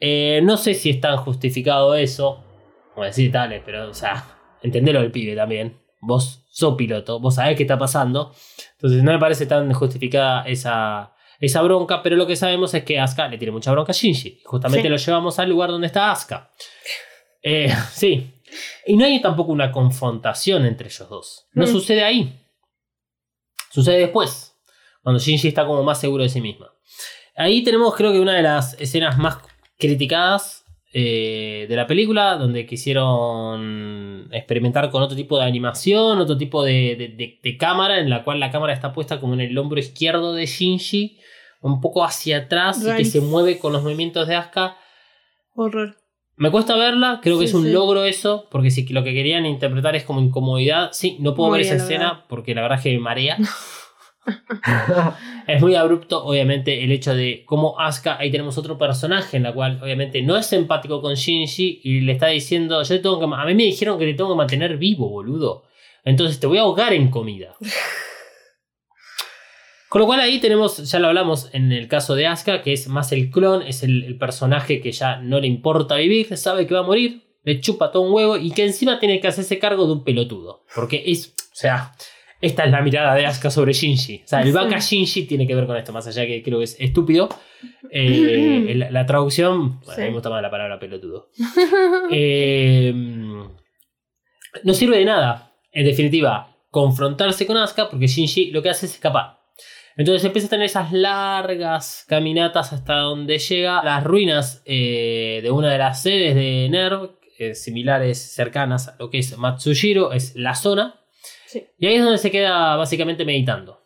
Eh, 0.00 0.40
no 0.42 0.56
sé 0.56 0.74
si 0.74 0.90
es 0.90 1.00
tan 1.00 1.16
justificado 1.16 1.94
eso. 1.94 2.44
Como 2.92 3.06
decir, 3.06 3.30
dale, 3.30 3.62
pero, 3.64 3.88
o 3.88 3.94
sea, 3.94 4.24
entendelo 4.62 5.00
del 5.00 5.10
pibe 5.12 5.34
también. 5.34 5.78
Vos 6.00 6.44
sos 6.50 6.74
piloto, 6.76 7.20
vos 7.20 7.36
sabés 7.36 7.56
qué 7.56 7.62
está 7.62 7.78
pasando. 7.78 8.34
Entonces 8.72 9.02
no 9.02 9.12
me 9.12 9.18
parece 9.18 9.46
tan 9.46 9.72
justificada 9.72 10.42
esa, 10.46 11.14
esa 11.40 11.62
bronca, 11.62 12.02
pero 12.02 12.16
lo 12.16 12.26
que 12.26 12.36
sabemos 12.36 12.74
es 12.74 12.84
que 12.84 12.98
Asuka 13.00 13.28
le 13.28 13.38
tiene 13.38 13.52
mucha 13.52 13.70
bronca 13.72 13.92
a 13.92 13.94
Shinji. 13.94 14.40
Justamente 14.44 14.88
Sí. 14.88 14.90
lo 14.90 14.96
llevamos 14.96 15.38
al 15.38 15.48
lugar 15.48 15.70
donde 15.70 15.86
está 15.86 16.10
Asuka. 16.10 16.50
Eh, 17.42 17.72
sí. 17.92 18.30
Y 18.86 18.96
no 18.96 19.04
hay 19.06 19.20
tampoco 19.22 19.52
una 19.52 19.72
confrontación 19.72 20.66
entre 20.66 20.88
ellos 20.88 21.08
dos. 21.08 21.46
No 21.54 21.64
Mm. 21.64 21.68
sucede 21.68 22.04
ahí. 22.04 22.40
Sucede 23.74 23.98
después. 23.98 24.56
Cuando 25.02 25.18
Shinji 25.18 25.48
está 25.48 25.66
como 25.66 25.82
más 25.82 26.00
seguro 26.00 26.22
de 26.22 26.28
sí 26.28 26.40
misma. 26.40 26.70
Ahí 27.36 27.64
tenemos 27.64 27.94
creo 27.96 28.12
que 28.12 28.20
una 28.20 28.34
de 28.34 28.42
las 28.42 28.74
escenas 28.80 29.18
más 29.18 29.38
criticadas 29.78 30.64
eh, 30.92 31.66
de 31.68 31.74
la 31.76 31.88
película, 31.88 32.36
donde 32.36 32.66
quisieron 32.66 34.28
experimentar 34.32 34.90
con 34.90 35.02
otro 35.02 35.16
tipo 35.16 35.36
de 35.38 35.44
animación, 35.44 36.20
otro 36.20 36.36
tipo 36.38 36.62
de, 36.64 36.94
de- 36.96 37.08
de- 37.08 37.40
de 37.42 37.56
cámara, 37.56 37.98
en 37.98 38.10
la 38.10 38.22
cual 38.24 38.38
la 38.40 38.50
cámara 38.52 38.72
está 38.72 38.92
puesta 38.92 39.20
como 39.20 39.34
en 39.34 39.40
el 39.40 39.58
hombro 39.58 39.80
izquierdo 39.80 40.34
de 40.34 40.46
Shinji, 40.46 41.18
un 41.60 41.80
poco 41.80 42.04
hacia 42.04 42.38
atrás 42.38 42.78
y 42.82 42.96
que 42.98 43.04
se 43.04 43.20
mueve 43.20 43.58
con 43.58 43.72
los 43.72 43.82
movimientos 43.82 44.28
de 44.28 44.36
Asuka. 44.36 44.76
Horror. 45.56 45.96
Me 46.36 46.50
cuesta 46.50 46.76
verla, 46.76 47.20
creo 47.22 47.38
que 47.38 47.44
es 47.44 47.54
un 47.54 47.64
sí. 47.64 47.72
logro 47.72 48.04
eso, 48.04 48.48
porque 48.50 48.70
si 48.70 48.86
lo 48.88 49.04
que 49.04 49.14
querían 49.14 49.46
interpretar 49.46 49.94
es 49.94 50.04
como 50.04 50.20
incomodidad, 50.20 50.90
sí, 50.92 51.16
no 51.20 51.34
puedo 51.34 51.50
Muy 51.50 51.58
ver 51.58 51.66
esa 51.66 51.76
escena 51.76 52.24
porque 52.28 52.54
la 52.54 52.62
verdad 52.62 52.78
es 52.78 52.84
que 52.84 52.92
me 52.92 52.98
marea. 52.98 53.38
es 55.46 55.60
muy 55.60 55.74
abrupto, 55.74 56.24
obviamente, 56.24 56.82
el 56.82 56.92
hecho 56.92 57.14
de 57.14 57.44
cómo 57.46 57.78
Asuka, 57.78 58.18
ahí 58.18 58.30
tenemos 58.30 58.56
otro 58.58 58.78
personaje 58.78 59.36
en 59.36 59.42
la 59.42 59.52
cual 59.52 59.80
obviamente 59.82 60.22
no 60.22 60.36
es 60.36 60.52
empático 60.52 61.00
con 61.00 61.14
Shinji 61.14 61.80
y 61.82 62.00
le 62.00 62.12
está 62.12 62.28
diciendo, 62.28 62.82
yo 62.82 62.88
te 62.88 62.98
tengo 62.98 63.18
que, 63.18 63.26
a 63.26 63.44
mí 63.44 63.54
me 63.54 63.64
dijeron 63.64 63.98
que 63.98 64.06
te 64.06 64.14
tengo 64.14 64.30
que 64.30 64.36
mantener 64.36 64.76
vivo, 64.76 65.08
boludo. 65.08 65.64
Entonces 66.04 66.38
te 66.40 66.46
voy 66.46 66.58
a 66.58 66.62
ahogar 66.62 66.92
en 66.92 67.10
comida. 67.10 67.54
Con 69.94 70.00
lo 70.00 70.06
cual 70.06 70.18
ahí 70.18 70.40
tenemos, 70.40 70.90
ya 70.90 70.98
lo 70.98 71.06
hablamos 71.06 71.50
en 71.52 71.70
el 71.70 71.86
caso 71.86 72.16
de 72.16 72.26
Asuka, 72.26 72.62
que 72.62 72.72
es 72.72 72.88
más 72.88 73.12
el 73.12 73.30
clon, 73.30 73.62
es 73.62 73.84
el, 73.84 74.02
el 74.02 74.18
personaje 74.18 74.80
que 74.80 74.90
ya 74.90 75.18
no 75.18 75.38
le 75.38 75.46
importa 75.46 75.94
vivir, 75.94 76.36
sabe 76.36 76.66
que 76.66 76.74
va 76.74 76.80
a 76.80 76.82
morir, 76.82 77.22
le 77.44 77.60
chupa 77.60 77.92
todo 77.92 78.02
un 78.02 78.12
huevo 78.12 78.36
y 78.36 78.50
que 78.50 78.64
encima 78.64 78.98
tiene 78.98 79.20
que 79.20 79.28
hacerse 79.28 79.60
cargo 79.60 79.86
de 79.86 79.92
un 79.92 80.02
pelotudo. 80.02 80.64
Porque 80.74 81.00
es, 81.06 81.28
o 81.28 81.54
sea, 81.54 81.92
esta 82.40 82.64
es 82.64 82.72
la 82.72 82.82
mirada 82.82 83.14
de 83.14 83.24
Asuka 83.24 83.52
sobre 83.52 83.72
Shinji. 83.72 84.22
O 84.24 84.26
sea, 84.26 84.42
el 84.42 84.50
vaca 84.52 84.80
Shinji 84.80 85.26
tiene 85.26 85.46
que 85.46 85.54
ver 85.54 85.64
con 85.64 85.76
esto, 85.76 85.92
más 85.92 86.08
allá 86.08 86.26
que 86.26 86.42
creo 86.42 86.58
que 86.58 86.64
es 86.64 86.76
estúpido. 86.80 87.28
Eh, 87.92 88.74
la, 88.90 89.06
traducción, 89.06 89.78
bueno, 89.78 89.94
Sí. 89.94 90.00
a 90.00 90.04
mí 90.06 90.08
me 90.08 90.14
gusta 90.14 90.28
más 90.28 90.42
la 90.42 90.50
palabra 90.50 90.80
pelotudo. 90.80 91.28
Eh, 92.10 92.92
no 94.64 94.74
sirve 94.74 94.98
de 94.98 95.04
nada. 95.04 95.52
En 95.70 95.86
definitiva, 95.86 96.52
confrontarse 96.72 97.46
con 97.46 97.56
Asuka 97.58 97.88
porque 97.88 98.08
Shinji 98.08 98.50
lo 98.50 98.60
que 98.60 98.70
hace 98.70 98.86
es 98.86 98.94
escapar. 98.94 99.43
Entonces 99.96 100.24
empieza 100.24 100.48
a 100.48 100.50
tener 100.50 100.66
esas 100.66 100.92
largas 100.92 102.04
caminatas 102.08 102.72
hasta 102.72 102.94
donde 102.94 103.38
llega 103.38 103.78
a 103.78 103.84
las 103.84 104.02
ruinas 104.02 104.62
eh, 104.64 105.40
de 105.42 105.50
una 105.50 105.70
de 105.70 105.78
las 105.78 106.02
sedes 106.02 106.34
de 106.34 106.68
NERV, 106.68 107.10
eh, 107.38 107.54
similares, 107.54 108.18
cercanas 108.18 108.88
a 108.88 108.96
lo 108.98 109.10
que 109.10 109.18
es 109.18 109.36
Matsushiro, 109.38 110.12
es 110.12 110.34
la 110.34 110.54
zona. 110.54 111.00
Sí. 111.46 111.64
Y 111.78 111.86
ahí 111.86 111.94
es 111.94 112.02
donde 112.02 112.18
se 112.18 112.32
queda 112.32 112.74
básicamente 112.76 113.24
meditando. 113.24 113.82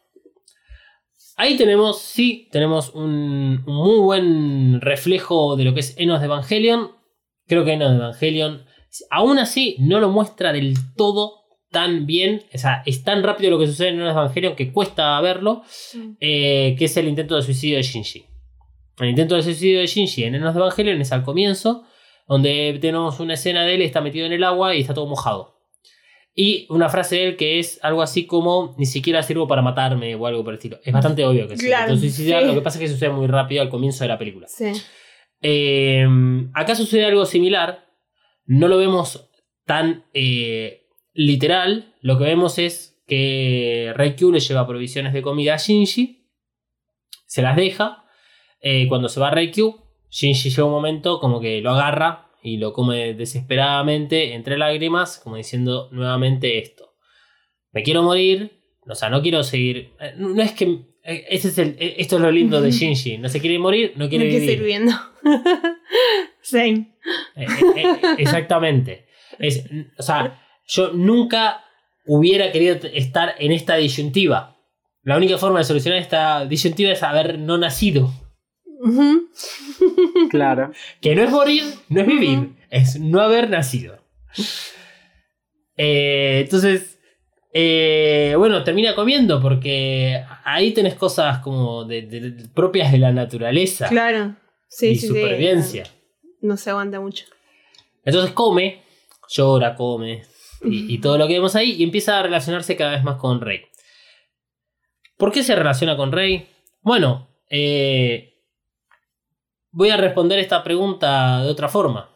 Ahí 1.37 1.57
tenemos, 1.57 2.01
sí, 2.01 2.49
tenemos 2.51 2.95
un, 2.95 3.63
un 3.67 3.75
muy 3.75 3.99
buen 4.01 4.81
reflejo 4.81 5.57
de 5.57 5.65
lo 5.65 5.75
que 5.75 5.81
es 5.81 5.95
Enos 5.99 6.21
de 6.21 6.27
Evangelion. 6.27 6.93
Creo 7.47 7.65
que 7.65 7.75
Enos 7.75 7.91
de 7.91 7.97
Evangelion, 7.97 8.65
aún 9.11 9.39
así, 9.39 9.77
no 9.79 10.01
lo 10.01 10.09
muestra 10.09 10.53
del 10.53 10.75
todo 10.97 11.47
tan 11.71 12.07
bien. 12.07 12.43
O 12.55 12.59
sea, 12.59 12.83
es 12.87 13.03
tan 13.05 13.23
rápido 13.23 13.51
lo 13.51 13.59
que 13.59 13.66
sucede 13.66 13.89
en 13.89 13.97
Enos 13.97 14.14
de 14.14 14.21
Evangelion 14.21 14.57
que 14.57 14.73
cuesta 14.73 15.21
verlo. 15.21 15.62
eh, 16.21 16.75
que 16.79 16.85
es 16.87 16.97
el 16.97 17.09
intento 17.09 17.37
de 17.37 17.43
suicidio 17.43 17.77
de 17.77 17.83
Shinji. 17.83 18.25
El 18.99 19.09
intento 19.11 19.37
de 19.37 19.43
suicidio 19.43 19.81
de 19.81 19.87
Shinji 19.87 20.25
en 20.25 20.35
Enos 20.35 20.55
de 20.55 20.61
Evangelion 20.61 21.01
es 21.01 21.12
al 21.12 21.23
comienzo, 21.23 21.85
donde 22.27 22.77
tenemos 22.81 23.21
una 23.21 23.35
escena 23.35 23.64
de 23.64 23.75
él, 23.77 23.83
está 23.83 24.01
metido 24.01 24.27
en 24.27 24.33
el 24.33 24.45
agua 24.45 24.75
y 24.75 24.81
está 24.81 24.95
todo 24.95 25.07
mojado. 25.07 25.57
Y 26.35 26.66
una 26.71 26.89
frase 26.89 27.16
de 27.16 27.25
él 27.29 27.37
que 27.37 27.59
es 27.59 27.81
algo 27.83 28.01
así 28.01 28.25
como: 28.27 28.75
Ni 28.79 28.87
siquiera 28.87 29.23
sirvo 29.23 29.49
para 29.49 29.61
matarme 29.62 30.14
o 30.14 30.27
algo 30.27 30.45
por 30.45 30.53
el 30.53 30.59
estilo. 30.59 30.79
Es 30.85 30.93
bastante 30.93 31.25
obvio 31.25 31.49
que 31.49 31.57
Claro, 31.57 31.97
suicidar, 31.97 32.43
sí. 32.43 32.49
Lo 32.49 32.55
que 32.55 32.61
pasa 32.61 32.79
es 32.79 32.83
que 32.83 32.89
sucede 32.95 33.11
muy 33.11 33.27
rápido 33.27 33.61
al 33.61 33.69
comienzo 33.69 34.05
de 34.05 34.09
la 34.09 34.19
película. 34.19 34.47
Sí. 34.47 34.73
Eh, 35.43 36.07
acá 36.55 36.75
sucede 36.75 37.05
algo 37.07 37.25
similar. 37.27 37.87
No 38.47 38.69
lo 38.69 38.79
vemos 38.79 39.29
tan 39.64 40.05
eh, 40.14 40.87
literal. 41.19 41.95
Lo 42.01 42.16
que 42.16 42.25
vemos 42.25 42.59
es 42.59 43.03
que 43.07 43.93
Reikyu 43.97 44.31
le 44.33 44.41
lleva 44.41 44.66
provisiones 44.66 45.12
de 45.12 45.21
comida 45.23 45.55
a 45.55 45.57
Shinji. 45.59 46.27
Se 47.27 47.43
las 47.43 47.57
deja. 47.57 48.05
Eh, 48.61 48.87
cuando 48.89 49.09
se 49.09 49.19
va 49.21 49.31
Reikyu, 49.31 49.77
Shinji 50.11 50.51
llega 50.51 50.64
un 50.64 50.71
momento 50.71 51.19
como 51.21 51.41
que 51.41 51.61
lo 51.61 51.71
agarra 51.71 52.31
y 52.43 52.57
lo 52.59 52.73
come 52.73 53.14
desesperadamente 53.14 54.35
entre 54.35 54.57
lágrimas, 54.57 55.19
como 55.23 55.37
diciendo 55.37 55.89
nuevamente 55.93 56.59
esto. 56.59 56.95
Me 57.73 57.83
quiero 57.83 58.03
morir. 58.03 58.53
O 58.89 58.95
sea, 58.95 59.11
no 59.11 59.21
quiero 59.21 59.43
seguir. 59.43 59.93
eh, 60.01 60.14
No 60.16 60.41
es 60.43 60.53
que. 60.53 60.87
Ese 61.03 61.49
es 61.49 61.59
el, 61.59 61.77
esto 61.79 62.16
es 62.16 62.23
lo 62.23 62.31
lindo 62.31 62.61
de 62.61 62.71
Shinji. 62.71 63.19
No 63.19 63.29
se 63.29 63.41
quiere 63.41 63.59
morir, 63.59 63.93
no 63.97 64.05
No 64.05 64.09
quiere 64.11 64.29
quiero 64.29 64.41
vivir. 64.41 64.59
seguir 64.59 64.64
viendo. 64.66 64.93
Same. 66.43 66.95
Eh, 67.37 67.47
eh, 67.47 67.47
eh, 67.77 67.99
exactamente. 68.19 69.07
Es, 69.39 69.64
o 69.99 70.03
sea, 70.03 70.39
yo 70.69 70.93
nunca 70.93 71.64
hubiera 72.07 72.53
querido 72.53 72.77
estar 72.95 73.35
en 73.39 73.53
esta 73.53 73.75
disyuntiva. 73.77 74.57
La 75.03 75.16
única 75.16 75.39
forma 75.39 75.59
de 75.59 75.64
solucionar 75.64 76.01
esta 76.01 76.45
disyuntiva 76.47 76.93
es 76.93 77.03
haber 77.03 77.39
no 77.39 77.59
nacido. 77.59 78.12
Claro. 80.31 80.73
Que 81.01 81.14
no 81.14 81.23
es 81.23 81.31
morir, 81.31 81.62
no 81.89 82.01
es 82.03 82.07
vivir, 82.07 82.51
es 82.71 83.01
no 83.01 83.21
haber 83.21 83.49
nacido. 83.51 83.99
Eh, 85.77 86.41
entonces, 86.45 86.99
eh, 87.53 88.35
bueno, 88.37 88.64
termina 88.64 88.95
comiendo 88.95 89.41
porque 89.41 90.23
ahí 90.45 90.73
tenés 90.73 90.95
cosas 90.95 91.39
como 91.39 91.85
de- 91.85 92.03
de- 92.03 92.31
de- 92.33 92.49
propias 92.49 92.93
de 92.93 92.99
la 92.99 93.12
naturaleza 93.12 93.89
Claro. 93.89 94.35
Sí, 94.69 94.89
y 94.89 94.95
sí, 94.97 95.01
sí. 95.03 95.07
supervivencia. 95.09 95.85
No 96.43 96.57
se 96.57 96.71
aguanta 96.71 97.01
mucho. 97.01 97.25
Entonces 98.05 98.33
come, 98.33 98.83
llora, 99.29 99.75
come 99.75 100.23
y, 100.63 100.99
todo 100.99 101.19
lo 101.19 101.27
que 101.27 101.35
vemos 101.35 101.55
ahí 101.57 101.73
y 101.73 101.85
empieza 101.85 102.19
a 102.19 102.23
relacionarse 102.23 102.77
cada 102.77 102.93
vez 102.93 103.05
más 103.05 103.17
con 103.17 103.41
Rey. 103.41 103.63
¿Por 105.17 105.33
qué 105.33 105.43
se 105.43 105.57
relaciona 105.57 105.97
con 105.97 106.13
Rey? 106.13 106.49
Bueno, 106.81 107.29
eh, 107.51 108.35
voy 109.71 109.91
a 109.91 109.97
responder 109.97 110.39
esta 110.39 110.63
pregunta 110.63 111.43
de 111.43 111.51
otra 111.51 111.69
forma. 111.69 112.11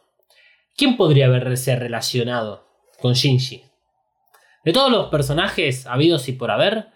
¿Quién 0.77 0.97
podría 0.97 1.27
haberse 1.27 1.77
relacionado 1.77 2.67
con 3.01 3.15
Shinji? 3.15 3.65
De 4.65 4.73
todos 4.73 4.91
los 4.91 5.09
personajes 5.09 5.87
habidos 5.87 6.29
y 6.29 6.33
por 6.33 6.51
haber, 6.51 6.89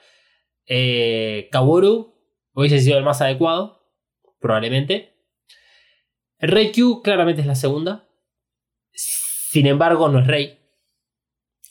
eh, 0.66 1.48
Kaworu 1.50 2.14
hubiese 2.54 2.80
sido 2.80 2.98
el 2.98 3.04
más 3.04 3.20
adecuado, 3.20 3.82
probablemente. 4.40 5.14
Reikyu 6.38 7.02
claramente 7.02 7.40
es 7.40 7.46
la 7.46 7.54
segunda. 7.54 8.08
Sin 8.92 9.66
embargo, 9.66 10.08
no 10.08 10.20
es 10.20 10.26
rey. 10.26 10.65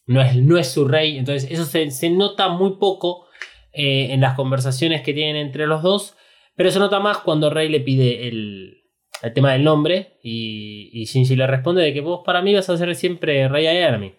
No 0.08 0.22
es, 0.22 0.36
no 0.36 0.58
es 0.58 0.70
su 0.72 0.88
rey. 0.88 1.18
Entonces, 1.18 1.50
eso 1.52 1.66
se, 1.66 1.90
se 1.92 2.10
nota 2.10 2.50
muy 2.50 2.78
poco 2.78 3.26
eh, 3.74 4.08
en 4.12 4.22
las 4.22 4.36
conversaciones 4.36 5.02
que 5.02 5.14
tienen 5.14 5.36
entre 5.36 5.68
los 5.68 5.82
dos. 5.84 6.16
Pero 6.56 6.72
se 6.72 6.80
nota 6.80 7.00
más 7.00 7.18
cuando 7.18 7.50
Rey 7.50 7.68
le 7.70 7.82
pide 7.82 8.28
el, 8.28 8.84
el 9.22 9.34
tema 9.34 9.52
del 9.54 9.64
nombre. 9.64 10.20
Y, 10.24 10.90
y 10.94 11.06
Shinji 11.06 11.36
le 11.36 11.48
responde 11.48 11.82
de 11.84 11.94
que 11.94 12.02
vos 12.02 12.22
para 12.26 12.42
mí 12.42 12.54
vas 12.54 12.70
a 12.70 12.78
ser 12.78 12.96
siempre 12.96 13.48
Rey 13.50 13.68
Ayanami. 13.68 14.14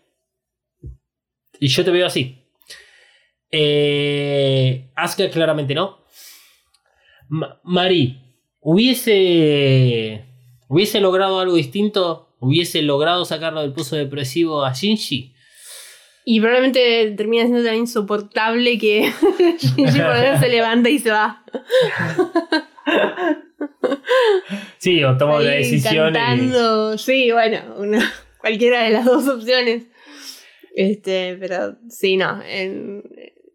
Y 1.60 1.68
yo 1.68 1.84
te 1.84 1.90
veo 1.90 2.06
así. 2.06 2.42
Eh, 3.50 4.90
Asuka 4.96 5.30
claramente 5.30 5.74
no. 5.74 5.98
Ma- 7.28 7.60
Mari, 7.64 8.20
hubiese. 8.60 10.24
¿Hubiese 10.68 11.00
logrado 11.00 11.38
algo 11.40 11.54
distinto? 11.54 12.34
¿Hubiese 12.40 12.82
logrado 12.82 13.24
sacarlo 13.24 13.62
del 13.62 13.72
pozo 13.72 13.96
depresivo 13.96 14.64
a 14.64 14.72
Shinji? 14.74 15.32
Y 16.28 16.40
probablemente 16.40 17.14
termina 17.16 17.44
siendo 17.44 17.62
tan 17.64 17.76
insoportable 17.76 18.78
que 18.78 19.12
Shinji 19.58 20.00
por 20.00 20.38
se 20.40 20.48
levanta 20.48 20.90
y 20.90 20.98
se 20.98 21.10
va. 21.12 21.44
Sí, 24.78 25.02
o 25.04 25.16
toma 25.16 25.36
una 25.36 25.50
Ahí 25.50 25.58
decisión. 25.58 26.14
y-. 26.16 26.98
Sí, 26.98 27.30
bueno, 27.32 27.58
una- 27.78 28.12
cualquiera 28.40 28.82
de 28.82 28.90
las 28.90 29.04
dos 29.04 29.26
opciones. 29.28 29.84
Este, 30.74 31.36
pero 31.40 31.76
sí, 31.88 32.16
no. 32.16 32.42
en- 32.42 33.02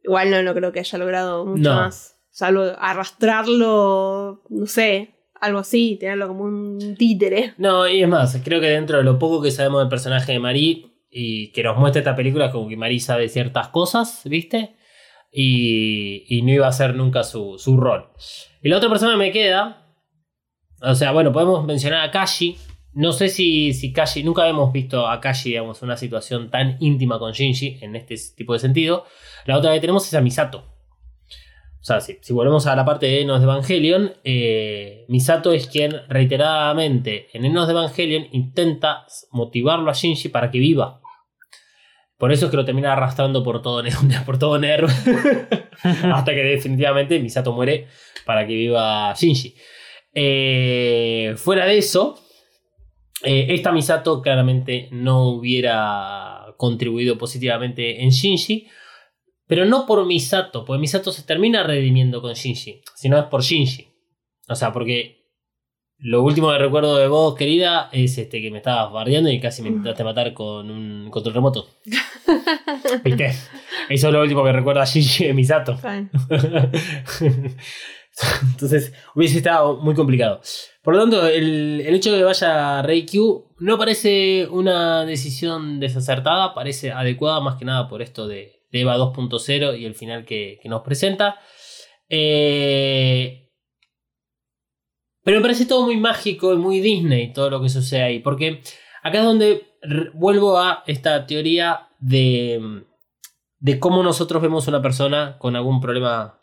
igual 0.03 0.31
no, 0.31 0.41
no 0.41 0.53
creo 0.55 0.71
que 0.71 0.79
haya 0.79 0.97
logrado 0.97 1.45
mucho 1.45 1.69
No. 1.69 1.75
más. 1.75 2.17
Salvo 2.29 2.63
arrastrarlo, 2.79 4.41
no 4.49 4.65
sé, 4.65 5.15
algo 5.39 5.59
así, 5.59 5.97
tenerlo 5.99 6.29
como 6.29 6.45
un 6.45 6.95
títere. 6.97 7.53
No, 7.57 7.87
y 7.87 8.01
es 8.01 8.07
más, 8.07 8.39
creo 8.43 8.61
que 8.61 8.67
dentro 8.67 8.97
de 8.99 9.03
lo 9.03 9.19
poco 9.19 9.41
que 9.41 9.51
sabemos 9.51 9.81
del 9.81 9.89
personaje 9.89 10.31
de 10.31 10.39
Marie 10.39 10.90
y 11.11 11.51
que 11.51 11.61
nos 11.61 11.77
muestra 11.77 11.99
esta 11.99 12.15
película, 12.15 12.51
como 12.51 12.69
que 12.69 12.77
Marie 12.77 12.99
sabe 12.99 13.27
ciertas 13.29 13.67
cosas, 13.67 14.21
¿viste? 14.25 14.77
Y, 15.31 16.25
y 16.29 16.41
no 16.41 16.51
iba 16.51 16.67
a 16.67 16.71
ser 16.71 16.95
nunca 16.95 17.23
su, 17.23 17.57
su 17.59 17.77
rol. 17.77 18.09
Y 18.63 18.69
la 18.69 18.77
otra 18.77 18.89
persona 18.89 19.17
me 19.17 19.31
queda, 19.31 19.81
o 20.81 20.95
sea, 20.95 21.11
bueno, 21.11 21.31
podemos 21.31 21.65
mencionar 21.65 22.07
a 22.07 22.11
Kashi. 22.11 22.57
No 22.93 23.11
sé 23.13 23.29
si, 23.29 23.73
si 23.73 23.93
Kashi, 23.93 24.23
nunca 24.23 24.47
hemos 24.47 24.73
visto 24.73 25.07
a 25.07 25.21
Kashi, 25.21 25.49
digamos, 25.49 25.81
una 25.81 25.95
situación 25.95 26.49
tan 26.49 26.77
íntima 26.79 27.19
con 27.19 27.31
Shinji 27.31 27.79
en 27.81 27.95
este 27.95 28.15
tipo 28.35 28.53
de 28.53 28.59
sentido. 28.59 29.05
La 29.45 29.57
otra 29.57 29.73
que 29.73 29.79
tenemos 29.79 30.05
es 30.07 30.13
a 30.13 30.21
Misato. 30.21 30.65
O 31.79 31.83
sea, 31.83 32.01
si, 32.01 32.17
si 32.21 32.33
volvemos 32.33 32.67
a 32.67 32.75
la 32.75 32.85
parte 32.85 33.05
de 33.05 33.21
Enos 33.21 33.39
de 33.39 33.45
Evangelion, 33.45 34.13
eh, 34.23 35.05
Misato 35.07 35.51
es 35.51 35.67
quien 35.67 35.93
reiteradamente 36.09 37.27
en 37.33 37.45
Enos 37.45 37.67
de 37.67 37.73
Evangelion 37.73 38.27
intenta 38.31 39.05
motivarlo 39.31 39.89
a 39.89 39.93
Shinji 39.93 40.29
para 40.29 40.51
que 40.51 40.59
viva. 40.59 41.00
Por 42.21 42.31
eso 42.31 42.45
es 42.45 42.51
que 42.51 42.57
lo 42.57 42.65
termina 42.65 42.93
arrastrando 42.93 43.43
por 43.43 43.63
todo, 43.63 43.81
por 44.27 44.37
todo 44.37 44.59
Nerv. 44.59 44.85
hasta 46.13 46.35
que 46.35 46.43
definitivamente 46.43 47.19
Misato 47.19 47.51
muere 47.51 47.87
para 48.27 48.45
que 48.45 48.53
viva 48.53 49.11
Shinji. 49.17 49.55
Eh, 50.13 51.33
fuera 51.35 51.65
de 51.65 51.79
eso, 51.79 52.19
eh, 53.23 53.47
esta 53.49 53.71
Misato 53.71 54.21
claramente 54.21 54.87
no 54.91 55.29
hubiera 55.29 56.53
contribuido 56.57 57.17
positivamente 57.17 58.03
en 58.03 58.11
Shinji. 58.11 58.67
Pero 59.47 59.65
no 59.65 59.87
por 59.87 60.05
Misato, 60.05 60.63
porque 60.63 60.79
Misato 60.79 61.11
se 61.11 61.23
termina 61.23 61.63
redimiendo 61.63 62.21
con 62.21 62.33
Shinji, 62.33 62.81
sino 62.93 63.17
es 63.17 63.25
por 63.25 63.41
Shinji. 63.41 63.87
O 64.47 64.53
sea, 64.53 64.71
porque 64.71 65.20
lo 66.01 66.23
último 66.23 66.51
que 66.51 66.57
recuerdo 66.57 66.97
de 66.97 67.07
vos, 67.07 67.35
querida, 67.35 67.89
es 67.91 68.17
este 68.17 68.41
que 68.41 68.49
me 68.49 68.57
estabas 68.57 68.91
bardeando 68.91 69.29
y 69.29 69.39
casi 69.39 69.61
me 69.61 69.69
intentaste 69.69 70.03
matar 70.03 70.33
con 70.33 70.71
un 70.71 71.09
control 71.11 71.35
remoto. 71.35 71.67
¿Viste? 73.03 73.27
Eso 73.89 74.07
es 74.07 74.13
lo 74.13 74.21
último 74.21 74.43
que 74.43 74.51
recuerda 74.51 74.83
Shinji 74.83 75.27
de 75.27 75.33
Misato. 75.33 75.77
Entonces 78.51 78.93
hubiese 79.15 79.37
estado 79.37 79.77
muy 79.77 79.93
complicado. 79.93 80.41
Por 80.81 80.95
lo 80.95 81.01
tanto, 81.01 81.27
el, 81.27 81.81
el 81.85 81.95
hecho 81.95 82.11
de 82.11 82.17
que 82.17 82.23
vaya 82.23 82.81
Reikyu 82.81 83.51
no 83.59 83.77
parece 83.77 84.47
una 84.49 85.05
decisión 85.05 85.79
desacertada, 85.79 86.55
parece 86.55 86.91
adecuada 86.91 87.39
más 87.41 87.57
que 87.57 87.65
nada 87.65 87.87
por 87.87 88.01
esto 88.01 88.27
de, 88.27 88.63
de 88.71 88.81
Eva 88.81 88.97
2.0 88.97 89.79
y 89.79 89.85
el 89.85 89.93
final 89.93 90.25
que, 90.25 90.59
que 90.61 90.67
nos 90.67 90.81
presenta. 90.81 91.39
Eh, 92.09 93.50
pero 95.23 95.37
me 95.37 95.41
parece 95.41 95.65
todo 95.65 95.85
muy 95.85 95.97
mágico 95.97 96.53
y 96.53 96.57
muy 96.57 96.79
Disney 96.79 97.33
todo 97.33 97.49
lo 97.49 97.61
que 97.61 97.69
sucede 97.69 98.03
ahí, 98.03 98.19
porque 98.19 98.61
acá 99.03 99.19
es 99.19 99.25
donde 99.25 99.67
vuelvo 100.13 100.59
a 100.59 100.83
esta 100.87 101.25
teoría 101.25 101.87
de, 101.99 102.83
de 103.59 103.79
cómo 103.79 104.03
nosotros 104.03 104.41
vemos 104.41 104.67
una 104.67 104.81
persona 104.81 105.37
con 105.39 105.55
algún 105.55 105.81
problema 105.81 106.39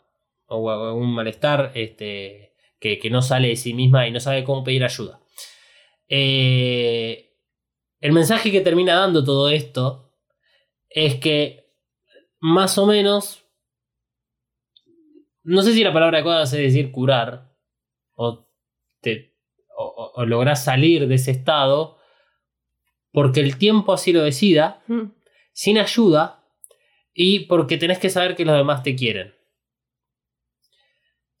o 0.47 0.69
algún 0.69 1.13
malestar 1.13 1.71
este, 1.75 2.53
que, 2.79 2.99
que 2.99 3.09
no 3.09 3.21
sale 3.21 3.49
de 3.49 3.55
sí 3.55 3.73
misma 3.73 4.07
y 4.07 4.11
no 4.11 4.19
sabe 4.19 4.43
cómo 4.43 4.63
pedir 4.63 4.83
ayuda. 4.83 5.19
Eh, 6.07 7.35
el 7.99 8.11
mensaje 8.13 8.51
que 8.51 8.61
termina 8.61 8.95
dando 8.95 9.23
todo 9.23 9.49
esto 9.49 10.11
es 10.89 11.15
que 11.15 11.69
más 12.39 12.77
o 12.77 12.85
menos, 12.85 13.45
no 15.43 15.61
sé 15.61 15.73
si 15.73 15.83
la 15.83 15.93
palabra 15.93 16.17
adecuada 16.17 16.43
es 16.43 16.51
decir 16.51 16.91
curar, 16.91 17.53
o, 18.15 18.48
te, 19.01 19.35
o, 19.77 20.11
o 20.15 20.25
lográs 20.25 20.63
salir 20.63 21.07
de 21.07 21.15
ese 21.15 21.31
estado, 21.31 21.97
porque 23.11 23.39
el 23.39 23.57
tiempo 23.57 23.93
así 23.93 24.11
lo 24.13 24.21
decida, 24.23 24.83
Mm. 24.87 25.11
sin 25.53 25.77
ayuda, 25.77 26.43
y 27.13 27.41
porque 27.47 27.77
tenés 27.77 27.99
que 27.99 28.09
saber 28.09 28.35
que 28.35 28.45
los 28.45 28.55
demás 28.55 28.83
te 28.83 28.95
quieren. 28.95 29.33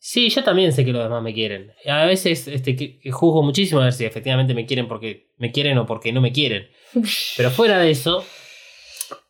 Sí, 0.01 0.29
yo 0.29 0.43
también 0.43 0.71
sé 0.71 0.85
que 0.85 0.93
los 0.93 1.03
demás 1.03 1.21
me 1.21 1.33
quieren. 1.33 1.73
A 1.85 2.05
veces 2.05 2.47
este, 2.47 2.75
que- 2.75 2.99
que 2.99 3.11
juzgo 3.11 3.43
muchísimo 3.43 3.81
a 3.81 3.85
ver 3.85 3.93
si 3.93 4.05
efectivamente 4.05 4.53
me 4.53 4.65
quieren 4.65 4.87
porque 4.87 5.31
me 5.37 5.51
quieren 5.51 5.77
o 5.77 5.85
porque 5.85 6.11
no 6.13 6.21
me 6.21 6.31
quieren. 6.31 6.69
Pero 7.37 7.51
fuera 7.51 7.79
de 7.79 7.91
eso, 7.91 8.25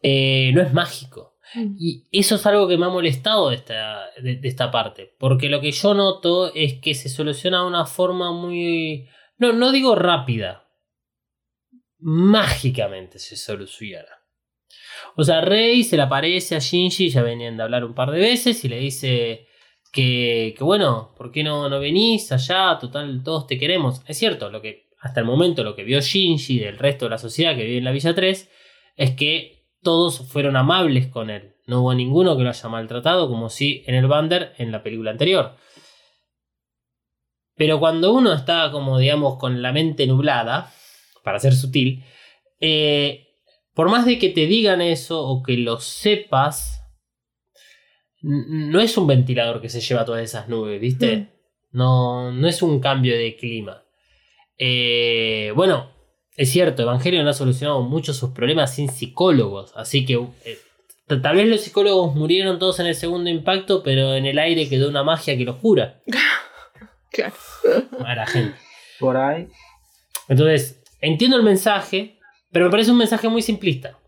eh, 0.03 0.51
no 0.53 0.61
es 0.61 0.71
mágico. 0.73 1.28
Y 1.55 2.07
eso 2.11 2.35
es 2.35 2.45
algo 2.45 2.67
que 2.67 2.77
me 2.77 2.85
ha 2.85 2.89
molestado 2.89 3.49
de 3.49 3.55
esta, 3.55 4.09
de 4.21 4.39
esta 4.43 4.69
parte. 4.69 5.15
Porque 5.17 5.49
lo 5.49 5.61
que 5.61 5.71
yo 5.71 5.93
noto 5.93 6.53
es 6.53 6.75
que 6.75 6.93
se 6.93 7.09
soluciona 7.09 7.61
de 7.61 7.67
una 7.67 7.85
forma 7.85 8.31
muy... 8.31 9.07
No, 9.37 9.53
no 9.53 9.71
digo 9.71 9.95
rápida. 9.95 10.67
Mágicamente 11.99 13.19
se 13.19 13.35
soluciona. 13.35 14.09
O 15.15 15.23
sea, 15.23 15.41
Rey 15.41 15.83
se 15.83 15.95
le 15.95 16.03
aparece 16.03 16.55
a 16.55 16.59
Shinji, 16.59 17.09
ya 17.09 17.23
venían 17.23 17.57
de 17.57 17.63
hablar 17.63 17.83
un 17.83 17.93
par 17.93 18.11
de 18.11 18.19
veces, 18.19 18.63
y 18.63 18.69
le 18.69 18.79
dice 18.79 19.47
que, 19.91 20.53
que 20.57 20.63
bueno, 20.63 21.13
¿por 21.17 21.31
qué 21.31 21.43
no, 21.43 21.67
no 21.69 21.79
venís 21.79 22.31
allá? 22.31 22.77
Total, 22.79 23.21
todos 23.23 23.47
te 23.47 23.57
queremos. 23.57 24.01
Es 24.07 24.17
cierto, 24.17 24.49
lo 24.49 24.61
que 24.61 24.89
hasta 24.99 25.21
el 25.21 25.25
momento 25.25 25.63
lo 25.63 25.75
que 25.75 25.83
vio 25.83 26.01
Shinji 26.01 26.59
del 26.59 26.77
resto 26.77 27.05
de 27.05 27.11
la 27.11 27.17
sociedad 27.17 27.55
que 27.55 27.63
vive 27.63 27.77
en 27.77 27.85
la 27.85 27.91
Villa 27.91 28.13
3 28.13 28.49
es 28.97 29.11
que 29.11 29.58
todos 29.81 30.27
fueron 30.27 30.55
amables 30.55 31.07
con 31.07 31.29
él. 31.29 31.55
No 31.67 31.81
hubo 31.81 31.93
ninguno 31.93 32.35
que 32.35 32.43
lo 32.43 32.49
haya 32.49 32.69
maltratado, 32.69 33.27
como 33.27 33.49
si 33.49 33.83
en 33.85 33.95
el 33.95 34.07
Bander 34.07 34.53
en 34.57 34.71
la 34.71 34.83
película 34.83 35.11
anterior. 35.11 35.55
Pero 37.55 37.79
cuando 37.79 38.13
uno 38.13 38.33
está 38.33 38.71
como, 38.71 38.97
digamos, 38.97 39.37
con 39.37 39.61
la 39.61 39.71
mente 39.71 40.07
nublada, 40.07 40.71
para 41.23 41.39
ser 41.39 41.53
sutil, 41.53 42.03
eh, 42.59 43.27
por 43.73 43.89
más 43.89 44.05
de 44.05 44.17
que 44.17 44.29
te 44.29 44.45
digan 44.45 44.81
eso 44.81 45.25
o 45.25 45.43
que 45.43 45.57
lo 45.57 45.79
sepas, 45.79 46.81
no 48.21 48.79
es 48.79 48.97
un 48.97 49.07
ventilador 49.07 49.61
que 49.61 49.69
se 49.69 49.81
lleva 49.81 50.05
todas 50.05 50.23
esas 50.23 50.49
nubes, 50.49 50.81
¿viste? 50.81 51.17
Mm. 51.17 51.27
No, 51.71 52.31
no 52.31 52.47
es 52.47 52.61
un 52.61 52.79
cambio 52.79 53.17
de 53.17 53.35
clima. 53.35 53.83
Eh, 54.57 55.53
bueno, 55.55 55.91
es 56.39 56.51
cierto, 56.51 56.83
Evangelion 56.83 57.27
ha 57.27 57.33
solucionado 57.33 57.81
muchos 57.81 58.15
sus 58.15 58.29
problemas 58.29 58.73
sin 58.73 58.89
psicólogos, 58.89 59.73
así 59.75 60.05
que 60.05 60.25
eh, 60.45 60.57
tal 61.05 61.35
vez 61.35 61.49
los 61.49 61.59
psicólogos 61.59 62.15
murieron 62.15 62.59
todos 62.59 62.79
en 62.79 62.85
el 62.85 62.95
segundo 62.95 63.29
impacto, 63.29 63.83
pero 63.83 64.13
en 64.13 64.25
el 64.25 64.39
aire 64.39 64.69
quedó 64.69 64.87
una 64.87 65.03
magia 65.03 65.35
que 65.37 65.43
los 65.43 65.57
cura 65.57 65.99
Claro. 67.11 67.33
a 68.05 68.15
la 68.15 68.25
gente. 68.25 68.57
Por 69.01 69.17
ahí. 69.17 69.49
Entonces, 70.29 70.81
entiendo 71.01 71.35
el 71.35 71.43
mensaje, 71.43 72.17
pero 72.53 72.65
me 72.65 72.71
parece 72.71 72.91
un 72.91 72.99
mensaje 72.99 73.27
muy 73.27 73.41
simplista. 73.41 73.99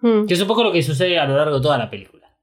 Mm. 0.00 0.26
Que 0.26 0.34
es 0.34 0.40
un 0.40 0.48
poco 0.48 0.64
lo 0.64 0.72
que 0.72 0.82
sucede 0.82 1.20
a 1.20 1.26
lo 1.26 1.36
largo 1.36 1.58
de 1.58 1.62
toda 1.62 1.78
la 1.78 1.88
película. 1.88 2.36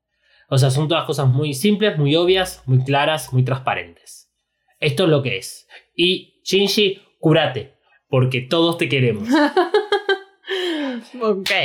O 0.49 0.57
sea, 0.57 0.71
son 0.71 0.87
todas 0.87 1.03
cosas 1.03 1.27
muy 1.27 1.53
simples, 1.53 1.97
muy 1.97 2.15
obvias, 2.15 2.63
muy 2.65 2.81
claras, 2.81 3.33
muy 3.33 3.43
transparentes. 3.43 4.31
Esto 4.79 5.03
es 5.03 5.09
lo 5.09 5.21
que 5.21 5.37
es. 5.37 5.67
Y 5.93 6.39
Shinji, 6.45 7.01
curate, 7.19 7.76
porque 8.09 8.41
todos 8.41 8.77
te 8.77 8.89
queremos. 8.89 9.29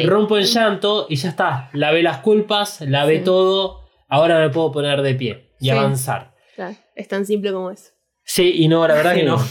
Rompo 0.04 0.38
en 0.38 0.44
llanto 0.44 1.06
y 1.08 1.16
ya 1.16 1.30
está. 1.30 1.70
Lavé 1.72 2.02
las 2.02 2.18
culpas, 2.18 2.80
lavé 2.82 3.18
Sí. 3.18 3.24
todo. 3.24 3.80
Ahora 4.08 4.38
me 4.38 4.50
puedo 4.50 4.72
poner 4.72 5.02
de 5.02 5.14
pie 5.14 5.52
y 5.60 5.66
Sí. 5.66 5.70
avanzar. 5.70 6.34
Claro, 6.54 6.76
Es 6.94 7.08
tan 7.08 7.24
simple 7.24 7.52
como 7.52 7.70
eso. 7.70 7.92
Sí, 8.24 8.52
y 8.56 8.68
no, 8.68 8.86
la 8.86 8.94
verdad 8.94 9.14
que 9.14 9.24
no. 9.24 9.36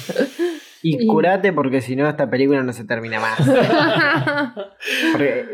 Y 0.83 1.05
curate 1.05 1.53
porque 1.53 1.79
si 1.79 1.95
no 1.95 2.09
esta 2.09 2.27
película 2.29 2.63
no 2.63 2.73
se 2.73 2.85
termina 2.85 3.19
más. 3.19 3.37
Porque 5.11 5.45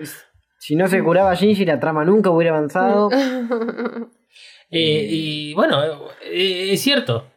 si 0.57 0.77
no 0.77 0.87
se 0.87 1.03
curaba 1.03 1.35
Shinji 1.35 1.65
la 1.65 1.81
trama 1.81 2.05
nunca 2.05 2.29
hubiera 2.29 2.55
avanzado. 2.55 3.09
Eh, 4.71 5.07
y 5.11 5.53
bueno, 5.53 5.83
eh, 6.23 6.69
es 6.71 6.81
cierto. 6.81 7.29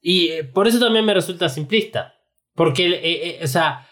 Y 0.00 0.28
eh, 0.28 0.44
por 0.44 0.66
eso 0.66 0.80
también 0.80 1.04
me 1.04 1.12
resulta 1.12 1.50
simplista. 1.50 2.14
Porque, 2.60 2.90
eh, 2.90 3.00
eh, 3.02 3.40
o 3.42 3.46
sea, 3.46 3.88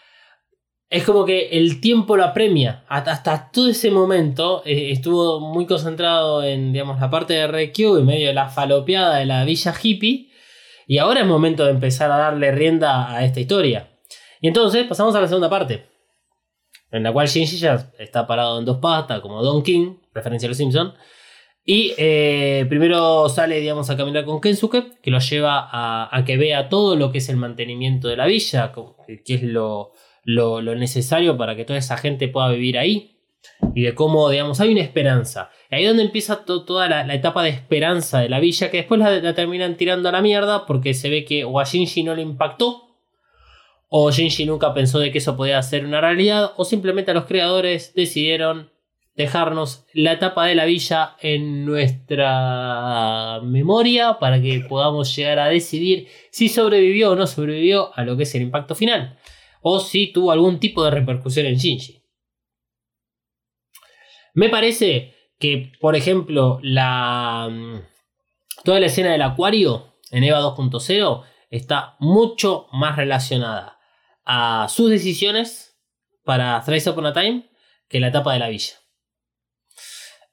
es 0.91 1.03
como 1.03 1.25
que 1.25 1.49
el 1.57 1.81
tiempo 1.81 2.15
lo 2.15 2.23
apremia. 2.23 2.85
Hasta, 2.87 3.13
hasta 3.13 3.49
todo 3.51 3.67
ese 3.67 3.89
momento 3.89 4.61
eh, 4.63 4.91
estuvo 4.91 5.39
muy 5.39 5.65
concentrado 5.65 6.43
en, 6.43 6.71
digamos, 6.71 6.99
la 6.99 7.09
parte 7.09 7.33
de 7.33 7.47
RQ, 7.47 7.97
en 7.97 8.05
medio 8.05 8.27
de 8.27 8.35
la 8.35 8.47
falopeada 8.47 9.17
de 9.17 9.25
la 9.25 9.43
villa 9.43 9.73
hippie. 9.73 10.29
Y 10.85 10.99
ahora 10.99 11.21
es 11.21 11.25
momento 11.25 11.65
de 11.65 11.71
empezar 11.71 12.11
a 12.11 12.17
darle 12.17 12.51
rienda 12.51 13.11
a 13.11 13.25
esta 13.25 13.39
historia. 13.39 13.89
Y 14.39 14.49
entonces 14.49 14.85
pasamos 14.85 15.15
a 15.15 15.21
la 15.21 15.27
segunda 15.27 15.49
parte. 15.49 15.87
En 16.91 17.01
la 17.01 17.11
cual 17.11 17.25
Shinji 17.25 17.57
ya 17.57 17.91
está 17.97 18.27
parado 18.27 18.59
en 18.59 18.65
dos 18.65 18.77
patas, 18.77 19.19
como 19.21 19.41
Don 19.41 19.63
King, 19.63 19.95
referencia 20.13 20.45
a 20.45 20.49
los 20.49 20.57
Simpsons. 20.57 20.93
Y 21.71 21.93
eh, 21.99 22.65
primero 22.67 23.29
sale, 23.29 23.59
digamos, 23.59 23.91
a 23.91 23.95
caminar 23.95 24.25
con 24.25 24.41
Kensuke, 24.41 24.99
que 25.03 25.11
lo 25.11 25.19
lleva 25.19 25.69
a, 25.71 26.09
a 26.11 26.25
que 26.25 26.35
vea 26.35 26.67
todo 26.67 26.95
lo 26.95 27.11
que 27.11 27.19
es 27.19 27.29
el 27.29 27.37
mantenimiento 27.37 28.07
de 28.07 28.17
la 28.17 28.25
villa, 28.25 28.71
que 29.05 29.35
es 29.35 29.43
lo, 29.43 29.91
necesario 30.25 31.37
para 31.37 31.55
que 31.55 31.65
toda 31.65 31.77
esa 31.77 31.95
gente 31.97 32.27
pueda 32.27 32.49
vivir 32.49 32.79
ahí. 32.79 33.17
Y 33.75 33.83
de 33.83 33.93
cómo, 33.93 34.31
digamos, 34.31 34.59
hay 34.59 34.71
una 34.71 34.81
esperanza. 34.81 35.51
Y 35.69 35.75
ahí 35.75 35.83
es 35.83 35.89
donde 35.89 36.05
empieza 36.05 36.43
to- 36.43 36.65
toda 36.65 36.89
la, 36.89 37.13
etapa 37.13 37.43
de 37.43 37.49
esperanza 37.49 38.19
de 38.19 38.29
la 38.29 38.39
villa, 38.39 38.71
que 38.71 38.77
después 38.77 38.99
la, 38.99 39.19
la 39.19 39.35
terminan 39.35 39.77
tirando 39.77 40.09
a 40.09 40.11
la 40.11 40.23
mierda 40.23 40.65
porque 40.65 40.95
se 40.95 41.11
ve 41.11 41.23
que 41.23 41.45
o 41.45 41.59
a 41.59 41.65
Shinji 41.65 42.01
no 42.01 42.15
le 42.15 42.23
impactó, 42.23 42.97
o 43.89 44.09
Shinji 44.09 44.47
nunca 44.47 44.73
pensó 44.73 44.97
de 44.97 45.11
que 45.11 45.19
eso 45.19 45.37
podía 45.37 45.61
ser 45.61 45.85
una 45.85 46.01
realidad, 46.01 46.51
o 46.57 46.65
simplemente 46.65 47.13
los 47.13 47.25
creadores 47.25 47.93
decidieron 47.93 48.71
dejarnos 49.19 49.85
la 49.91 50.13
etapa 50.13 50.45
de 50.45 50.55
la 50.55 50.63
villa 50.63 51.17
en 51.19 51.65
nuestra 51.65 53.41
memoria 53.43 54.17
para 54.17 54.41
que 54.41 54.61
podamos 54.61 55.13
llegar 55.13 55.39
a 55.39 55.49
decidir 55.49 56.07
si 56.31 56.47
sobrevivió 56.47 57.11
o 57.11 57.15
no 57.17 57.27
sobrevivió 57.27 57.91
a 57.95 58.05
lo 58.05 58.15
que 58.15 58.23
es 58.23 58.33
el 58.35 58.43
impacto 58.43 58.75
final, 58.75 59.19
o 59.61 59.81
si 59.81 60.13
tuvo 60.13 60.31
algún 60.31 60.61
tipo 60.61 60.85
de 60.85 60.91
repercusión 60.91 61.47
en 61.47 61.57
Shinji. 61.57 62.01
Me 64.35 64.47
parece 64.47 65.13
que, 65.37 65.73
por 65.81 65.97
ejemplo, 65.97 66.59
la 66.63 67.49
mm, 67.51 67.81
toda 68.63 68.79
la 68.79 68.85
escena 68.85 69.11
del 69.11 69.21
acuario 69.21 69.97
en 70.11 70.23
EVA 70.23 70.39
2.0 70.39 71.23
está 71.49 71.97
mucho 71.99 72.67
más 72.71 72.95
relacionada 72.95 73.79
a 74.23 74.67
sus 74.69 74.89
decisiones 74.89 75.77
para 76.23 76.61
Thrice 76.63 76.89
Upon 76.89 77.07
a 77.07 77.13
Time 77.13 77.49
que 77.89 77.99
la 77.99 78.07
etapa 78.07 78.31
de 78.31 78.39
la 78.39 78.47
villa. 78.47 78.78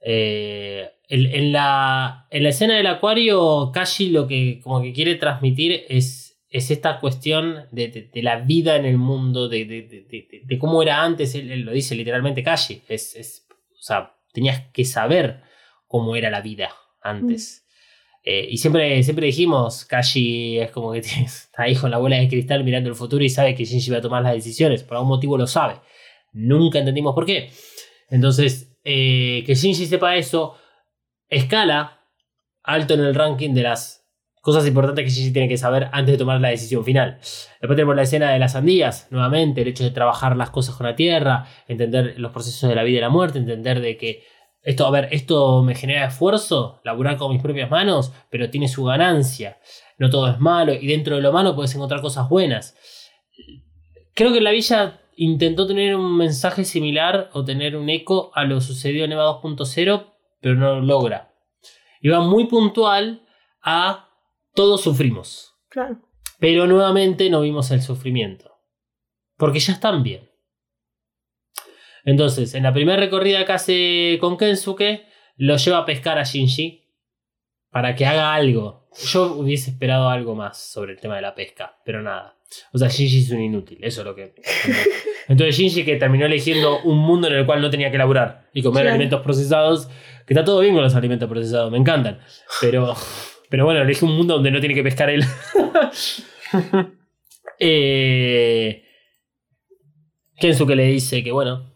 Eh, 0.09 0.89
en, 1.09 1.27
en 1.27 1.53
la, 1.53 2.29
en 2.31 2.45
la 2.45 2.49
escena 2.51 2.77
del 2.77 2.87
acuario, 2.87 3.73
Kashi 3.75 4.11
lo 4.11 4.29
que 4.29 4.61
como 4.63 4.81
que 4.81 4.93
quiere 4.93 5.17
transmitir 5.17 5.83
es, 5.89 6.39
es 6.49 6.71
esta 6.71 7.01
cuestión 7.01 7.65
de, 7.73 7.89
de- 7.89 8.03
de 8.15 8.23
la 8.23 8.37
vida 8.37 8.77
en 8.77 8.85
el 8.85 8.99
mundo, 8.99 9.49
de, 9.49 10.47
cómo 10.61 10.81
era 10.83 11.03
antes, 11.03 11.35
él, 11.35 11.51
él 11.51 11.63
lo 11.63 11.73
dice 11.73 11.97
literalmente 11.97 12.45
Kashi, 12.45 12.83
es, 12.89 13.17
es- 13.17 13.47
o 13.51 13.83
sea, 13.83 14.15
tenías 14.33 14.63
que 14.73 14.85
saber 14.85 15.43
cómo 15.89 16.15
era 16.15 16.31
la 16.31 16.41
vida 16.41 16.71
antes. 17.03 17.65
Eh, 18.23 18.47
y 18.51 18.59
siempre, 18.59 19.03
siempre 19.03 19.27
dijimos, 19.27 19.85
Kashi 19.85 20.59
es 20.61 20.71
como 20.71 20.93
que 20.93 20.99
está 21.25 21.65
ahí 21.65 21.75
con 21.75 21.91
la 21.91 21.99
bola 21.99 22.17
de 22.17 22.29
cristal 22.29 22.63
mirando 22.63 22.89
el 22.91 22.95
futuro 22.97 23.25
y 23.25 23.29
sabe 23.29 23.57
que 23.57 23.65
Shinji 23.65 23.91
va 23.91 23.99
a 23.99 24.03
tomar 24.03 24.23
las 24.23 24.35
decisiones, 24.35 24.85
por 24.85 24.97
algún 24.99 25.09
motivo 25.11 25.37
lo 25.37 25.49
sabe. 25.49 25.81
Nunca 26.33 26.79
entendimos 26.79 27.13
por 27.15 27.27
qué. 27.27 27.51
Entonces, 28.09 28.76
eh, 28.89 29.43
que 29.45 29.57
Shinji 29.57 29.85
sepa 29.85 30.15
eso, 30.15 30.55
escala 31.29 32.05
alto 32.63 32.95
en 32.95 33.01
el 33.01 33.17
ranking 33.17 33.53
de 33.53 33.65
las 33.65 34.07
cosas 34.41 34.65
importantes 34.65 35.05
que 35.05 35.11
Shinji 35.11 35.33
tiene 35.33 35.49
que 35.49 35.59
saber 35.59 35.89
antes 35.91 36.13
de 36.13 36.19
tomar 36.19 36.41
la 36.41 36.51
decisión 36.51 36.85
final. 36.85 37.19
Después 37.61 37.75
tenemos 37.75 37.97
la 37.97 38.03
escena 38.03 38.31
de 38.31 38.39
las 38.39 38.53
sandías, 38.53 39.09
nuevamente, 39.11 39.63
el 39.63 39.69
hecho 39.69 39.83
de 39.83 39.91
trabajar 39.91 40.37
las 40.37 40.51
cosas 40.51 40.77
con 40.77 40.87
la 40.87 40.95
tierra, 40.95 41.49
entender 41.67 42.15
los 42.19 42.31
procesos 42.31 42.69
de 42.69 42.77
la 42.77 42.85
vida 42.85 42.99
y 42.99 43.01
la 43.01 43.09
muerte, 43.09 43.41
entender 43.41 43.81
de 43.81 43.97
que 43.97 44.23
esto, 44.63 44.87
a 44.87 44.91
ver, 44.93 45.09
esto 45.11 45.65
me 45.65 45.75
genera 45.75 46.07
esfuerzo, 46.07 46.81
laburar 46.85 47.17
con 47.17 47.33
mis 47.33 47.43
propias 47.43 47.69
manos, 47.69 48.13
pero 48.31 48.51
tiene 48.51 48.69
su 48.69 48.85
ganancia. 48.85 49.59
No 49.99 50.11
todo 50.11 50.29
es 50.29 50.39
malo 50.39 50.73
y 50.75 50.87
dentro 50.87 51.17
de 51.17 51.23
lo 51.23 51.33
malo 51.33 51.57
puedes 51.57 51.75
encontrar 51.75 52.01
cosas 52.03 52.29
buenas. 52.29 52.77
Creo 54.15 54.33
que 54.33 54.41
la 54.41 54.53
villa 54.53 55.01
intentó 55.17 55.67
tener 55.67 55.97
un 55.97 56.17
mensaje 56.17 56.65
similar 56.65 57.31
o 57.33 57.45
tener 57.45 57.77
un 57.77 57.89
eco 57.89 58.31
a 58.35 58.45
lo 58.45 58.61
sucedido 58.61 59.05
en 59.05 59.13
EVA 59.13 59.41
2.0, 59.41 60.15
pero 60.41 60.55
no 60.55 60.77
lo 60.77 60.81
logra. 60.83 61.35
Y 62.01 62.09
va 62.09 62.21
muy 62.21 62.47
puntual 62.47 63.27
a 63.63 64.11
todos 64.55 64.83
sufrimos. 64.83 65.55
Claro. 65.69 66.01
Pero 66.39 66.67
nuevamente 66.67 67.31
no 67.31 67.41
vimos 67.41 67.71
el 67.71 67.83
sufrimiento. 67.83 68.53
Porque 69.37 69.59
ya 69.59 69.73
están 69.73 70.03
bien. 70.03 70.31
Entonces, 72.05 72.55
en 72.55 72.63
la 72.63 72.73
primera 72.73 72.99
recorrida 72.99 73.45
que 73.45 73.53
hace 73.53 74.19
con 74.21 74.37
Kensuke, 74.37 75.07
lo 75.37 75.57
lleva 75.57 75.79
a 75.79 75.85
pescar 75.85 76.19
a 76.19 76.25
Shinji 76.25 76.85
para 77.71 77.95
que 77.95 78.07
haga 78.07 78.33
algo. 78.33 78.86
Yo 79.05 79.35
hubiese 79.35 79.71
esperado 79.71 80.09
algo 80.09 80.35
más 80.35 80.59
sobre 80.59 80.93
el 80.93 81.01
tema 81.01 81.17
de 81.17 81.23
la 81.23 81.35
pesca, 81.35 81.77
pero 81.85 82.03
nada. 82.03 82.35
O 82.73 82.79
sea, 82.79 82.89
Shinji 82.89 83.19
es 83.21 83.31
un 83.31 83.41
inútil, 83.43 83.79
eso 83.83 84.01
es 84.03 84.07
lo 84.07 84.15
que. 84.15 84.35
Entonces, 85.29 85.57
Shinji 85.57 85.85
que 85.85 85.97
terminó 85.97 86.27
eligiendo 86.27 86.81
un 86.83 86.99
mundo 86.99 87.27
en 87.29 87.35
el 87.35 87.47
cual 87.47 87.61
no 87.61 87.71
tenía 87.71 87.91
que 87.91 87.99
laburar 87.99 88.49
y 88.53 88.63
comer 88.63 88.83
Claro. 88.83 88.95
alimentos 88.95 89.21
procesados, 89.23 89.89
que 90.27 90.33
está 90.35 90.45
todo 90.45 90.61
bien 90.61 90.75
con 90.75 90.83
los 90.83 90.95
alimentos 90.95 91.29
procesados, 91.29 91.71
me 91.73 91.79
encantan. 91.79 92.21
Pero, 92.61 92.95
pero 93.51 93.65
bueno, 93.65 93.83
elige 93.83 94.05
un 94.05 94.17
mundo 94.17 94.35
donde 94.35 94.51
no 94.51 94.61
tiene 94.61 94.75
que 94.75 94.83
pescar 94.83 95.11
él. 95.11 95.25
eh, 97.59 98.85
Kensuke 100.39 100.77
le 100.77 100.85
dice 100.87 101.23
que, 101.25 101.33
bueno, 101.33 101.73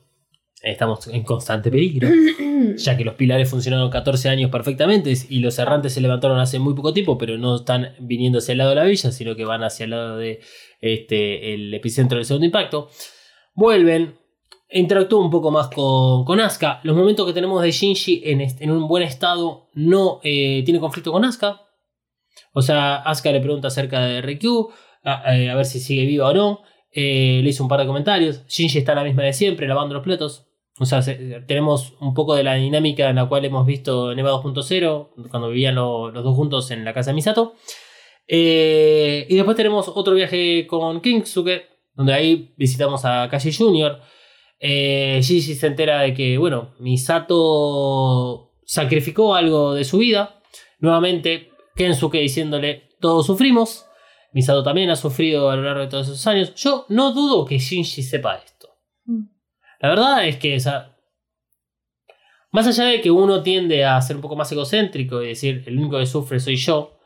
estamos 0.62 1.06
en 1.08 1.22
constante 1.22 1.70
peligro, 1.70 2.08
ya 2.76 2.96
que 2.96 3.04
los 3.04 3.14
pilares 3.14 3.48
funcionaron 3.48 3.90
14 3.90 4.28
años 4.28 4.50
perfectamente 4.50 5.12
y 5.28 5.38
los 5.38 5.58
errantes 5.58 5.94
se 5.94 6.00
levantaron 6.00 6.38
hace 6.38 6.58
muy 6.58 6.74
poco 6.74 6.92
tiempo, 6.92 7.16
pero 7.16 7.38
no 7.38 7.56
están 7.56 7.94
viniendo 8.00 8.38
hacia 8.38 8.52
el 8.52 8.58
lado 8.58 8.70
de 8.70 8.76
la 8.76 8.84
villa, 8.84 9.10
sino 9.12 9.34
que 9.36 9.44
van 9.44 9.62
hacia 9.64 9.84
el 9.84 9.90
lado 9.90 10.18
de 10.18 10.40
este, 10.80 11.54
el 11.54 11.72
epicentro 11.72 12.16
del 12.16 12.26
segundo 12.26 12.46
impacto. 12.46 12.88
Vuelven, 13.54 14.18
interactúa 14.70 15.24
un 15.24 15.30
poco 15.30 15.50
más 15.50 15.68
con, 15.68 16.24
con 16.24 16.40
Asuka. 16.40 16.80
Los 16.82 16.96
momentos 16.96 17.26
que 17.26 17.32
tenemos 17.32 17.62
de 17.62 17.70
Shinji 17.70 18.22
en, 18.24 18.40
en 18.40 18.70
un 18.70 18.86
buen 18.86 19.02
estado 19.02 19.68
no 19.74 20.20
eh, 20.22 20.62
tiene 20.64 20.80
conflicto 20.80 21.12
con 21.12 21.24
Asuka. 21.24 21.62
O 22.52 22.62
sea, 22.62 22.96
Asuka 22.96 23.32
le 23.32 23.40
pregunta 23.40 23.68
acerca 23.68 24.00
de 24.00 24.20
Rikyu, 24.22 24.70
a, 25.04 25.36
eh, 25.36 25.50
a 25.50 25.54
ver 25.54 25.64
si 25.64 25.80
sigue 25.80 26.04
viva 26.04 26.28
o 26.28 26.34
no. 26.34 26.60
Eh, 26.92 27.40
le 27.42 27.48
hizo 27.48 27.62
un 27.62 27.68
par 27.68 27.80
de 27.80 27.86
comentarios. 27.86 28.44
Shinji 28.46 28.78
está 28.78 28.94
la 28.94 29.04
misma 29.04 29.22
de 29.22 29.32
siempre, 29.32 29.66
lavando 29.66 29.94
los 29.94 30.02
platos. 30.02 30.49
O 30.78 30.84
sea, 30.86 31.02
se- 31.02 31.42
tenemos 31.46 31.94
un 32.00 32.14
poco 32.14 32.34
de 32.34 32.42
la 32.44 32.54
dinámica 32.54 33.10
en 33.10 33.16
la 33.16 33.26
cual 33.28 33.44
hemos 33.44 33.66
visto 33.66 34.12
en 34.12 34.18
EVA 34.18 34.30
2.0, 34.30 35.10
cuando 35.30 35.48
vivían 35.50 35.74
lo- 35.74 36.10
los 36.10 36.24
dos 36.24 36.34
juntos 36.36 36.70
en 36.70 36.84
la 36.84 36.94
casa 36.94 37.10
de 37.10 37.14
Misato. 37.16 37.54
Eh, 38.28 39.26
y 39.28 39.34
después 39.34 39.56
tenemos 39.56 39.88
otro 39.88 40.14
viaje 40.14 40.66
con 40.66 41.00
Kingsuke, 41.00 41.64
donde 41.94 42.12
ahí 42.14 42.54
visitamos 42.56 43.04
a 43.04 43.28
Kashi 43.30 43.52
Jr. 43.52 44.00
Eh, 44.60 45.20
Gigi 45.22 45.54
se 45.54 45.66
entera 45.66 46.00
de 46.02 46.14
que, 46.14 46.38
bueno, 46.38 46.74
Misato 46.78 48.52
sacrificó 48.64 49.34
algo 49.34 49.74
de 49.74 49.84
su 49.84 49.98
vida. 49.98 50.40
Nuevamente, 50.78 51.50
Kensuke 51.74 52.18
diciéndole, 52.20 52.90
todos 53.00 53.26
sufrimos. 53.26 53.86
Misato 54.32 54.62
también 54.62 54.90
ha 54.90 54.96
sufrido 54.96 55.50
a 55.50 55.56
lo 55.56 55.62
largo 55.62 55.80
de 55.80 55.88
todos 55.88 56.06
esos 56.08 56.26
años. 56.26 56.54
Yo 56.54 56.86
no 56.88 57.12
dudo 57.12 57.44
que 57.44 57.58
Shinji 57.58 58.02
sepa 58.02 58.36
esto. 58.36 58.68
Mm. 59.06 59.24
La 59.80 59.88
verdad 59.88 60.26
es 60.26 60.36
que, 60.36 60.56
o 60.56 60.60
sea, 60.60 60.96
más 62.52 62.66
allá 62.66 62.84
de 62.84 63.00
que 63.00 63.10
uno 63.10 63.42
tiende 63.42 63.84
a 63.84 64.00
ser 64.00 64.16
un 64.16 64.22
poco 64.22 64.36
más 64.36 64.50
egocéntrico 64.52 65.22
y 65.22 65.28
decir, 65.28 65.64
el 65.66 65.78
único 65.78 65.98
que 65.98 66.06
sufre 66.06 66.38
soy 66.38 66.56
yo, 66.56 66.98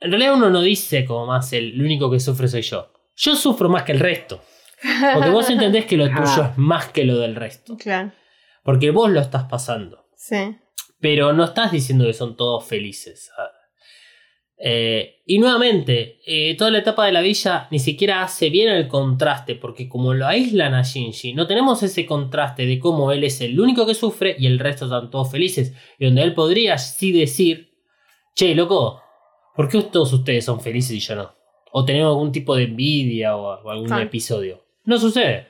en 0.00 0.10
realidad 0.10 0.34
uno 0.34 0.50
no 0.50 0.60
dice 0.62 1.04
como 1.04 1.26
más 1.26 1.52
el, 1.52 1.80
único 1.80 2.10
que 2.10 2.20
sufre 2.20 2.48
soy 2.48 2.62
yo. 2.62 2.92
Yo 3.14 3.34
sufro 3.34 3.68
más 3.68 3.82
que 3.82 3.92
el 3.92 4.00
resto. 4.00 4.42
Porque 5.14 5.30
vos 5.30 5.48
entendés 5.50 5.86
que 5.86 5.96
lo 5.96 6.06
tuyo 6.14 6.44
es 6.50 6.58
más 6.58 6.88
que 6.88 7.04
lo 7.04 7.18
del 7.18 7.34
resto. 7.34 7.76
Claro. 7.76 8.12
Porque 8.62 8.90
vos 8.90 9.10
lo 9.10 9.20
estás 9.20 9.44
pasando. 9.44 10.06
Sí. 10.16 10.58
Pero 11.00 11.32
no 11.32 11.44
estás 11.44 11.72
diciendo 11.72 12.06
que 12.06 12.12
son 12.12 12.36
todos 12.36 12.64
felices. 12.64 13.30
Eh, 14.58 15.22
y 15.26 15.38
nuevamente, 15.38 16.20
eh, 16.24 16.56
toda 16.56 16.70
la 16.70 16.78
etapa 16.78 17.04
de 17.04 17.12
la 17.12 17.20
villa 17.20 17.68
ni 17.70 17.78
siquiera 17.78 18.22
hace 18.22 18.48
bien 18.48 18.68
el 18.68 18.88
contraste, 18.88 19.54
porque 19.54 19.88
como 19.88 20.14
lo 20.14 20.26
aíslan 20.26 20.74
a 20.74 20.82
Shinji, 20.82 21.34
no 21.34 21.46
tenemos 21.46 21.82
ese 21.82 22.06
contraste 22.06 22.64
de 22.64 22.78
cómo 22.78 23.12
él 23.12 23.24
es 23.24 23.40
el 23.40 23.58
único 23.60 23.86
que 23.86 23.94
sufre 23.94 24.36
y 24.38 24.46
el 24.46 24.58
resto 24.58 24.86
están 24.86 25.10
todos 25.10 25.30
felices. 25.30 25.74
Y 25.98 26.06
donde 26.06 26.22
él 26.22 26.34
podría 26.34 26.78
sí 26.78 27.12
decir, 27.12 27.74
che, 28.34 28.54
loco, 28.54 29.02
¿por 29.54 29.68
qué 29.68 29.82
todos 29.82 30.12
ustedes 30.12 30.44
son 30.44 30.60
felices 30.60 30.92
y 30.92 31.00
yo 31.00 31.16
no? 31.16 31.34
O 31.72 31.84
tenemos 31.84 32.10
algún 32.10 32.32
tipo 32.32 32.56
de 32.56 32.64
envidia 32.64 33.36
o, 33.36 33.62
o 33.62 33.70
algún 33.70 33.92
episodio. 34.00 34.64
No 34.84 34.98
sucede. 34.98 35.48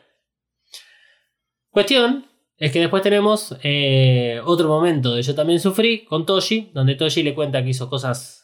Cuestión 1.71 2.25
es 2.59 2.73
que 2.73 2.81
después 2.81 3.03
tenemos 3.03 3.55
eh, 3.63 4.41
otro 4.45 4.67
momento 4.69 5.15
de 5.15 5.23
Yo 5.23 5.35
también 5.35 5.61
sufrí 5.61 6.05
con 6.05 6.25
Toshi, 6.25 6.71
donde 6.73 6.95
Toshi 6.95 7.23
le 7.23 7.35
cuenta 7.35 7.63
que 7.63 7.71
hizo 7.71 7.91
cosas 7.91 8.36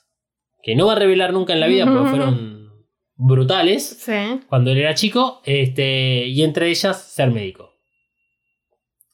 que 0.63 0.75
no 0.77 0.87
va 0.87 0.93
a 0.93 0.97
revelar 0.99 1.33
nunca 1.33 1.53
en 1.53 1.61
la 1.61 1.67
vida 1.67 1.85
porque 1.87 2.09
fueron 2.11 2.71
brutales 3.15 3.83
Sí. 4.01 4.41
cuando 4.49 4.71
él 4.73 4.79
era 4.79 4.95
chico, 4.95 5.43
este, 5.45 6.27
y 6.27 6.43
entre 6.43 6.69
ellas 6.69 7.03
ser 7.03 7.31
médico. 7.31 7.71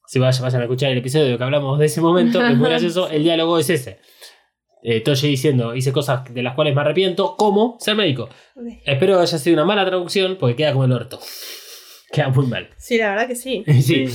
Si 0.06 0.18
vayan, 0.18 0.42
vayan 0.42 0.60
a 0.62 0.64
escuchar 0.64 0.90
el 0.92 0.98
episodio 0.98 1.36
que 1.36 1.44
hablamos 1.44 1.78
de 1.78 1.86
ese 1.86 2.00
momento, 2.00 2.38
que 2.38 2.48
es 2.48 2.56
muy 2.56 2.68
gracioso, 2.70 3.08
el 3.10 3.22
diálogo 3.22 3.58
es 3.58 3.68
ese. 3.70 3.98
Eh, 4.82 5.00
Toshi 5.00 5.26
diciendo, 5.28 5.74
hice 5.74 5.92
cosas 5.92 6.32
de 6.32 6.42
las 6.42 6.54
cuales 6.54 6.74
me 6.74 6.80
arrepiento, 6.80 7.34
como 7.36 7.76
ser 7.80 7.96
médico. 7.96 8.28
Espero 8.84 9.16
que 9.16 9.22
haya 9.22 9.38
sido 9.38 9.54
una 9.54 9.64
mala 9.64 9.84
traducción 9.84 10.36
porque 10.38 10.56
queda 10.56 10.72
como 10.72 10.84
el 10.84 10.92
orto. 10.92 11.18
Queda 12.12 12.30
muy 12.30 12.46
mal. 12.46 12.70
Sí, 12.78 12.96
la 12.96 13.10
verdad 13.10 13.26
que 13.28 13.36
sí. 13.36 13.64
Sí. 13.82 14.06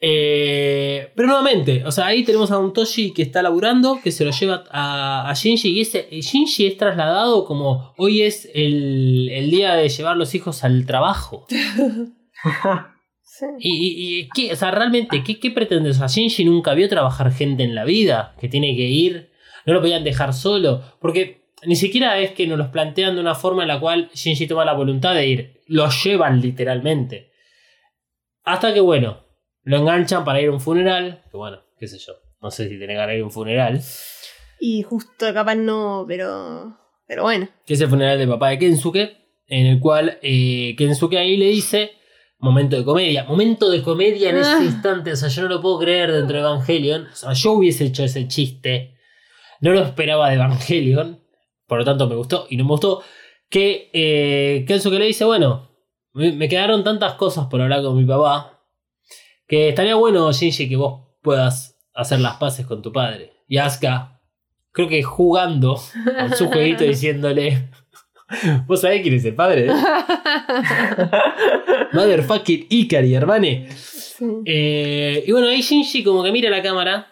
Eh, 0.00 1.12
pero 1.16 1.28
nuevamente, 1.28 1.82
o 1.86 1.90
sea, 1.92 2.06
ahí 2.06 2.24
tenemos 2.24 2.50
a 2.50 2.58
un 2.58 2.72
Toshi 2.72 3.12
que 3.14 3.22
está 3.22 3.42
laburando, 3.42 4.00
que 4.02 4.12
se 4.12 4.24
lo 4.24 4.32
lleva 4.32 4.64
a, 4.70 5.30
a 5.30 5.34
Shinji 5.34 5.70
y 5.70 5.80
ese 5.80 6.08
Shinji 6.10 6.66
es 6.66 6.76
trasladado 6.76 7.46
como 7.46 7.94
hoy 7.96 8.22
es 8.22 8.50
el, 8.54 9.30
el 9.32 9.50
día 9.50 9.74
de 9.76 9.88
llevar 9.88 10.16
los 10.16 10.34
hijos 10.34 10.62
al 10.64 10.84
trabajo. 10.86 11.46
Sí. 13.36 13.46
Y, 13.58 13.70
y- 13.88 14.18
y 14.20 14.28
¿qué? 14.28 14.52
O 14.52 14.56
sea, 14.56 14.70
realmente, 14.70 15.24
¿qué, 15.24 15.40
¿qué 15.40 15.50
pretende? 15.50 15.90
O 15.90 15.94
sea, 15.94 16.06
Shinji 16.06 16.44
nunca 16.44 16.72
vio 16.74 16.88
trabajar 16.88 17.32
gente 17.32 17.64
en 17.64 17.74
la 17.74 17.84
vida, 17.84 18.36
que 18.40 18.46
tiene 18.48 18.76
que 18.76 18.82
ir, 18.84 19.32
no 19.66 19.72
lo 19.74 19.80
podían 19.80 20.04
dejar 20.04 20.32
solo, 20.32 20.84
porque 21.00 21.48
ni 21.66 21.74
siquiera 21.74 22.16
es 22.20 22.30
que 22.30 22.46
nos 22.46 22.58
los 22.58 22.68
plantean 22.68 23.16
de 23.16 23.20
una 23.20 23.34
forma 23.34 23.62
en 23.62 23.68
la 23.68 23.80
cual 23.80 24.08
Shinji 24.14 24.46
toma 24.46 24.64
la 24.64 24.74
voluntad 24.74 25.16
de 25.16 25.26
ir, 25.26 25.60
los 25.66 26.04
llevan 26.04 26.40
literalmente. 26.42 27.32
Hasta 28.44 28.72
que, 28.72 28.78
bueno, 28.80 29.23
lo 29.64 29.76
enganchan 29.78 30.24
para 30.24 30.40
ir 30.40 30.48
a 30.48 30.52
un 30.52 30.60
funeral, 30.60 31.22
que 31.30 31.36
bueno, 31.36 31.58
qué 31.78 31.86
sé 31.88 31.98
yo, 31.98 32.12
no 32.40 32.50
sé 32.50 32.68
si 32.68 32.78
tiene 32.78 32.94
ganas 32.94 33.08
de 33.10 33.16
ir 33.16 33.22
a 33.22 33.26
un 33.26 33.30
funeral, 33.32 33.80
Y 34.60 34.82
justo 34.82 35.32
capaz 35.34 35.54
no, 35.56 36.04
pero. 36.06 36.78
Pero 37.06 37.22
bueno. 37.24 37.48
que 37.66 37.74
es 37.74 37.80
el 37.82 37.88
funeral 37.88 38.18
del 38.18 38.28
papá 38.30 38.48
de 38.50 38.58
Kensuke, 38.58 39.16
en 39.46 39.66
el 39.66 39.78
cual 39.80 40.18
eh, 40.22 40.74
Kensuke 40.78 41.18
ahí 41.18 41.36
le 41.36 41.46
dice, 41.48 41.92
momento 42.38 42.76
de 42.76 42.84
comedia, 42.84 43.24
momento 43.24 43.70
de 43.70 43.82
comedia 43.82 44.30
en 44.30 44.38
ese 44.38 44.50
Ah. 44.52 44.62
instante, 44.62 45.12
o 45.12 45.16
sea, 45.16 45.28
yo 45.28 45.42
no 45.42 45.48
lo 45.48 45.60
puedo 45.60 45.80
creer 45.80 46.12
dentro 46.12 46.36
de 46.36 46.42
Evangelion, 46.42 47.06
o 47.12 47.14
sea, 47.14 47.32
yo 47.34 47.52
hubiese 47.52 47.84
hecho 47.84 48.04
ese 48.04 48.26
chiste, 48.26 48.96
no 49.60 49.72
lo 49.72 49.82
esperaba 49.82 50.28
de 50.30 50.36
Evangelion, 50.36 51.20
por 51.66 51.78
lo 51.78 51.84
tanto 51.84 52.06
me 52.08 52.14
gustó 52.14 52.46
y 52.48 52.56
no 52.56 52.64
me 52.64 52.70
gustó, 52.70 53.02
que 53.50 53.90
eh, 53.92 54.64
Kensuke 54.66 54.98
le 54.98 55.04
dice, 55.06 55.24
bueno, 55.26 55.70
me, 56.14 56.32
me 56.32 56.48
quedaron 56.48 56.84
tantas 56.84 57.14
cosas 57.14 57.46
por 57.48 57.60
hablar 57.60 57.82
con 57.82 57.96
mi 57.98 58.04
papá, 58.06 58.53
que 59.46 59.70
estaría 59.70 59.94
bueno, 59.94 60.30
Shinji, 60.32 60.68
que 60.68 60.76
vos 60.76 61.02
puedas 61.22 61.78
hacer 61.94 62.20
las 62.20 62.36
paces 62.36 62.66
con 62.66 62.82
tu 62.82 62.92
padre. 62.92 63.32
Y 63.48 63.58
Asuka, 63.58 64.20
creo 64.72 64.88
que 64.88 65.02
jugando 65.02 65.80
con 66.18 66.36
su 66.36 66.48
jueguito 66.48 66.84
diciéndole... 66.84 67.70
¿Vos 68.66 68.80
sabés 68.80 69.02
quién 69.02 69.14
es 69.14 69.24
el 69.26 69.34
padre? 69.34 69.68
Motherfucking 71.92 72.66
Ikari, 72.70 73.14
hermane. 73.14 73.68
Sí. 73.70 74.24
Eh, 74.46 75.24
y 75.26 75.32
bueno, 75.32 75.48
ahí 75.48 75.60
Shinji 75.60 76.02
como 76.02 76.24
que 76.24 76.32
mira 76.32 76.48
la 76.48 76.62
cámara, 76.62 77.08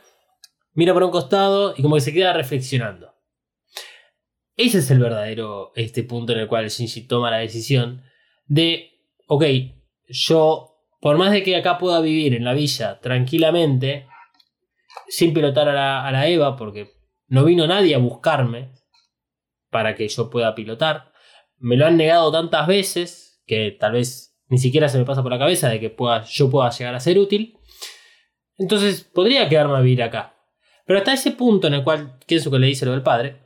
mira 0.72 0.94
por 0.94 1.02
un 1.02 1.10
costado 1.10 1.74
y 1.76 1.82
como 1.82 1.96
que 1.96 2.00
se 2.00 2.12
queda 2.12 2.32
reflexionando. 2.32 3.12
Ese 4.56 4.78
es 4.78 4.90
el 4.90 5.00
verdadero 5.00 5.72
este 5.74 6.02
punto 6.02 6.32
en 6.32 6.40
el 6.40 6.48
cual 6.48 6.68
Shinji 6.68 7.06
toma 7.06 7.30
la 7.30 7.38
decisión 7.38 8.02
de, 8.46 8.90
ok, 9.26 9.44
yo, 10.08 10.71
por 11.03 11.18
más 11.18 11.32
de 11.32 11.42
que 11.42 11.57
acá 11.57 11.78
pueda 11.78 12.00
vivir 12.00 12.32
en 12.32 12.44
la 12.44 12.55
villa 12.55 13.00
tranquilamente, 13.00 14.07
sin 15.09 15.34
pilotar 15.34 15.68
a 15.68 16.12
la, 16.12 16.28
Eva, 16.28 16.57
porque 16.57 16.92
no 17.26 17.44
vino 17.44 17.66
nadie 17.66 17.96
a 17.96 17.98
buscarme 17.98 18.70
para 19.68 19.96
que 19.96 20.07
yo 20.07 20.30
pueda 20.30 20.55
pilotar, 20.55 21.12
me 21.59 21.76
lo 21.76 21.86
han 21.86 21.96
negado 21.96 22.30
tantas 22.30 22.68
veces 22.68 23.42
que 23.46 23.72
tal 23.72 23.94
vez 23.94 24.38
ni 24.46 24.59
siquiera 24.59 24.88
se 24.88 24.96
me 24.96 25.05
pasa 25.05 25.24
por 25.24 25.32
la 25.32 25.40
cabeza 25.40 25.68
de 25.68 25.80
que 25.80 25.90
pueda, 25.90 26.22
yo 26.22 26.48
pueda 26.48 26.70
llegar 26.70 26.94
a 26.94 27.00
ser 27.00 27.18
útil. 27.18 27.59
Entonces 28.57 29.03
podría 29.03 29.48
quedarme 29.48 29.76
a 29.76 29.80
vivir 29.80 30.05
acá. 30.05 30.36
Pero 30.86 31.00
hasta 31.00 31.14
ese 31.14 31.32
punto 31.32 31.66
en 31.66 31.74
el 31.74 31.82
cual 31.82 32.20
Kensuke 32.28 32.61
le 32.61 32.68
dice 32.68 32.86
lo 32.86 32.92
del 32.92 33.03
padre, 33.03 33.42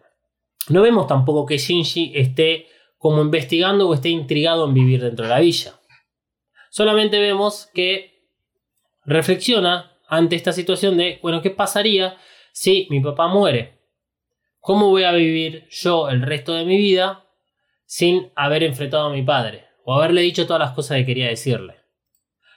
no 0.69 0.83
vemos 0.83 1.07
tampoco 1.07 1.47
que 1.47 1.57
Shinji 1.57 2.13
esté 2.17 2.67
como 2.99 3.23
investigando 3.23 3.89
o 3.89 3.95
esté 3.95 4.11
intrigado 4.11 4.67
en 4.67 4.75
vivir 4.75 5.03
dentro 5.03 5.25
de 5.25 5.31
la 5.31 5.41
villa. 5.41 5.81
Solamente 6.77 7.18
vemos 7.18 7.70
que 7.72 8.29
reflexiona 9.07 9.97
ante 10.09 10.37
esta 10.37 10.53
situación 10.53 10.99
de, 10.99 11.18
bueno, 11.22 11.41
¿qué 11.41 11.49
pasaría 11.49 12.18
si 12.53 12.87
mi 12.91 13.01
papá 13.01 13.29
muere? 13.29 13.81
¿Cómo 14.61 14.91
voy 14.91 15.05
a 15.05 15.12
vivir 15.12 15.66
yo 15.70 16.11
el 16.11 16.20
resto 16.20 16.53
de 16.53 16.66
mi 16.66 16.77
vida 16.77 17.24
sin 17.87 18.31
haber 18.37 18.62
enfrentado 18.62 19.07
a 19.07 19.11
mi 19.11 19.22
padre? 19.22 19.64
O 19.87 19.95
haberle 19.95 20.20
dicho 20.20 20.47
todas 20.47 20.61
las 20.61 20.72
cosas 20.72 20.99
que 20.99 21.07
quería 21.07 21.29
decirle. 21.29 21.77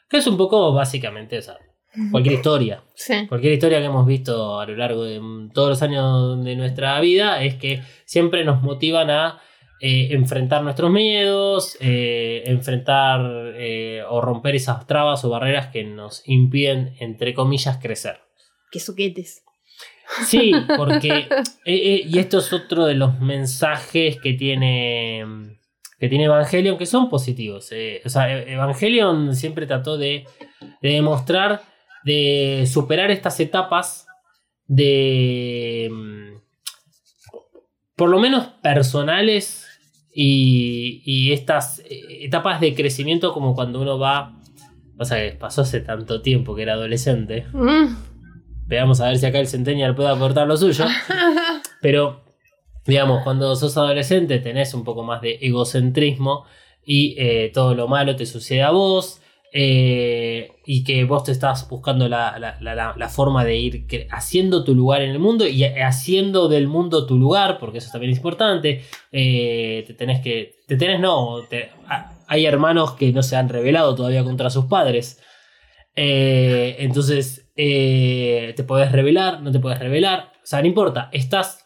Que 0.09 0.17
es 0.17 0.27
un 0.27 0.35
poco 0.35 0.73
básicamente 0.73 1.37
esa. 1.37 1.57
Cualquier 2.11 2.35
historia. 2.35 2.83
Sí. 2.95 3.25
Cualquier 3.25 3.53
historia 3.53 3.79
que 3.79 3.85
hemos 3.85 4.05
visto 4.05 4.59
a 4.59 4.65
lo 4.65 4.75
largo 4.75 5.05
de 5.05 5.21
mm, 5.21 5.51
todos 5.53 5.69
los 5.69 5.81
años 5.81 6.43
de 6.43 6.57
nuestra 6.57 6.99
vida 6.99 7.41
es 7.41 7.55
que 7.55 7.83
siempre 8.03 8.43
nos 8.43 8.63
motivan 8.63 9.11
a 9.11 9.41
eh, 9.81 10.09
enfrentar 10.11 10.61
nuestros 10.63 10.91
miedos, 10.91 11.77
eh, 11.79 12.43
enfrentar 12.45 13.21
eh, 13.55 14.03
o 14.09 14.19
romper 14.21 14.55
esas 14.55 14.85
trabas 14.87 15.23
o 15.23 15.29
barreras 15.29 15.67
que 15.67 15.83
nos 15.83 16.21
impiden, 16.27 16.95
entre 16.99 17.33
comillas, 17.33 17.77
crecer. 17.77 18.19
Que 18.71 18.79
suquetes. 18.79 19.43
Sí, 20.25 20.51
porque. 20.77 21.27
y 21.65 22.17
esto 22.19 22.39
es 22.39 22.51
otro 22.51 22.85
de 22.85 22.95
los 22.95 23.19
mensajes 23.19 24.17
que 24.21 24.33
tiene. 24.33 25.25
Que 25.99 26.07
tiene 26.07 26.25
Evangelion, 26.25 26.77
que 26.77 26.85
son 26.85 27.09
positivos. 27.09 27.71
O 28.05 28.09
sea, 28.09 28.31
E- 28.33 28.53
Evangelion 28.53 29.35
siempre 29.35 29.67
trató 29.67 29.97
de, 29.97 30.25
de 30.81 30.89
demostrar, 30.89 31.61
de 32.05 32.65
superar 32.71 33.11
estas 33.11 33.39
etapas 33.39 34.07
de. 34.65 35.89
mm, 35.91 36.37
Por 37.95 38.09
lo 38.09 38.19
menos 38.19 38.47
personales 38.63 39.67
y, 40.21 41.01
y 41.05 41.31
estas 41.31 41.79
eh, 41.89 42.25
etapas 42.25 42.59
de 42.59 42.75
crecimiento, 42.75 43.31
como 43.31 43.55
cuando 43.55 43.79
uno 43.79 43.97
va. 43.97 44.35
Pasa 44.97 45.15
que 45.15 45.31
pasó 45.31 45.61
hace 45.61 45.79
tanto 45.79 46.21
tiempo 46.21 46.55
que 46.55 46.63
era 46.63 46.73
adolescente. 46.73 47.45
Mm. 47.53 47.95
Veamos 48.67 48.99
a 48.99 49.07
ver 49.07 49.17
si 49.17 49.25
acá 49.25 49.39
el 49.39 49.47
Centennial 49.47 49.95
puede 49.95 50.09
aportar 50.09 50.45
lo 50.45 50.57
suyo. 50.57 50.83
Pero, 51.81 52.25
digamos, 52.85 53.23
cuando 53.23 53.55
sos 53.55 53.77
adolescente 53.77 54.39
tenés 54.39 54.73
un 54.73 54.83
poco 54.83 55.03
más 55.03 55.21
de 55.21 55.39
egocentrismo 55.39 56.43
y 56.83 57.15
eh, 57.17 57.49
todo 57.53 57.73
lo 57.73 57.87
malo 57.87 58.17
te 58.17 58.25
sucede 58.25 58.61
a 58.61 58.71
vos. 58.71 59.21
Eh, 59.51 60.51
y 60.65 60.83
que 60.83 61.03
vos 61.05 61.23
te 61.23 61.31
estás 61.31 61.67
buscando 61.69 62.07
la, 62.07 62.37
la- 62.39 62.57
la- 62.95 63.09
forma 63.09 63.43
de 63.43 63.57
ir 63.57 63.85
haciendo 64.11 64.63
tu 64.63 64.75
lugar 64.75 65.01
en 65.01 65.09
el 65.09 65.19
mundo 65.19 65.47
y 65.47 65.63
haciendo 65.63 66.47
del 66.47 66.67
mundo 66.67 67.05
tu 67.07 67.17
lugar, 67.17 67.57
porque 67.59 67.79
eso 67.79 67.89
también 67.91 68.11
es 68.11 68.17
importante. 68.17 68.83
Eh, 69.11 69.83
te 69.87 69.93
tenés 69.95 70.21
que. 70.21 70.55
Te 70.67 70.75
tenés, 70.75 70.99
no. 70.99 71.41
te- 71.49 71.71
a- 71.87 72.13
hay 72.27 72.45
hermanos 72.45 72.91
que 72.93 73.11
no 73.11 73.23
se 73.23 73.35
han 73.35 73.49
rebelado 73.49 73.95
todavía 73.95 74.23
contra 74.23 74.49
sus 74.51 74.65
padres. 74.65 75.19
Eh, 75.95 76.75
entonces, 76.79 77.51
eh, 77.55 78.53
te 78.55 78.63
podés 78.63 78.91
revelar, 78.91 79.41
no 79.41 79.51
te 79.51 79.59
podés 79.59 79.79
revelar. 79.79 80.31
O 80.43 80.45
sea, 80.45 80.61
no 80.61 80.67
importa. 80.67 81.09
Estás 81.11 81.65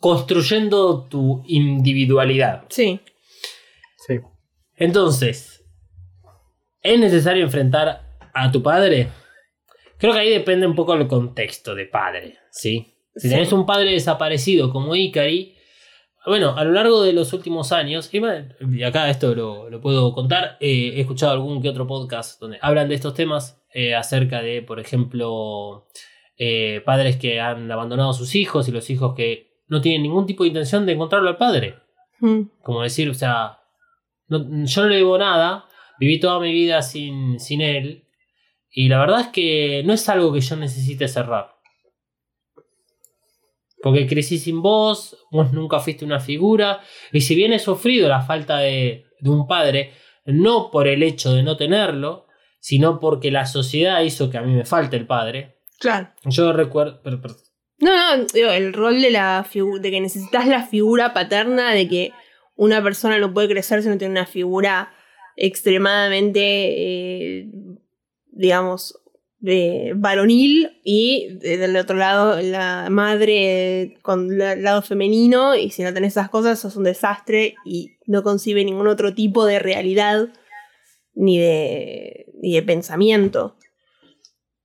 construyendo 0.00 1.04
tu 1.08 1.42
individualidad. 1.46 2.64
Sí. 2.68 3.00
Sí. 4.06 4.18
Entonces, 4.76 5.61
¿es 6.82 6.98
necesario 6.98 7.44
enfrentar 7.44 8.02
a 8.34 8.50
tu 8.50 8.62
padre? 8.62 9.08
Creo 9.98 10.12
que 10.12 10.18
ahí 10.18 10.30
depende 10.30 10.66
un 10.66 10.74
poco 10.74 10.94
el 10.94 11.06
contexto 11.06 11.74
de 11.74 11.86
padre, 11.86 12.38
¿sí? 12.50 12.94
Si 13.14 13.28
Sí. 13.28 13.34
tenés 13.34 13.52
un 13.52 13.66
padre 13.66 13.90
desaparecido 13.92 14.70
como 14.72 14.94
Ikari, 14.96 15.54
bueno, 16.26 16.56
a 16.56 16.64
lo 16.64 16.72
largo 16.72 17.02
de 17.02 17.12
los 17.12 17.32
últimos 17.32 17.72
años, 17.72 18.08
y 18.12 18.82
acá 18.84 19.10
esto 19.10 19.34
lo, 19.34 19.68
lo 19.68 19.80
puedo 19.80 20.12
contar, 20.14 20.56
eh, 20.60 20.92
he 20.96 21.00
escuchado 21.00 21.32
algún 21.32 21.60
que 21.60 21.68
otro 21.68 21.86
podcast 21.86 22.40
donde 22.40 22.58
hablan 22.62 22.88
de 22.88 22.94
estos 22.94 23.14
temas 23.14 23.60
eh, 23.74 23.94
acerca 23.94 24.40
de, 24.40 24.62
por 24.62 24.78
ejemplo, 24.80 25.88
eh, 26.38 26.80
padres 26.84 27.16
que 27.16 27.40
han 27.40 27.70
abandonado 27.70 28.10
a 28.10 28.14
sus 28.14 28.34
hijos 28.34 28.68
y 28.68 28.72
los 28.72 28.88
hijos 28.90 29.14
que 29.14 29.52
no 29.68 29.80
tienen 29.80 30.02
ningún 30.02 30.26
tipo 30.26 30.42
de 30.44 30.48
intención 30.48 30.86
de 30.86 30.92
encontrarlo 30.92 31.28
al 31.28 31.36
padre. 31.38 31.76
Mm. 32.20 32.42
Como 32.62 32.82
decir, 32.82 33.08
o 33.10 33.14
sea, 33.14 33.58
no- 34.28 34.64
yo 34.64 34.82
no 34.82 34.88
le 34.88 34.96
debo 34.96 35.18
nada, 35.18 35.64
viví 36.02 36.18
toda 36.18 36.40
mi 36.40 36.52
vida 36.52 36.82
sin, 36.82 37.38
sin 37.38 37.60
él, 37.60 38.08
y 38.68 38.88
la 38.88 38.98
verdad 38.98 39.20
es 39.20 39.28
que 39.28 39.82
no 39.84 39.92
es 39.92 40.08
algo 40.08 40.32
que 40.32 40.40
yo 40.40 40.56
necesite 40.56 41.06
cerrar. 41.06 41.52
Porque 43.80 44.08
crecí 44.08 44.38
sin 44.38 44.62
vos, 44.62 45.16
vos 45.30 45.52
nunca 45.52 45.78
fuiste 45.78 46.04
una 46.04 46.18
figura, 46.18 46.80
y 47.12 47.20
si 47.20 47.36
bien 47.36 47.52
he 47.52 47.60
sufrido 47.60 48.08
la 48.08 48.22
falta 48.22 48.58
de, 48.58 49.04
de 49.20 49.30
un 49.30 49.46
padre, 49.46 49.92
no 50.24 50.72
por 50.72 50.88
el 50.88 51.04
hecho 51.04 51.34
de 51.34 51.44
no 51.44 51.56
tenerlo, 51.56 52.26
sino 52.58 52.98
porque 52.98 53.30
la 53.30 53.46
sociedad 53.46 54.02
hizo 54.02 54.28
que 54.28 54.38
a 54.38 54.42
mí 54.42 54.52
me 54.52 54.64
falte 54.64 54.96
el 54.96 55.06
padre. 55.06 55.60
Claro. 55.78 56.08
Yo 56.24 56.52
recuerdo... 56.52 57.00
No, 57.78 58.16
no, 58.16 58.24
digo, 58.34 58.50
el 58.50 58.72
rol 58.72 59.00
de 59.00 59.10
la 59.10 59.46
de 59.80 59.90
que 59.90 60.00
necesitas 60.00 60.48
la 60.48 60.64
figura 60.64 61.14
paterna, 61.14 61.72
de 61.72 61.88
que 61.88 62.12
una 62.56 62.82
persona 62.82 63.18
no 63.18 63.32
puede 63.32 63.48
crecer 63.48 63.82
si 63.82 63.88
no 63.88 63.98
tiene 63.98 64.12
una 64.12 64.26
figura 64.26 64.92
extremadamente, 65.36 66.40
eh, 66.40 67.48
digamos, 68.30 68.98
de 69.38 69.92
varonil 69.96 70.80
y 70.84 71.36
de- 71.40 71.58
del 71.58 71.76
otro 71.76 71.96
lado 71.96 72.40
la 72.40 72.86
madre 72.90 73.96
con 74.02 74.38
la- 74.38 74.52
el 74.52 74.62
lado 74.62 74.82
femenino 74.82 75.56
y 75.56 75.70
si 75.70 75.82
no 75.82 75.92
tenés 75.92 76.12
esas 76.12 76.28
cosas 76.30 76.60
sos 76.60 76.76
un 76.76 76.84
desastre 76.84 77.56
y 77.64 77.96
no 78.06 78.22
concibe 78.22 78.64
ningún 78.64 78.86
otro 78.86 79.14
tipo 79.14 79.44
de 79.44 79.58
realidad 79.58 80.28
ni 81.14 81.38
de, 81.38 82.26
ni 82.40 82.54
de 82.54 82.62
pensamiento. 82.62 83.56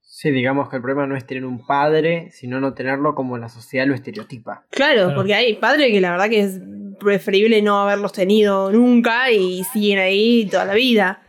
Sí, 0.01 0.32
digamos 0.32 0.70
que 0.70 0.78
el 0.78 0.82
problema 0.82 1.05
no 1.07 1.15
es 1.15 1.26
tener 1.28 1.45
un 1.45 1.65
padre, 1.65 2.30
sino 2.32 2.59
no 2.59 2.74
tenerlo 2.74 3.13
como 3.15 3.38
la 3.38 3.49
sociedad 3.49 3.86
lo 3.86 3.93
estereotipa. 3.95 4.65
Claro, 4.72 5.05
Claro. 5.05 5.15
porque 5.15 5.34
hay 5.36 5.53
padres 5.55 5.91
que 5.91 6.01
la 6.01 6.11
verdad 6.11 6.30
que 6.30 6.39
es 6.41 6.59
preferible 7.00 7.62
no 7.62 7.80
haberlos 7.80 8.12
tenido 8.14 8.72
nunca 8.72 9.32
y 9.32 9.64
siguen 9.64 10.00
ahí 10.00 10.48
toda 10.50 10.66
la 10.66 10.74
vida. 10.74 11.24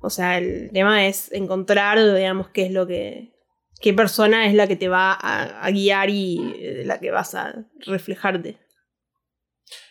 O 0.00 0.10
sea, 0.10 0.38
el 0.38 0.70
tema 0.72 1.06
es 1.06 1.32
encontrar, 1.32 1.98
digamos, 2.14 2.48
qué 2.50 2.66
es 2.66 2.72
lo 2.72 2.86
que. 2.86 3.32
qué 3.80 3.94
persona 3.94 4.46
es 4.46 4.54
la 4.54 4.66
que 4.66 4.76
te 4.76 4.88
va 4.88 5.12
a, 5.12 5.70
guiar 5.70 6.10
y 6.10 6.54
eh, 6.58 6.82
la 6.84 7.00
que 7.00 7.10
vas 7.10 7.34
a 7.34 7.66
reflejarte. 7.86 8.58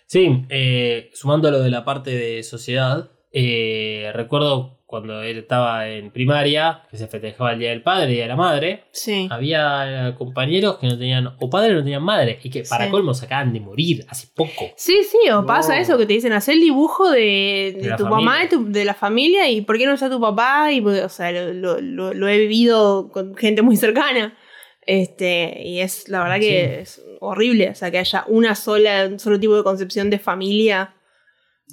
Sí, 0.06 0.46
eh, 0.50 1.10
sumando 1.14 1.50
lo 1.50 1.60
de 1.60 1.72
la 1.72 1.84
parte 1.84 2.12
de 2.12 2.44
sociedad, 2.44 3.10
eh, 3.32 4.12
recuerdo 4.14 4.83
cuando 4.94 5.24
él 5.24 5.40
estaba 5.40 5.90
en 5.90 6.12
primaria, 6.12 6.84
que 6.92 6.98
se 6.98 7.08
festejaba 7.08 7.54
el 7.54 7.60
Día 7.60 7.72
del 7.72 7.82
Padre 7.82 8.04
y 8.04 8.10
el 8.10 8.14
Día 8.14 8.24
de 8.26 8.28
la 8.30 8.36
Madre, 8.36 8.84
Sí. 8.92 9.28
había 9.32 10.14
compañeros 10.20 10.78
que 10.78 10.86
no 10.86 11.00
tenían 11.00 11.34
o 11.40 11.50
padre 11.50 11.72
o 11.72 11.78
no 11.78 11.82
tenían 11.84 12.04
madre, 12.04 12.38
y 12.44 12.52
que 12.52 12.62
para 12.70 12.86
Sí. 12.86 12.92
colmo 12.92 13.16
se 13.16 13.26
acaban 13.26 13.52
de 13.54 13.60
morir 13.60 14.06
hace 14.08 14.28
poco. 14.36 14.66
Sí, 14.78 15.00
sí, 15.04 15.32
o 15.32 15.44
pasa 15.48 15.80
eso 15.80 15.98
que 15.98 16.06
te 16.06 16.14
dicen, 16.14 16.32
hacer 16.34 16.54
el 16.54 16.62
dibujo 16.62 17.10
de, 17.10 17.74
de 17.76 17.90
De 17.90 17.96
tu 17.98 18.04
familia. 18.04 18.10
mamá, 18.10 18.44
y 18.44 18.50
tu- 18.50 18.72
de 18.72 18.86
la 18.86 18.94
familia, 18.94 19.50
y 19.50 19.62
por 19.62 19.80
qué 19.80 19.88
no 19.88 19.94
está 19.94 20.12
tu 20.12 20.22
papá, 20.22 20.72
y 20.72 20.80
pues, 20.80 21.04
o 21.04 21.10
sea, 21.10 21.32
lo, 21.32 21.52
lo- 21.54 21.82
lo- 21.82 22.14
lo 22.14 22.28
he 22.28 22.38
vivido 22.38 23.10
con 23.12 23.36
gente 23.36 23.64
muy 23.64 23.76
cercana. 23.78 24.38
Este, 24.86 25.62
y 25.66 25.80
es 25.80 26.08
la 26.10 26.22
verdad 26.22 26.40
que 26.40 26.82
es 26.82 27.02
horrible, 27.20 27.70
o 27.70 27.76
sea, 27.76 27.90
que 27.90 27.98
haya 27.98 28.26
una 28.28 28.54
sola, 28.54 29.08
un 29.10 29.18
solo 29.18 29.40
tipo 29.40 29.56
de 29.56 29.64
concepción 29.64 30.10
de 30.12 30.20
familia, 30.20 30.94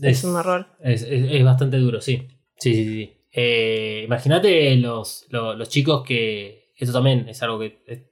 es, 0.01 0.25
un 0.25 0.39
error. 0.39 0.69
Es, 0.83 1.03
es- 1.03 1.31
es 1.31 1.45
bastante 1.45 1.77
duro, 1.77 2.01
sí. 2.01 2.29
Sí, 2.61 2.75
sí, 2.75 2.85
sí. 2.85 3.17
Eh, 3.33 4.03
Imagínate 4.05 4.77
los, 4.77 5.27
lo- 5.31 5.55
los, 5.55 5.69
chicos 5.69 6.05
que. 6.07 6.71
Eso 6.77 6.93
también 6.93 7.29
es 7.29 7.43
algo 7.43 7.59
que. 7.59 7.83
es- 7.87 8.03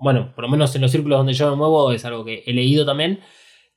bueno, 0.00 0.32
por 0.34 0.42
lo 0.44 0.50
menos 0.50 0.74
en 0.74 0.82
los 0.82 0.90
círculos 0.90 1.18
donde 1.18 1.32
yo 1.34 1.48
me 1.50 1.56
muevo 1.56 1.92
es 1.92 2.04
algo 2.04 2.24
que 2.24 2.42
he 2.46 2.52
leído 2.52 2.84
también. 2.84 3.20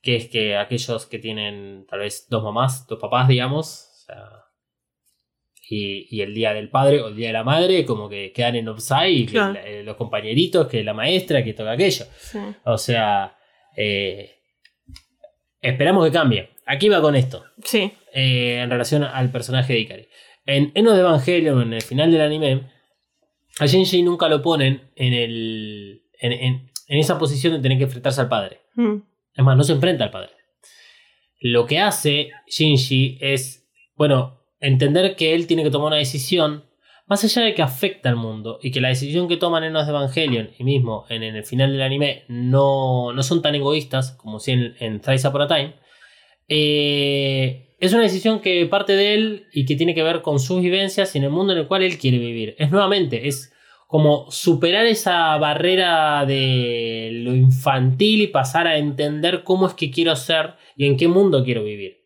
Que 0.02 0.16
es 0.16 0.28
que 0.28 0.56
aquellos 0.56 1.06
que 1.06 1.18
tienen 1.18 1.86
tal 1.88 2.00
vez 2.00 2.26
dos 2.30 2.42
mamás, 2.42 2.86
dos 2.86 2.98
papás, 2.98 3.28
digamos. 3.28 3.86
o 3.92 4.04
sea, 4.06 4.28
y, 5.68 6.08
y 6.16 6.22
el 6.22 6.34
día 6.34 6.52
del 6.52 6.68
padre 6.70 7.00
o 7.00 7.08
el 7.08 7.16
día 7.16 7.28
de 7.28 7.32
la 7.34 7.44
madre, 7.44 7.84
como 7.84 8.08
que 8.08 8.32
quedan 8.32 8.56
en 8.56 8.68
offside. 8.68 9.28
Claro. 9.30 9.52
la- 9.54 9.66
eh, 9.66 9.82
los 9.84 9.96
compañeritos, 9.96 10.66
que 10.66 10.82
la 10.82 10.94
maestra, 10.94 11.44
que 11.44 11.52
toca 11.54 11.72
aquello. 11.72 12.04
Sí. 12.18 12.38
O 12.64 12.76
sea. 12.78 13.36
eh, 13.76 14.32
esperamos 15.60 16.04
que 16.06 16.12
cambie. 16.12 16.50
Aquí 16.72 16.88
va 16.88 17.00
con 17.00 17.16
esto 17.16 17.44
Sí. 17.64 17.92
eh, 18.14 18.60
en 18.62 18.70
relación 18.70 19.02
al 19.02 19.30
personaje 19.30 19.72
de 19.72 19.78
Ikari. 19.80 20.08
En 20.46 20.72
Enos 20.74 20.94
de 20.94 21.00
Evangelion, 21.00 21.62
en 21.62 21.72
el 21.74 21.82
final 21.82 22.10
del 22.12 22.20
anime, 22.20 22.70
a 23.58 23.66
Shinji 23.66 24.02
nunca 24.02 24.28
lo 24.28 24.40
ponen 24.42 24.90
en, 24.96 25.12
el, 25.12 26.02
en, 26.20 26.32
en- 26.32 26.70
en 26.86 26.98
esa 26.98 27.18
posición 27.18 27.52
de 27.54 27.60
tener 27.60 27.78
que 27.78 27.84
enfrentarse 27.84 28.20
al 28.20 28.28
padre. 28.28 28.60
Mm. 28.74 28.96
Es 29.34 29.44
más, 29.44 29.56
no 29.56 29.64
se 29.64 29.72
enfrenta 29.72 30.04
al 30.04 30.10
padre. 30.10 30.30
Lo 31.40 31.66
que 31.66 31.78
hace 31.78 32.30
Shinji 32.46 33.18
es, 33.20 33.68
bueno, 33.96 34.40
entender 34.60 35.16
que 35.16 35.34
él 35.34 35.46
tiene 35.46 35.62
que 35.62 35.70
tomar 35.70 35.88
una 35.88 35.96
decisión, 35.96 36.64
más 37.06 37.24
allá 37.24 37.42
de 37.42 37.54
que 37.54 37.62
afecta 37.62 38.08
al 38.08 38.16
mundo, 38.16 38.58
y 38.62 38.70
que 38.70 38.80
la 38.80 38.88
decisión 38.88 39.26
que 39.28 39.36
toman 39.36 39.64
en 39.64 39.70
Enos 39.70 39.86
de 39.86 39.90
Evangelion 39.92 40.50
y 40.58 40.64
mismo 40.64 41.06
en, 41.08 41.22
en 41.22 41.36
el 41.36 41.44
final 41.44 41.72
del 41.72 41.82
anime 41.82 42.24
no, 42.28 43.12
no 43.12 43.22
son 43.22 43.40
tan 43.42 43.54
egoístas 43.54 44.12
como 44.12 44.38
si 44.38 44.52
en, 44.52 44.74
en 44.80 45.00
Thrice 45.00 45.26
Upon 45.28 45.42
a 45.42 45.48
Time. 45.48 45.74
Eh, 46.52 47.68
es 47.78 47.92
una 47.94 48.02
decisión 48.02 48.40
que 48.40 48.66
parte 48.66 48.94
de 48.94 49.14
él 49.14 49.46
y 49.52 49.64
que 49.64 49.76
tiene 49.76 49.94
que 49.94 50.02
ver 50.02 50.20
con 50.20 50.38
sus 50.40 50.60
vivencias 50.60 51.14
y 51.14 51.18
en 51.18 51.24
el 51.24 51.30
mundo 51.30 51.52
en 51.52 51.60
el 51.60 51.66
cual 51.68 51.82
él 51.82 51.96
quiere 51.96 52.18
vivir. 52.18 52.54
Es 52.58 52.70
nuevamente, 52.70 53.28
es 53.28 53.52
como 53.86 54.30
superar 54.30 54.84
esa 54.84 55.36
barrera 55.38 56.26
de 56.26 57.10
lo 57.24 57.34
infantil 57.34 58.20
y 58.22 58.26
pasar 58.26 58.66
a 58.66 58.76
entender 58.76 59.42
cómo 59.44 59.66
es 59.66 59.74
que 59.74 59.90
quiero 59.90 60.14
ser 60.16 60.54
y 60.76 60.86
en 60.86 60.96
qué 60.96 61.08
mundo 61.08 61.42
quiero 61.44 61.64
vivir. 61.64 61.98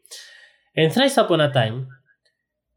En 0.74 0.90
Thrice 0.90 1.20
Upon 1.20 1.40
a 1.40 1.51
Time 1.51 1.86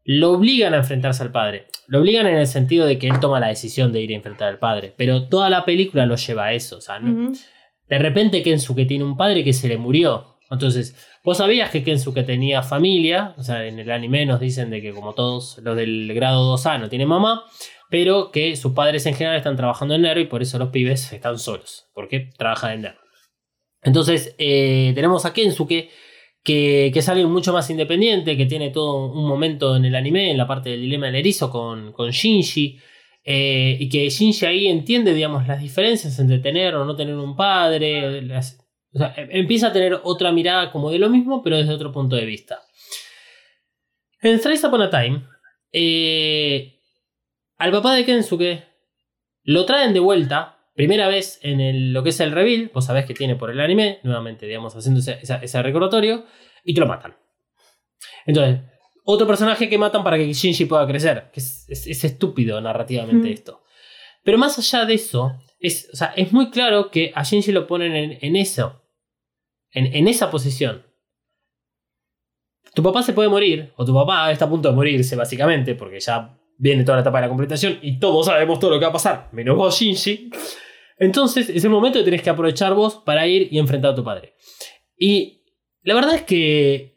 lo 0.04 0.32
obligan 0.32 0.72
a 0.74 0.78
enfrentarse 0.78 1.22
al 1.22 1.30
padre. 1.32 1.66
Lo 1.86 2.00
obligan 2.00 2.26
en 2.26 2.36
el 2.38 2.46
sentido 2.46 2.86
de 2.86 2.98
que 2.98 3.08
él 3.08 3.20
toma 3.20 3.40
la 3.40 3.48
decisión 3.48 3.92
de 3.92 4.00
ir 4.00 4.10
a 4.12 4.16
enfrentar 4.16 4.48
al 4.48 4.58
padre, 4.58 4.94
pero 4.96 5.28
toda 5.28 5.50
la 5.50 5.64
película 5.66 6.06
lo 6.06 6.16
lleva 6.16 6.46
a 6.46 6.52
eso. 6.54 6.78
O 6.78 6.80
sea, 6.80 6.98
no- 6.98 7.28
Ujú. 7.28 7.38
de 7.88 7.98
repente 7.98 8.42
Kensuke 8.42 8.86
tiene 8.86 9.04
un 9.04 9.16
padre 9.16 9.44
que 9.44 9.52
se 9.52 9.68
le 9.68 9.76
murió. 9.78 10.38
Entonces, 10.50 10.96
vos 11.28 11.36
sabías 11.36 11.70
que 11.70 11.84
Kensuke 11.84 12.22
tenía 12.22 12.62
familia, 12.62 13.34
o 13.36 13.42
sea, 13.42 13.66
en 13.66 13.78
el 13.78 13.90
anime 13.90 14.24
nos 14.24 14.40
dicen 14.40 14.70
de 14.70 14.80
que 14.80 14.94
como 14.94 15.12
todos 15.12 15.58
los 15.58 15.76
del 15.76 16.10
grado 16.14 16.56
2A 16.56 16.80
no 16.80 16.88
tienen 16.88 17.06
mamá, 17.06 17.44
pero 17.90 18.30
que 18.30 18.56
sus 18.56 18.72
padres 18.72 19.04
en 19.04 19.12
general 19.12 19.36
están 19.36 19.54
trabajando 19.54 19.94
en 19.94 20.00
Nero 20.00 20.20
y 20.20 20.24
por 20.24 20.40
eso 20.40 20.58
los 20.58 20.70
pibes 20.70 21.12
están 21.12 21.38
solos, 21.38 21.90
porque 21.92 22.30
trabajan 22.38 22.72
en 22.72 22.80
Nero. 22.80 22.98
Entonces, 23.82 24.34
eh, 24.38 24.92
tenemos 24.94 25.26
a 25.26 25.34
Kensuke, 25.34 25.90
que, 26.42 26.90
que 26.94 26.98
es 26.98 27.08
alguien 27.10 27.30
mucho 27.30 27.52
más 27.52 27.68
independiente, 27.68 28.38
que 28.38 28.46
tiene 28.46 28.70
todo 28.70 29.12
un 29.12 29.28
momento 29.28 29.76
en 29.76 29.84
el 29.84 29.96
anime, 29.96 30.30
en 30.30 30.38
la 30.38 30.46
parte 30.46 30.70
del 30.70 30.80
dilema 30.80 31.08
del 31.08 31.16
erizo 31.16 31.50
con, 31.50 31.92
con 31.92 32.10
Shinji, 32.10 32.78
eh, 33.22 33.76
y 33.78 33.90
que 33.90 34.08
Shinji 34.08 34.46
ahí 34.46 34.66
entiende, 34.66 35.12
digamos, 35.12 35.46
las 35.46 35.60
diferencias 35.60 36.18
entre 36.20 36.38
tener 36.38 36.74
o 36.74 36.86
no 36.86 36.96
tener 36.96 37.16
un 37.16 37.36
padre. 37.36 38.22
O 38.94 38.98
sea, 38.98 39.14
em- 39.16 39.28
empieza 39.32 39.68
a 39.68 39.72
tener 39.72 40.00
otra 40.02 40.32
mirada 40.32 40.70
como 40.72 40.90
de 40.90 40.98
lo 40.98 41.08
mismo, 41.10 41.42
pero 41.42 41.56
desde 41.56 41.72
otro 41.72 41.92
punto 41.92 42.16
de 42.16 42.24
vista. 42.26 42.60
En 44.20 44.40
Thrice 44.40 44.66
Upon 44.66 44.82
a 44.82 44.90
Time, 44.90 45.24
eh, 45.72 46.80
al 47.58 47.70
papá 47.70 47.94
de 47.94 48.04
Kensuke 48.04 48.64
lo 49.44 49.64
traen 49.64 49.92
de 49.92 50.00
vuelta, 50.00 50.56
primera 50.74 51.08
vez 51.08 51.38
en 51.42 51.60
el- 51.60 51.92
lo 51.92 52.02
que 52.02 52.10
es 52.10 52.20
el 52.20 52.32
reveal, 52.32 52.70
vos 52.74 52.84
sabés 52.86 53.04
que 53.06 53.14
tiene 53.14 53.36
por 53.36 53.50
el 53.50 53.60
anime, 53.60 53.98
nuevamente, 54.02 54.46
digamos, 54.46 54.74
haciendo 54.76 55.00
ese, 55.00 55.18
ese 55.22 55.62
recordatorio, 55.62 56.24
y 56.64 56.74
te 56.74 56.80
lo 56.80 56.86
matan. 56.86 57.16
Entonces, 58.26 58.60
otro 59.04 59.26
personaje 59.26 59.68
que 59.68 59.78
matan 59.78 60.04
para 60.04 60.16
que 60.18 60.32
Shinji 60.32 60.66
pueda 60.66 60.86
crecer, 60.86 61.30
que 61.32 61.40
es, 61.40 61.64
es- 61.68 61.86
es 61.86 62.04
estúpido 62.04 62.60
narrativamente 62.60 63.28
Mm. 63.28 63.32
esto. 63.32 63.62
Pero 64.22 64.36
más 64.38 64.58
allá 64.58 64.84
de 64.84 64.94
eso, 64.94 65.32
es, 65.58 65.90
o 65.92 65.96
sea, 65.96 66.12
es 66.16 66.32
muy 66.32 66.50
claro 66.50 66.90
que 66.90 67.12
a 67.14 67.22
Shinji 67.22 67.52
lo 67.52 67.66
ponen 67.66 68.18
en, 68.20 68.36
eso, 68.36 68.82
en, 69.72 69.86
en 69.94 70.08
esa 70.08 70.30
posición. 70.30 70.84
Tu 72.74 72.82
papá 72.82 73.02
se 73.02 73.12
puede 73.12 73.28
morir, 73.28 73.72
o 73.76 73.84
tu 73.84 73.94
papá 73.94 74.30
está 74.30 74.44
a 74.44 74.48
punto 74.48 74.68
de 74.68 74.74
morirse, 74.74 75.16
básicamente, 75.16 75.74
porque 75.74 76.00
ya 76.00 76.38
viene 76.58 76.84
toda 76.84 76.96
la 76.96 77.02
etapa 77.02 77.18
de 77.18 77.22
la 77.22 77.28
completación 77.28 77.78
y 77.82 77.98
todos 77.98 78.26
sabemos 78.26 78.58
todo 78.58 78.72
lo 78.72 78.78
que 78.78 78.84
va 78.84 78.90
a 78.90 78.92
pasar, 78.92 79.28
menos 79.32 79.56
vos, 79.56 79.78
Shinji. 79.78 80.30
Entonces 80.98 81.48
es 81.48 81.64
el 81.64 81.70
momento 81.70 81.98
que 81.98 82.04
tenés 82.04 82.22
que 82.22 82.30
aprovechar 82.30 82.74
vos 82.74 82.96
para 82.96 83.26
ir 83.26 83.48
y 83.50 83.58
enfrentar 83.58 83.92
a 83.92 83.94
tu 83.94 84.04
padre. 84.04 84.34
Y 84.96 85.44
la 85.82 85.94
verdad 85.94 86.16
es 86.16 86.22
que 86.22 86.96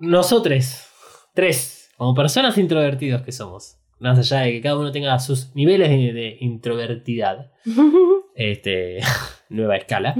nosotros, 0.00 0.86
tres, 1.34 1.90
como 1.96 2.14
personas 2.14 2.58
introvertidos 2.58 3.22
que 3.22 3.32
somos, 3.32 3.79
más 4.00 4.18
allá 4.18 4.40
de 4.40 4.52
que 4.52 4.60
cada 4.60 4.78
uno 4.78 4.90
tenga 4.90 5.18
sus 5.18 5.54
niveles 5.54 5.90
de, 5.90 6.12
de 6.12 6.36
introvertidad, 6.40 7.52
este, 8.34 8.98
nueva 9.48 9.76
escala, 9.76 10.14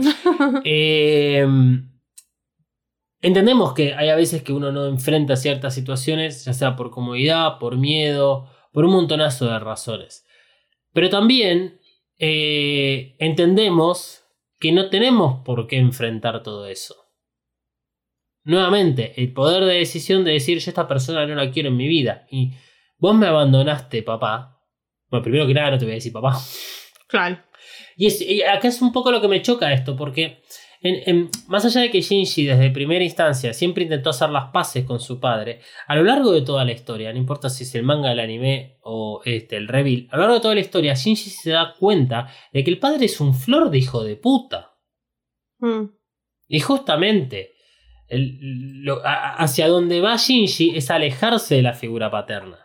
eh, 0.65 1.47
entendemos 3.21 3.73
que 3.75 3.95
hay 3.95 4.09
a 4.11 4.17
veces 4.17 4.43
que 4.43 4.53
uno 4.53 4.71
no 4.71 4.87
enfrenta 4.87 5.37
ciertas 5.37 5.75
situaciones, 5.75 6.45
ya 6.45 6.53
sea 6.53 6.77
por 6.77 6.91
comodidad, 6.91 7.59
por 7.59 7.77
miedo, 7.79 8.49
por 8.73 8.85
un 8.85 8.93
montonazo 8.93 9.47
de 9.47 9.59
razones. 9.59 10.27
Pero 10.93 11.09
también 11.09 11.81
eh, 12.19 13.17
entendemos 13.19 14.25
que 14.59 14.73
no 14.73 14.91
tenemos 14.91 15.43
por 15.45 15.67
qué 15.67 15.79
enfrentar 15.79 16.43
todo 16.43 16.67
eso. 16.67 16.97
Nuevamente, 18.43 19.21
el 19.21 19.33
poder 19.33 19.65
de 19.65 19.75
decisión 19.75 20.25
de 20.25 20.33
decir 20.33 20.59
yo 20.59 20.71
esta 20.71 20.89
persona 20.89 21.27
no 21.27 21.35
la 21.35 21.51
quiero 21.51 21.69
en 21.69 21.77
mi 21.77 21.89
vida 21.89 22.27
y 22.31 22.53
vos 23.01 23.15
me 23.15 23.27
abandonaste, 23.27 24.03
papá. 24.03 24.59
Bueno, 25.09 25.23
primero 25.25 25.47
que 25.47 25.55
nada 25.55 25.73
no 25.73 25.79
te 25.79 25.85
voy 25.85 25.93
a 25.93 25.95
decir 25.97 26.13
papá. 26.13 26.39
Claro. 27.09 27.39
Y, 27.97 28.07
es- 28.07 28.21
y 28.21 28.43
acá 28.43 28.69
es 28.69 28.81
un 28.81 28.93
poco 28.93 29.11
lo 29.11 29.21
que 29.21 29.29
me 29.29 29.43
choca 29.43 29.73
esto, 29.73 29.97
porque 29.97 30.43
en- 30.81 31.03
en- 31.07 31.31
más 31.49 31.65
allá 31.65 31.81
de 31.83 31.91
que 31.91 32.01
Shinji 32.01 32.45
desde 32.47 32.71
primera 32.71 33.05
instancia 33.05 33.53
siempre 33.53 33.83
intentó 33.83 34.11
hacer 34.11 34.31
las 34.31 34.51
paces 34.53 34.85
con 34.85 35.01
su 35.01 35.19
padre, 35.21 35.61
a 35.89 35.97
lo 35.97 36.05
largo 36.05 36.33
de 36.33 36.43
toda 36.43 36.65
la 36.65 36.73
historia, 36.73 37.13
no 37.13 37.19
importa 37.19 37.51
si 37.51 37.65
es 37.65 37.75
el 37.75 37.83
manga, 37.83 38.13
el 38.13 38.21
anime 38.21 38.79
o 38.83 39.21
este, 39.25 39.57
el 39.57 39.67
reveal, 39.69 40.09
a 40.11 40.17
lo 40.17 40.23
largo 40.23 40.35
de 40.37 40.41
toda 40.41 40.55
la 40.55 40.61
historia, 40.61 40.95
Shinji 40.95 41.29
se 41.31 41.51
da 41.51 41.75
cuenta 41.79 42.29
de 42.53 42.63
que 42.65 42.71
el 42.71 42.79
padre 42.79 43.07
es 43.07 43.21
un 43.21 43.35
flor 43.35 43.71
de 43.71 43.79
hijo 43.79 44.05
de 44.05 44.17
puta. 44.17 44.71
Mm. 45.59 45.87
Y 46.49 46.61
justamente 46.61 47.53
el- 48.09 48.83
lo- 48.85 49.05
a- 49.05 49.13
a- 49.15 49.35
hacia 49.37 49.69
donde 49.69 50.01
va 50.01 50.17
Shinji 50.17 50.77
es 50.77 50.91
alejarse 50.91 51.57
de 51.57 51.63
la 51.63 51.75
figura 51.75 52.11
paterna. 52.11 52.59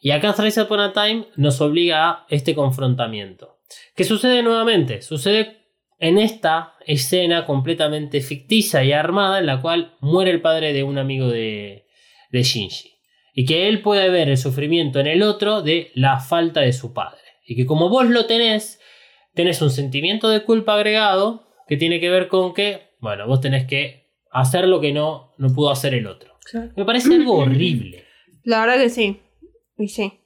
Y 0.00 0.10
acá 0.10 0.32
Thrice 0.32 0.62
Upon 0.62 0.80
a 0.80 0.92
Time 0.92 1.26
nos 1.36 1.60
obliga 1.60 2.10
a 2.10 2.26
este 2.28 2.54
confrontamiento. 2.54 3.58
¿Qué 3.94 4.04
sucede 4.04 4.42
nuevamente? 4.42 5.02
Sucede 5.02 5.56
en 5.98 6.18
esta 6.18 6.74
escena 6.86 7.46
completamente 7.46 8.20
ficticia 8.20 8.84
y 8.84 8.92
armada 8.92 9.38
en 9.38 9.46
la 9.46 9.60
cual 9.60 9.96
muere 10.00 10.30
el 10.30 10.40
padre 10.40 10.72
de 10.72 10.82
un 10.82 10.98
amigo 10.98 11.28
de, 11.28 11.86
de 12.30 12.42
Shinji. 12.42 12.92
Y 13.34 13.44
que 13.44 13.68
él 13.68 13.82
puede 13.82 14.08
ver 14.08 14.28
el 14.28 14.38
sufrimiento 14.38 15.00
en 15.00 15.06
el 15.06 15.22
otro 15.22 15.62
de 15.62 15.90
la 15.94 16.20
falta 16.20 16.60
de 16.60 16.72
su 16.72 16.92
padre. 16.92 17.20
Y 17.46 17.56
que 17.56 17.66
como 17.66 17.88
vos 17.88 18.06
lo 18.06 18.26
tenés, 18.26 18.80
tenés 19.34 19.60
un 19.62 19.70
sentimiento 19.70 20.28
de 20.28 20.42
culpa 20.42 20.74
agregado 20.74 21.46
que 21.68 21.76
tiene 21.76 22.00
que 22.00 22.10
ver 22.10 22.28
con 22.28 22.54
que, 22.54 22.94
bueno, 23.00 23.26
vos 23.26 23.40
tenés 23.40 23.66
que 23.66 24.10
hacer 24.30 24.68
lo 24.68 24.80
que 24.80 24.92
no, 24.92 25.34
no 25.38 25.52
pudo 25.54 25.70
hacer 25.70 25.94
el 25.94 26.06
otro. 26.06 26.36
Me 26.76 26.84
parece 26.84 27.14
algo 27.14 27.38
horrible. 27.38 28.04
La 28.44 28.60
verdad 28.60 28.78
que 28.78 28.90
sí. 28.90 29.20
Y 29.78 29.88
sí. 29.88 30.20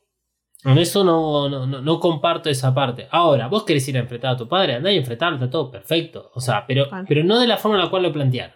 Con 0.63 0.77
eso 0.79 1.03
no, 1.05 1.49
no, 1.49 1.67
no, 1.67 1.81
no 1.81 2.01
comparto 2.01 2.51
esa 2.51 2.75
parte. 2.75 3.09
Ahora, 3.11 3.49
vos 3.49 3.65
querés 3.65 3.89
ir 3.89 3.97
a 3.97 4.01
enfrentar 4.01 4.35
a 4.35 4.37
tu 4.37 4.47
padre, 4.47 4.75
andá 4.75 4.93
y 4.93 4.99
enfrentarlo, 4.99 5.37
está 5.37 5.49
todo 5.51 5.71
perfecto. 5.71 6.31
O 6.35 6.41
sea, 6.41 6.67
pero, 6.67 6.87
pero 7.09 7.25
no 7.25 7.39
de 7.41 7.47
la 7.47 7.57
forma 7.57 7.79
en 7.79 7.85
la 7.85 7.91
cual 7.91 8.03
lo 8.03 8.13
plantearon. 8.13 8.55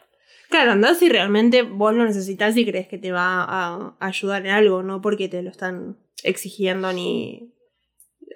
Claro, 0.51 0.72
andás 0.72 0.99
si 0.99 1.09
realmente 1.09 1.62
vos 1.62 1.95
lo 1.95 2.05
necesitas 2.05 2.57
y 2.57 2.66
crees 2.66 2.86
que 2.88 2.99
te 2.99 3.11
va 3.11 3.42
a 3.49 3.97
ayudar 4.01 4.45
en 4.45 4.53
algo, 4.53 4.82
no 4.82 5.01
porque 5.01 5.28
te 5.28 5.42
lo 5.42 5.51
están 5.51 5.97
exigiendo 6.22 6.92
ni 6.92 7.55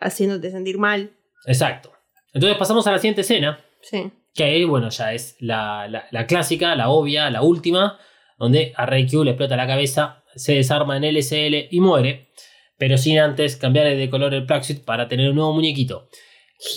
haciéndote 0.01 0.51
sentir 0.51 0.79
mal. 0.79 1.13
Exacto. 1.47 1.93
Entonces 2.33 2.59
pasamos 2.59 2.87
a 2.87 2.93
la 2.93 2.99
siguiente 2.99 3.21
escena, 3.21 3.61
Sí. 3.83 4.11
que 4.35 4.45
ahí, 4.45 4.65
bueno, 4.65 4.89
ya 4.89 5.13
es 5.13 5.37
la, 5.41 5.87
la- 5.89 6.07
la 6.11 6.27
clásica, 6.27 6.75
la 6.75 6.89
obvia, 6.89 7.31
la 7.31 7.43
última, 7.43 7.99
donde 8.39 8.73
a 8.77 8.87
Reikyu 8.87 9.25
le 9.25 9.33
explota 9.33 9.57
la 9.57 9.67
cabeza, 9.67 10.25
se 10.39 10.55
desarma 10.55 10.97
en 10.97 11.05
LSL 11.05 11.69
y 11.71 11.81
muere, 11.81 12.31
pero 12.77 12.97
sin 12.97 13.19
antes 13.19 13.57
cambiarle 13.57 13.97
de 13.97 14.11
color 14.11 14.35
el 14.35 14.47
Plaxit 14.47 14.85
para 14.85 15.09
tener 15.09 15.29
un 15.31 15.37
nuevo 15.37 15.53
muñequito. 15.53 16.09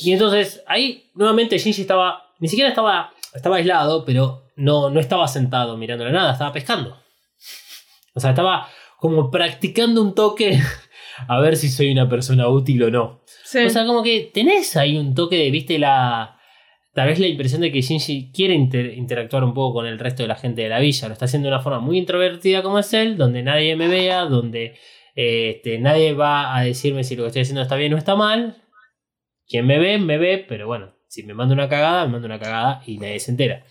Y 0.04 0.12
entonces 0.14 0.64
ahí 0.68 1.10
nuevamente 1.16 1.58
Shinji 1.58 1.82
estaba, 1.82 2.34
ni 2.40 2.48
siquiera 2.48 2.70
estaba, 2.70 3.14
estaba 3.34 3.58
aislado, 3.58 4.06
pero 4.06 4.44
no, 4.56 4.90
no 4.90 5.00
estaba 5.00 5.28
sentado 5.28 5.78
mirándole 5.78 6.12
nada, 6.12 6.34
estaba 6.34 6.54
pescando. 6.54 6.98
O 8.14 8.20
sea, 8.20 8.32
estaba 8.32 8.68
como 8.98 9.32
practicando 9.32 10.02
un 10.02 10.14
toque 10.14 10.60
a 11.28 11.40
ver 11.40 11.58
si 11.58 11.70
soy 11.70 11.92
una 11.92 12.10
persona 12.10 12.48
útil 12.48 12.84
o 12.84 12.92
no. 12.92 13.22
Sí. 13.44 13.60
O 13.66 13.70
sea, 13.70 13.86
como 13.86 14.04
que 14.04 14.32
tenés 14.34 14.76
ahí 14.78 14.98
un 14.98 15.14
toque 15.16 15.38
de, 15.38 15.52
viste, 15.52 15.80
la. 15.80 16.40
Tal 16.94 17.08
vez 17.08 17.20
la 17.20 17.28
impresión 17.28 17.62
de 17.62 17.72
que 17.72 17.82
Shinji 17.82 18.32
quiere 18.34 18.54
inter- 18.54 18.94
interactuar 18.98 19.44
un 19.46 19.54
poco 19.54 19.76
con 19.76 19.88
el 19.88 19.98
resto 19.98 20.24
de 20.24 20.28
la 20.28 20.36
gente 20.36 20.62
de 20.64 20.70
la 20.70 20.80
villa. 20.80 21.08
Lo 21.08 21.14
está 21.14 21.26
haciendo 21.26 21.48
de 21.48 21.56
una 21.56 21.64
forma 21.64 21.80
muy 21.80 21.98
introvertida 21.98 22.62
como 22.64 22.80
es 22.80 22.94
él, 22.94 23.18
donde 23.18 23.44
nadie 23.44 23.76
me 23.78 23.88
vea, 23.88 24.26
donde 24.26 24.76
eh, 25.16 25.54
este, 25.56 25.80
nadie 25.80 26.14
va 26.14 26.56
a 26.58 26.64
decirme 26.64 27.04
si 27.06 27.16
lo 27.16 27.24
que 27.24 27.28
estoy 27.28 27.44
haciendo 27.44 27.62
está 27.62 27.76
bien 27.78 27.94
o 27.94 27.98
está 27.98 28.16
mal. 28.16 28.58
Quien 29.48 29.66
me 29.66 29.80
ve, 29.80 29.98
me 30.00 30.18
ve, 30.18 30.46
pero 30.48 30.68
bueno, 30.68 30.94
si 31.08 31.24
me 31.24 31.34
manda 31.34 31.54
una 31.54 31.70
cagada, 31.70 32.06
me 32.06 32.14
manda 32.14 32.26
una 32.26 32.40
cagada 32.40 32.82
y 32.86 32.98
nadie 32.98 33.20
se 33.20 33.32
entera. 33.32 33.66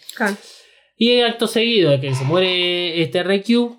Y 0.97 1.13
el 1.13 1.27
acto 1.27 1.47
seguido 1.47 1.91
de 1.91 2.01
que 2.01 2.15
se 2.15 2.25
muere 2.25 3.03
este 3.03 3.23
Reikyu, 3.23 3.79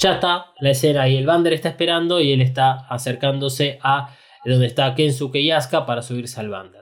ya 0.00 0.14
está 0.14 0.46
la 0.60 0.70
escena 0.70 1.08
y 1.08 1.16
el 1.16 1.26
Bander 1.26 1.52
está 1.52 1.68
esperando 1.68 2.20
y 2.20 2.32
él 2.32 2.40
está 2.40 2.86
acercándose 2.88 3.78
a 3.82 4.16
donde 4.44 4.66
está 4.66 4.94
Kensuke 4.94 5.36
y 5.40 5.50
Asuka 5.50 5.86
para 5.86 6.02
subirse 6.02 6.40
al 6.40 6.48
Bander. 6.48 6.81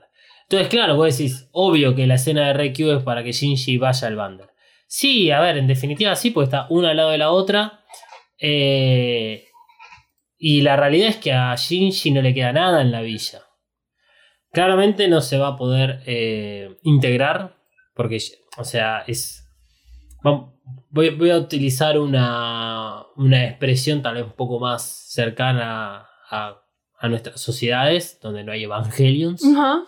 Entonces, 0.51 0.67
claro, 0.67 0.97
vos 0.97 1.17
decís, 1.17 1.47
obvio 1.53 1.95
que 1.95 2.05
la 2.05 2.15
escena 2.15 2.47
de 2.47 2.53
Reikyu 2.53 2.91
es 2.91 3.03
para 3.03 3.23
que 3.23 3.31
Shinji 3.31 3.77
vaya 3.77 4.05
al 4.05 4.17
Bander. 4.17 4.49
Sí, 4.85 5.31
a 5.31 5.39
ver, 5.39 5.55
en 5.55 5.65
definitiva 5.65 6.13
sí, 6.17 6.31
porque 6.31 6.47
está 6.47 6.67
una 6.69 6.89
al 6.89 6.97
lado 6.97 7.11
de 7.11 7.17
la 7.17 7.31
otra. 7.31 7.85
Eh, 8.37 9.45
y 10.37 10.59
la 10.59 10.75
realidad 10.75 11.07
es 11.07 11.15
que 11.15 11.31
a 11.31 11.55
Shinji 11.55 12.11
no 12.11 12.21
le 12.21 12.33
queda 12.33 12.51
nada 12.51 12.81
en 12.81 12.91
la 12.91 12.99
villa. 12.99 13.43
Claramente 14.51 15.07
no 15.07 15.21
se 15.21 15.37
va 15.37 15.47
a 15.47 15.55
poder 15.55 16.03
eh, 16.05 16.77
integrar, 16.83 17.55
porque, 17.95 18.17
o 18.57 18.65
sea, 18.65 19.05
es... 19.07 19.47
Voy, 20.89 21.29
a 21.29 21.37
utilizar 21.37 21.97
una, 21.97 23.05
una 23.15 23.45
expresión 23.45 24.01
tal 24.01 24.15
vez 24.15 24.25
un 24.25 24.33
poco 24.33 24.59
más 24.59 24.83
cercana 25.07 26.09
a, 26.29 26.61
a 26.99 27.07
nuestras 27.07 27.39
sociedades 27.39 28.19
donde 28.21 28.43
no 28.43 28.51
hay 28.51 28.65
evangelions. 28.65 29.45
Ajá. 29.45 29.85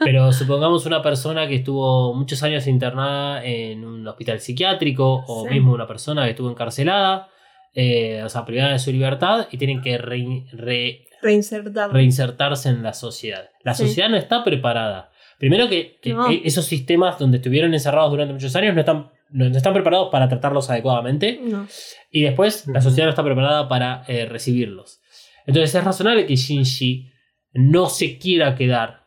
Pero 0.00 0.32
supongamos 0.32 0.86
una 0.86 1.02
persona 1.02 1.46
que 1.46 1.56
estuvo 1.56 2.14
muchos 2.14 2.42
años 2.42 2.66
internada 2.66 3.44
en 3.44 3.84
un 3.84 4.06
hospital 4.06 4.40
psiquiátrico 4.40 5.24
o 5.26 5.44
Sí. 5.46 5.54
mismo 5.54 5.72
una 5.72 5.86
persona 5.86 6.24
que 6.24 6.30
estuvo 6.30 6.50
encarcelada, 6.50 7.28
eh, 7.74 8.22
o 8.24 8.28
sea, 8.28 8.44
privada 8.44 8.72
de 8.72 8.78
su 8.78 8.90
libertad 8.92 9.48
y 9.50 9.58
tienen 9.58 9.82
que 9.82 9.98
re- 9.98 10.46
re- 10.52 11.06
Reinsertar. 11.22 11.92
reinsertarse 11.92 12.68
en 12.68 12.82
la 12.82 12.92
sociedad. 12.92 13.48
La 13.62 13.74
Sí. 13.74 13.86
sociedad 13.86 14.08
no 14.08 14.16
está 14.16 14.44
preparada. 14.44 15.10
Primero 15.38 15.68
que, 15.68 15.98
que 16.00 16.14
No. 16.14 16.30
e- 16.30 16.42
esos 16.44 16.64
sistemas 16.64 17.18
donde 17.18 17.38
estuvieron 17.38 17.74
encerrados 17.74 18.10
durante 18.10 18.32
muchos 18.32 18.54
años 18.56 18.74
no 18.74 18.80
están, 18.80 19.10
no 19.30 19.48
no 19.48 19.56
están 19.56 19.72
preparados 19.72 20.08
para 20.12 20.28
tratarlos 20.28 20.70
adecuadamente. 20.70 21.40
No. 21.42 21.66
Y 22.10 22.22
después 22.22 22.66
la 22.68 22.80
sociedad 22.80 23.06
no 23.06 23.10
está 23.10 23.24
preparada 23.24 23.68
para 23.68 24.04
eh, 24.06 24.26
recibirlos. 24.26 25.00
Entonces 25.46 25.74
es 25.74 25.84
razonable 25.84 26.24
que 26.26 26.36
Shinji 26.36 27.10
no 27.52 27.86
se 27.88 28.18
quiera 28.18 28.54
quedar 28.54 29.03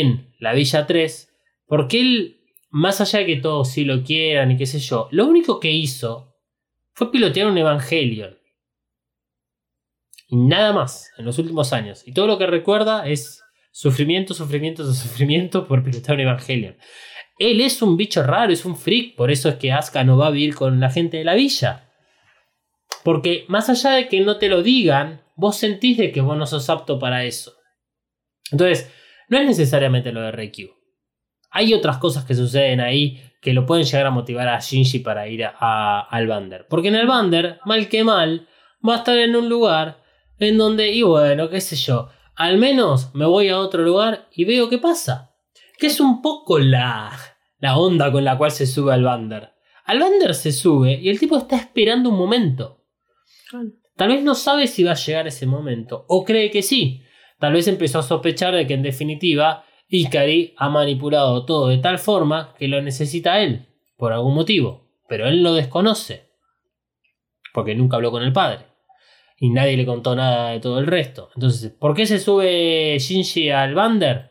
en 0.00 0.34
la 0.38 0.52
Villa 0.52 0.86
3 0.86 1.32
porque 1.72 2.00
él, 2.00 2.40
más 2.68 3.00
allá 3.00 3.20
de 3.20 3.24
que 3.24 3.36
todos 3.36 3.70
sí 3.70 3.86
lo 3.86 4.04
quieran 4.04 4.50
y 4.50 4.58
qué 4.58 4.66
sé 4.66 4.78
yo, 4.78 5.08
lo 5.10 5.26
único 5.26 5.58
que 5.58 5.70
hizo 5.70 6.34
fue 6.92 7.10
pilotear 7.10 7.46
un 7.46 7.56
Evangelion. 7.56 8.36
Y 10.28 10.36
nada 10.36 10.74
más 10.74 11.10
en 11.16 11.24
los 11.24 11.38
últimos 11.38 11.72
años. 11.72 12.06
Y 12.06 12.12
todo 12.12 12.26
lo 12.26 12.36
que 12.36 12.46
recuerda 12.46 13.08
es 13.08 13.42
sufrimiento, 13.70 14.34
sufrimiento, 14.34 14.84
sufrimiento 14.92 15.66
por 15.66 15.82
pilotear 15.82 16.16
un 16.16 16.20
Evangelion. 16.20 16.76
Él 17.38 17.62
es 17.62 17.80
un 17.80 17.96
bicho 17.96 18.22
raro, 18.22 18.52
es 18.52 18.66
un 18.66 18.76
freak, 18.76 19.16
por 19.16 19.30
eso 19.30 19.48
es 19.48 19.54
que 19.54 19.72
Asuka 19.72 20.04
no 20.04 20.18
va 20.18 20.26
a 20.26 20.30
vivir 20.30 20.54
con 20.54 20.78
la 20.78 20.90
gente 20.90 21.16
de 21.16 21.24
la 21.24 21.34
villa. 21.34 21.90
Porque 23.02 23.46
más 23.48 23.70
allá 23.70 23.92
de 23.92 24.08
que 24.08 24.20
no 24.20 24.36
te 24.36 24.50
lo 24.50 24.62
digan, 24.62 25.22
vos 25.36 25.56
sentís 25.56 25.96
de 25.96 26.12
que 26.12 26.20
vos 26.20 26.36
no 26.36 26.44
sos 26.44 26.68
apto 26.68 26.98
para 26.98 27.24
eso. 27.24 27.54
Entonces, 28.50 28.92
no 29.32 29.38
es 29.38 29.46
necesariamente 29.46 30.12
lo 30.12 30.20
de 30.20 30.30
Reikyu. 30.32 30.68
Hay 31.50 31.74
otras 31.74 31.98
cosas 31.98 32.24
que 32.24 32.34
suceden 32.34 32.80
ahí 32.80 33.20
que 33.40 33.52
lo 33.52 33.66
pueden 33.66 33.84
llegar 33.84 34.06
a 34.06 34.10
motivar 34.10 34.48
a 34.48 34.60
Shinji 34.60 35.00
para 35.00 35.26
ir 35.28 35.44
a- 35.44 35.54
a- 35.58 36.00
al 36.02 36.26
Bander. 36.26 36.66
Porque 36.68 36.88
en 36.88 36.94
el 36.94 37.06
Bander, 37.06 37.58
mal 37.64 37.88
que 37.88 38.04
mal, 38.04 38.46
va 38.88 38.94
a 38.94 38.98
estar 38.98 39.18
en 39.18 39.34
un 39.36 39.48
lugar 39.48 40.02
en 40.38 40.56
donde, 40.58 40.92
y 40.92 41.02
bueno, 41.02 41.48
qué 41.50 41.60
sé 41.60 41.76
yo, 41.76 42.08
al 42.36 42.56
menos 42.58 43.14
me 43.14 43.26
voy 43.26 43.48
a 43.48 43.58
otro 43.58 43.82
lugar 43.82 44.28
y 44.32 44.44
veo 44.44 44.68
qué 44.68 44.78
pasa. 44.78 45.34
Que 45.78 45.88
es 45.88 46.00
un 46.00 46.22
poco 46.22 46.58
la, 46.58 47.10
la 47.58 47.76
onda 47.76 48.10
con 48.12 48.24
la 48.24 48.38
cual 48.38 48.50
se 48.52 48.66
sube 48.66 48.92
al 48.94 49.02
Bander. 49.02 49.50
Al 49.84 49.98
Bander 49.98 50.34
se 50.34 50.52
sube 50.52 50.94
y 51.00 51.08
el 51.10 51.18
tipo 51.18 51.36
está 51.36 51.56
esperando 51.56 52.08
un 52.10 52.16
momento. 52.18 52.84
Tal 53.96 54.08
vez 54.08 54.22
no 54.22 54.34
sabe 54.34 54.66
si 54.68 54.84
va 54.84 54.92
a 54.92 54.94
llegar 54.94 55.26
ese 55.26 55.46
momento, 55.46 56.04
o 56.08 56.24
cree 56.24 56.50
que 56.50 56.62
sí. 56.62 57.02
Tal 57.42 57.54
vez 57.54 57.66
empezó 57.66 57.98
a 57.98 58.02
sospechar 58.04 58.54
de 58.54 58.68
que 58.68 58.74
en 58.74 58.84
definitiva 58.84 59.64
Ikari 59.88 60.54
ha 60.58 60.68
manipulado 60.68 61.44
todo 61.44 61.70
de 61.70 61.78
tal 61.78 61.98
forma 61.98 62.54
que 62.56 62.68
lo 62.68 62.80
necesita 62.80 63.40
él, 63.40 63.66
por 63.96 64.12
algún 64.12 64.32
motivo, 64.32 64.86
pero 65.08 65.26
él 65.26 65.42
lo 65.42 65.52
desconoce, 65.52 66.30
porque 67.52 67.74
nunca 67.74 67.96
habló 67.96 68.12
con 68.12 68.22
el 68.22 68.32
padre, 68.32 68.66
y 69.38 69.50
nadie 69.50 69.76
le 69.76 69.84
contó 69.84 70.14
nada 70.14 70.50
de 70.50 70.60
todo 70.60 70.78
el 70.78 70.86
resto. 70.86 71.30
Entonces, 71.34 71.72
¿por 71.72 71.96
qué 71.96 72.06
se 72.06 72.20
sube 72.20 72.96
Shinji 73.00 73.50
al 73.50 73.74
Bander? 73.74 74.30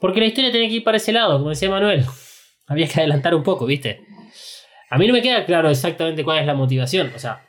Porque 0.00 0.20
la 0.20 0.26
historia 0.26 0.50
tiene 0.50 0.70
que 0.70 0.76
ir 0.76 0.84
para 0.84 0.96
ese 0.96 1.12
lado, 1.12 1.36
como 1.36 1.50
decía 1.50 1.68
Manuel. 1.68 2.06
Había 2.66 2.88
que 2.88 3.00
adelantar 3.00 3.34
un 3.34 3.42
poco, 3.42 3.66
¿viste? 3.66 4.06
A 4.88 4.96
mí 4.96 5.06
no 5.06 5.12
me 5.12 5.20
queda 5.20 5.44
claro 5.44 5.68
exactamente 5.68 6.24
cuál 6.24 6.38
es 6.38 6.46
la 6.46 6.54
motivación. 6.54 7.12
O 7.14 7.18
sea, 7.18 7.46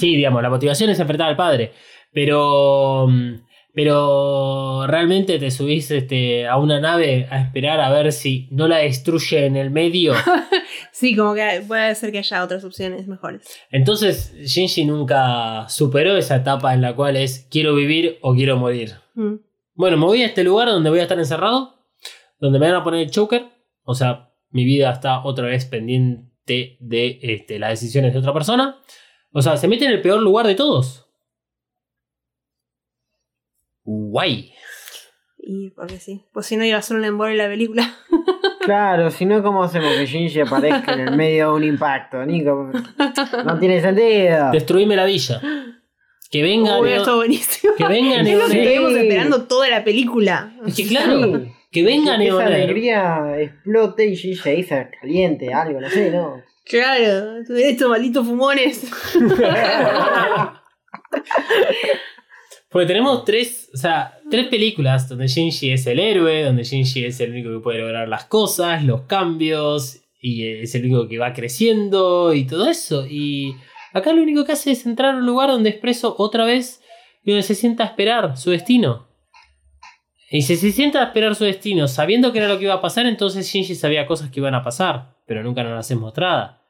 sí, 0.00 0.16
digamos, 0.16 0.42
la 0.42 0.50
motivación 0.50 0.90
es 0.90 0.98
enfrentar 0.98 1.28
al 1.28 1.36
padre. 1.36 1.72
Pero. 2.16 3.08
mm, 3.08 3.42
Pero 3.74 4.86
realmente 4.86 5.38
te 5.38 5.50
subís 5.50 5.90
este, 5.90 6.46
a 6.46 6.56
una 6.56 6.80
nave 6.80 7.28
a 7.30 7.42
esperar 7.42 7.78
a 7.78 7.90
ver 7.90 8.10
si 8.10 8.48
no 8.50 8.68
la 8.68 8.78
destruye 8.78 9.44
en 9.44 9.56
el 9.56 9.70
medio. 9.70 10.14
Sí, 10.92 11.14
como 11.14 11.34
que 11.34 11.62
puede 11.68 11.94
ser 11.94 12.10
que 12.10 12.18
haya 12.18 12.42
otras 12.42 12.64
opciones 12.64 13.06
mejores. 13.06 13.46
Entonces, 13.70 14.34
Shinji 14.34 14.86
nunca 14.86 15.68
superó 15.68 16.16
esa 16.16 16.36
etapa 16.36 16.72
en 16.72 16.80
la 16.80 16.96
cual 16.96 17.16
es 17.16 17.46
quiero 17.50 17.74
vivir 17.74 18.16
o 18.22 18.34
quiero 18.34 18.56
morir. 18.56 18.94
Mm. 19.14 19.34
Bueno, 19.74 19.98
me 19.98 20.06
voy 20.06 20.22
a 20.22 20.26
este 20.26 20.42
lugar 20.42 20.68
donde 20.68 20.88
voy 20.88 21.00
a 21.00 21.02
estar 21.02 21.18
encerrado, 21.18 21.74
donde 22.40 22.58
me 22.58 22.66
van 22.66 22.76
a 22.76 22.84
poner 22.84 23.00
el 23.00 23.10
choker. 23.10 23.44
O 23.82 23.94
sea, 23.94 24.30
mi 24.50 24.64
vida 24.64 24.90
está 24.90 25.22
otra 25.22 25.48
vez 25.48 25.66
pendiente 25.66 26.78
de 26.80 27.18
este, 27.20 27.58
las 27.58 27.70
decisiones 27.70 28.14
de 28.14 28.20
otra 28.20 28.32
persona. 28.32 28.78
O 29.32 29.42
sea, 29.42 29.58
se 29.58 29.68
mete 29.68 29.84
en 29.84 29.92
el 29.92 30.00
peor 30.00 30.22
lugar 30.22 30.46
de 30.46 30.54
todos. 30.54 31.05
Guay. 33.86 34.52
Y 35.38 35.70
porque 35.70 35.98
sí. 35.98 36.24
Pues 36.32 36.46
si 36.46 36.56
no 36.56 36.64
iba 36.64 36.78
a 36.78 36.82
ser 36.82 36.96
un 36.96 37.04
embole 37.04 37.34
la 37.36 37.48
película. 37.48 37.94
Claro, 38.66 39.10
si 39.12 39.24
no, 39.26 39.44
¿cómo 39.44 39.62
hacemos 39.62 39.94
que 39.94 40.06
Shinji 40.06 40.40
aparezca 40.40 40.94
en 40.94 41.00
el 41.06 41.16
medio 41.16 41.50
de 41.50 41.54
un 41.54 41.62
impacto, 41.62 42.26
Nico? 42.26 42.68
No 43.44 43.58
tiene 43.60 43.80
sentido. 43.80 44.50
Destruíme 44.50 44.96
la 44.96 45.04
villa. 45.04 45.40
Que 46.32 46.42
venga. 46.42 46.80
Uy, 46.80 46.88
Neo- 46.90 46.96
esto 46.98 47.14
buenísimo. 47.14 47.74
que 47.78 47.86
venga 47.86 48.22
Es 48.22 48.36
lo 48.36 48.46
que 48.46 48.50
Sí. 48.50 48.58
estuvimos 48.58 48.92
esperando 48.96 49.46
toda 49.46 49.68
la 49.68 49.84
película. 49.84 50.52
Es 50.66 50.74
que 50.74 50.84
claro, 50.88 51.20
Sí. 51.38 51.52
que 51.70 51.84
venga 51.84 52.18
Que 52.18 52.26
esa 52.26 52.44
alegría 52.46 53.36
explote 53.38 54.06
y 54.06 54.16
Shinji 54.16 54.48
ahí 54.48 54.62
se 54.64 54.90
caliente, 55.00 55.54
algo, 55.54 55.80
no 55.80 55.88
sé, 55.88 56.10
¿no? 56.10 56.42
Claro, 56.64 57.36
estos 57.56 57.88
malditos 57.88 58.26
fumones. 58.26 58.90
Porque 62.76 62.88
tenemos 62.88 63.24
tres, 63.24 63.70
o 63.72 63.78
sea, 63.78 64.18
tres 64.30 64.48
películas 64.48 65.08
donde 65.08 65.28
Shinji 65.28 65.70
es 65.70 65.86
el 65.86 65.98
héroe, 65.98 66.44
donde 66.44 66.62
Shinji 66.62 67.06
es 67.06 67.18
el 67.20 67.30
único 67.30 67.48
que 67.48 67.60
puede 67.60 67.78
lograr 67.78 68.06
las 68.06 68.26
cosas, 68.26 68.84
los 68.84 69.04
cambios, 69.04 70.02
y 70.20 70.46
es 70.46 70.74
el 70.74 70.84
único 70.84 71.08
que 71.08 71.18
va 71.18 71.32
creciendo 71.32 72.34
y 72.34 72.46
todo 72.46 72.68
eso. 72.68 73.06
Y 73.08 73.56
acá 73.94 74.12
lo 74.12 74.22
único 74.22 74.44
que 74.44 74.52
hace 74.52 74.72
es 74.72 74.84
entrar 74.84 75.14
a 75.14 75.16
un 75.16 75.24
lugar 75.24 75.48
donde 75.48 75.70
expreso 75.70 76.16
otra 76.18 76.44
vez 76.44 76.82
y 77.24 77.30
donde 77.30 77.44
se 77.44 77.54
sienta 77.54 77.82
a 77.82 77.86
esperar 77.86 78.36
su 78.36 78.50
destino. 78.50 79.08
Y 80.30 80.42
si 80.42 80.56
se 80.56 80.70
sienta 80.70 81.00
a 81.00 81.04
esperar 81.04 81.34
su 81.34 81.44
destino 81.44 81.88
sabiendo 81.88 82.30
que 82.30 82.40
era 82.40 82.48
lo 82.48 82.58
que 82.58 82.64
iba 82.64 82.74
a 82.74 82.82
pasar, 82.82 83.06
entonces 83.06 83.50
Shinji 83.50 83.74
sabía 83.74 84.06
cosas 84.06 84.30
que 84.30 84.40
iban 84.40 84.54
a 84.54 84.62
pasar, 84.62 85.16
pero 85.26 85.42
nunca 85.42 85.62
nos 85.62 85.72
las 85.72 85.90
es 85.90 85.96
mostrada. 85.96 86.62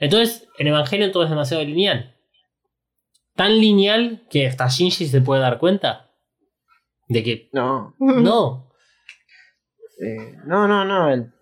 Entonces, 0.00 0.48
en 0.58 0.66
Evangelion 0.66 1.12
todo 1.12 1.22
es 1.22 1.30
demasiado 1.30 1.62
lineal. 1.62 2.15
Tan 3.36 3.60
lineal 3.60 4.26
que 4.30 4.46
hasta 4.46 4.66
Shinji 4.68 5.06
se 5.06 5.20
puede 5.20 5.42
dar 5.42 5.58
cuenta 5.58 6.10
de 7.08 7.22
que 7.22 7.50
No, 7.52 7.94
no. 7.98 8.70
eh, 10.00 10.36
no, 10.46 10.66
no, 10.66 10.84
no. 10.84 11.10
El 11.10 11.32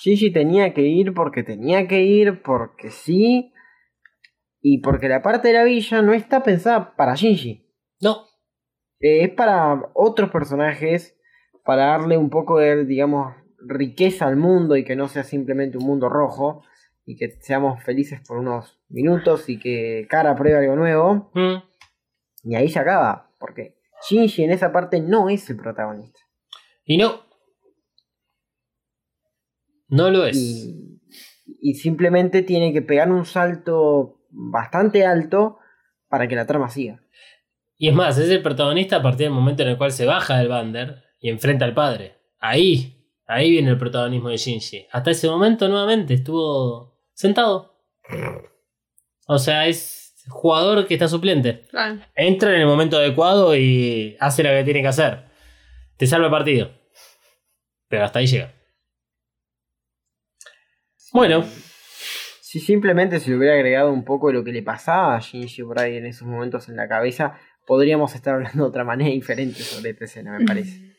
Shinji 0.00 0.32
tenía 0.32 0.72
que 0.72 0.82
ir 0.82 1.12
porque 1.14 1.42
tenía 1.42 1.88
que 1.88 2.02
ir, 2.02 2.42
porque 2.42 2.90
sí. 2.90 3.52
Y 4.62 4.80
porque 4.82 5.08
la 5.08 5.22
parte 5.22 5.48
de 5.48 5.54
la 5.54 5.64
villa 5.64 6.02
no 6.02 6.12
está 6.12 6.42
pensada 6.42 6.94
para 6.96 7.14
Shinji. 7.14 7.66
No. 8.00 8.26
Eh, 9.00 9.24
es 9.24 9.30
para 9.30 9.90
otros 9.94 10.30
personajes, 10.30 11.18
para 11.64 11.86
darle 11.86 12.16
un 12.16 12.30
poco 12.30 12.58
de, 12.58 12.84
digamos, 12.84 13.34
riqueza 13.66 14.26
al 14.26 14.36
mundo 14.36 14.76
y 14.76 14.84
que 14.84 14.96
no 14.96 15.08
sea 15.08 15.24
simplemente 15.24 15.78
un 15.78 15.86
mundo 15.86 16.08
rojo. 16.08 16.62
Y 17.04 17.16
que 17.16 17.30
seamos 17.40 17.82
felices 17.82 18.20
por 18.26 18.38
unos 18.38 18.78
minutos 18.88 19.48
y 19.48 19.58
que 19.58 20.06
Kara 20.08 20.36
pruebe 20.36 20.58
algo 20.58 20.76
nuevo. 20.76 21.30
Mm. 21.34 21.62
Y 22.44 22.54
ahí 22.54 22.68
se 22.68 22.78
acaba. 22.78 23.30
Porque 23.38 23.78
Shinji 24.08 24.44
en 24.44 24.52
esa 24.52 24.72
parte 24.72 25.00
no 25.00 25.28
es 25.28 25.48
el 25.50 25.56
protagonista. 25.56 26.20
Y 26.84 26.96
no. 26.96 27.22
No 29.88 30.10
lo 30.10 30.24
es. 30.24 30.36
Y, 30.36 31.00
y 31.60 31.74
simplemente 31.74 32.42
tiene 32.42 32.72
que 32.72 32.82
pegar 32.82 33.10
un 33.10 33.24
salto 33.24 34.20
bastante 34.30 35.04
alto 35.04 35.58
para 36.08 36.28
que 36.28 36.36
la 36.36 36.46
trama 36.46 36.68
siga. 36.68 37.02
Y 37.76 37.88
es 37.88 37.94
más, 37.94 38.18
es 38.18 38.28
el 38.28 38.42
protagonista 38.42 38.96
a 38.96 39.02
partir 39.02 39.26
del 39.26 39.32
momento 39.32 39.62
en 39.62 39.70
el 39.70 39.78
cual 39.78 39.92
se 39.92 40.04
baja 40.04 40.38
del 40.38 40.48
Bander 40.48 41.02
y 41.18 41.30
enfrenta 41.30 41.64
al 41.64 41.72
padre. 41.72 42.16
Ahí, 42.38 43.06
ahí 43.26 43.50
viene 43.50 43.70
el 43.70 43.78
protagonismo 43.78 44.28
de 44.28 44.36
Shinji. 44.36 44.86
Hasta 44.92 45.12
ese 45.12 45.28
momento 45.28 45.68
nuevamente 45.68 46.14
estuvo 46.14 46.89
sentado. 47.20 47.76
O 49.26 49.38
sea, 49.38 49.66
es 49.66 50.14
jugador 50.28 50.86
que 50.86 50.94
está 50.94 51.06
suplente. 51.06 51.66
Claro. 51.70 52.00
Entra 52.14 52.54
en 52.54 52.62
el 52.62 52.66
momento 52.66 52.96
adecuado 52.96 53.54
y 53.54 54.16
hace 54.20 54.42
lo 54.42 54.50
que 54.50 54.64
tiene 54.64 54.80
que 54.82 54.88
hacer. 54.88 55.26
Te 55.96 56.06
salva 56.06 56.26
el 56.26 56.32
partido. 56.32 56.70
Pero 57.88 58.04
hasta 58.04 58.20
ahí 58.20 58.26
llega. 58.26 58.54
Bueno, 61.12 61.44
Si 62.40 62.58
simplemente 62.58 63.20
se 63.20 63.30
le 63.30 63.36
hubiera 63.36 63.54
agregado 63.54 63.92
un 63.92 64.04
poco 64.04 64.28
de 64.28 64.32
lo 64.34 64.42
que 64.42 64.50
le 64.52 64.62
pasaba 64.62 65.14
a 65.14 65.20
Shinji 65.20 65.62
por 65.62 65.78
ahí 65.78 65.96
en 65.98 66.06
esos 66.06 66.26
momentos 66.26 66.68
en 66.68 66.76
la 66.76 66.88
cabeza, 66.88 67.38
podríamos 67.66 68.14
estar 68.14 68.34
hablando 68.34 68.64
de 68.64 68.68
otra 68.70 68.82
manera 68.82 69.10
diferente 69.10 69.60
sobre 69.62 69.90
esta 69.90 70.06
escena, 70.06 70.36
me 70.36 70.44
parece. 70.44 70.96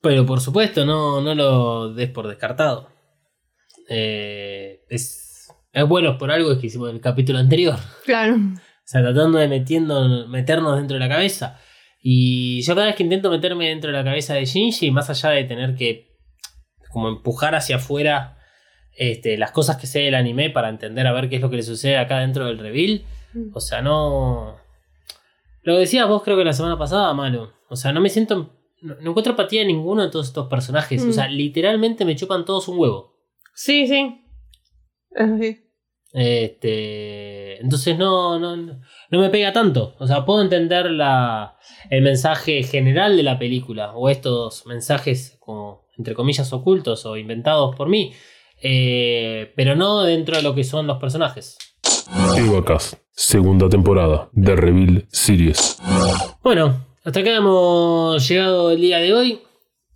pero 0.00 0.24
por 0.24 0.40
supuesto, 0.40 0.84
no, 0.84 1.20
no 1.20 1.34
lo 1.34 1.92
des 1.92 2.08
por 2.10 2.28
descartado. 2.28 2.95
Eh, 3.88 4.84
es, 4.88 5.48
es 5.72 5.88
bueno 5.88 6.18
por 6.18 6.30
algo 6.30 6.58
que 6.58 6.66
hicimos 6.66 6.90
en 6.90 6.96
el 6.96 7.00
capítulo 7.00 7.38
anterior. 7.38 7.76
Claro. 8.04 8.36
sea, 8.84 9.02
tratando 9.02 9.38
de 9.38 9.48
metiendo, 9.48 10.28
meternos 10.28 10.76
dentro 10.76 10.94
de 10.94 11.00
la 11.00 11.08
cabeza. 11.08 11.58
Y 12.00 12.62
yo 12.62 12.74
cada 12.74 12.86
vez 12.86 12.96
que 12.96 13.02
intento 13.02 13.30
meterme 13.30 13.68
dentro 13.68 13.90
de 13.90 13.96
la 13.96 14.04
cabeza 14.04 14.34
de 14.34 14.44
Shinji, 14.44 14.90
más 14.90 15.10
allá 15.10 15.30
de 15.30 15.44
tener 15.44 15.74
que 15.74 16.14
como 16.92 17.08
empujar 17.08 17.54
hacia 17.54 17.76
afuera 17.76 18.38
este, 18.96 19.36
las 19.36 19.50
cosas 19.50 19.76
que 19.76 19.86
sé 19.86 20.00
del 20.00 20.14
anime 20.14 20.50
para 20.50 20.68
entender 20.68 21.06
a 21.06 21.12
ver 21.12 21.28
qué 21.28 21.36
es 21.36 21.42
lo 21.42 21.50
que 21.50 21.56
le 21.56 21.62
sucede 21.62 21.98
acá 21.98 22.20
dentro 22.20 22.46
del 22.46 22.58
reveal, 22.58 23.04
Mm. 23.36 23.50
o 23.54 23.60
sea, 23.60 23.82
no... 23.82 24.56
Lo 25.62 25.76
decías 25.76 26.08
vos 26.08 26.22
creo 26.22 26.36
que 26.36 26.44
la 26.44 26.52
semana 26.52 26.78
pasada, 26.78 27.12
Malo. 27.12 27.52
O 27.68 27.76
sea, 27.76 27.92
no 27.92 28.00
me 28.00 28.08
siento... 28.08 28.52
No, 28.80 28.94
no 29.00 29.10
encuentro 29.10 29.32
empatía 29.32 29.62
en 29.62 29.68
ninguno 29.68 30.02
de 30.02 30.10
todos 30.10 30.28
estos 30.28 30.46
personajes. 30.48 31.04
Mm. 31.04 31.10
O 31.10 31.12
sea, 31.12 31.28
literalmente 31.28 32.04
me 32.04 32.14
chupan 32.14 32.44
todos 32.44 32.68
un 32.68 32.78
huevo. 32.78 33.15
Sí, 33.56 33.86
sí. 33.86 34.20
Es 35.10 35.30
así. 35.30 35.62
Este, 36.12 37.60
entonces 37.60 37.98
no, 37.98 38.38
no, 38.38 38.56
no 38.56 39.20
me 39.20 39.30
pega 39.30 39.52
tanto. 39.52 39.96
O 39.98 40.06
sea, 40.06 40.24
puedo 40.24 40.42
entender 40.42 40.90
la, 40.90 41.56
el 41.90 42.02
mensaje 42.02 42.62
general 42.62 43.16
de 43.16 43.22
la 43.22 43.38
película 43.38 43.92
o 43.94 44.08
estos 44.08 44.66
mensajes 44.66 45.36
como 45.40 45.86
entre 45.96 46.14
comillas 46.14 46.52
ocultos 46.52 47.06
o 47.06 47.16
inventados 47.16 47.74
por 47.74 47.88
mí, 47.88 48.12
eh, 48.62 49.52
pero 49.56 49.74
no 49.74 50.02
dentro 50.02 50.36
de 50.36 50.42
lo 50.42 50.54
que 50.54 50.64
son 50.64 50.86
los 50.86 50.98
personajes. 50.98 51.56
Segunda 53.10 53.68
temporada 53.70 54.28
de 54.32 54.54
Reveal 54.54 55.06
Series. 55.08 55.78
Bueno, 56.42 56.86
hasta 57.04 57.20
acá 57.20 57.36
hemos 57.36 58.28
llegado 58.28 58.70
el 58.70 58.80
día 58.82 58.98
de 58.98 59.14
hoy. 59.14 59.45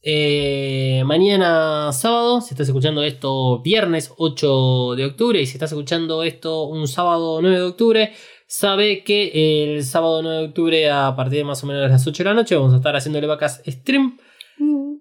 Eh, 0.03 1.03
mañana 1.05 1.93
sábado, 1.93 2.41
si 2.41 2.55
estás 2.55 2.69
escuchando 2.69 3.03
esto 3.03 3.61
viernes 3.61 4.13
8 4.17 4.95
de 4.97 5.05
octubre 5.05 5.43
y 5.43 5.47
si 5.47 5.55
estás 5.55 5.73
escuchando 5.73 6.23
esto 6.23 6.65
un 6.65 6.89
sábado 6.89 7.41
9 7.43 7.57
de 7.57 7.63
octubre, 7.63 8.13
sabe 8.47 9.05
que 9.05 9.75
el 9.75 9.85
sábado 9.85 10.23
9 10.23 10.39
de 10.39 10.45
octubre 10.47 10.91
a 10.91 11.15
partir 11.15 11.39
de 11.39 11.45
más 11.45 11.63
o 11.63 11.67
menos 11.67 11.91
las 11.91 12.07
8 12.07 12.23
de 12.23 12.29
la 12.31 12.35
noche 12.35 12.57
vamos 12.57 12.73
a 12.73 12.77
estar 12.77 12.97
haciéndole 12.97 13.27
vacas 13.27 13.63
stream 13.67 14.17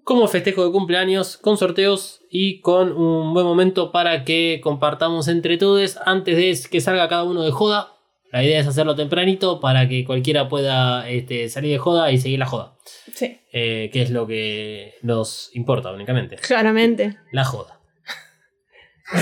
como 0.04 0.28
festejo 0.28 0.64
de 0.64 0.72
cumpleaños 0.72 1.36
con 1.36 1.56
sorteos 1.56 2.20
y 2.30 2.60
con 2.60 2.92
un 2.92 3.32
buen 3.32 3.46
momento 3.46 3.92
para 3.92 4.24
que 4.24 4.60
compartamos 4.62 5.28
entre 5.28 5.56
todos 5.56 5.98
antes 6.04 6.36
de 6.36 6.68
que 6.70 6.80
salga 6.80 7.08
cada 7.08 7.24
uno 7.24 7.42
de 7.42 7.50
joda. 7.50 7.92
La 8.32 8.44
idea 8.44 8.60
es 8.60 8.66
hacerlo 8.66 8.94
tempranito 8.94 9.58
para 9.60 9.88
que 9.88 10.04
cualquiera 10.04 10.48
pueda 10.48 11.08
este, 11.08 11.48
salir 11.48 11.72
de 11.72 11.78
joda 11.78 12.10
y 12.12 12.18
seguir 12.18 12.38
la 12.38 12.46
joda. 12.46 12.76
Sí, 13.14 13.40
Eh, 13.52 13.90
que 13.92 14.02
es 14.02 14.10
lo 14.10 14.26
que 14.26 14.94
nos 15.02 15.50
importa 15.54 15.90
únicamente. 15.92 16.36
claramente. 16.36 17.16
La 17.32 17.44
joda. 17.44 17.80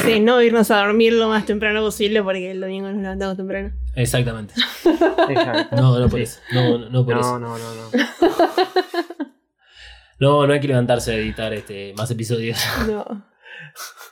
Sí, 0.04 0.20
no 0.20 0.42
irnos 0.42 0.70
a 0.70 0.84
dormir 0.84 1.14
lo 1.14 1.28
más 1.28 1.46
temprano 1.46 1.80
posible 1.80 2.22
porque 2.22 2.50
el 2.50 2.60
domingo 2.60 2.88
nos 2.88 3.00
levantamos 3.00 3.38
temprano. 3.38 3.72
Exactamente. 3.94 4.52
Exacto. 5.30 5.76
No, 5.76 5.98
no 5.98 6.08
por 6.10 6.20
eso. 6.20 6.40
No, 6.52 6.76
no, 6.78 6.90
no 6.90 7.04
por 7.06 7.14
No, 7.14 7.20
eso. 7.20 7.38
no, 7.38 7.56
no, 7.56 7.74
no. 7.74 7.90
No, 10.20 10.46
no 10.48 10.52
hay 10.52 10.58
que 10.60 10.66
levantarse 10.66 11.12
a 11.12 11.14
editar 11.14 11.52
este, 11.54 11.94
más 11.96 12.10
episodios. 12.10 12.58
No. 12.88 13.24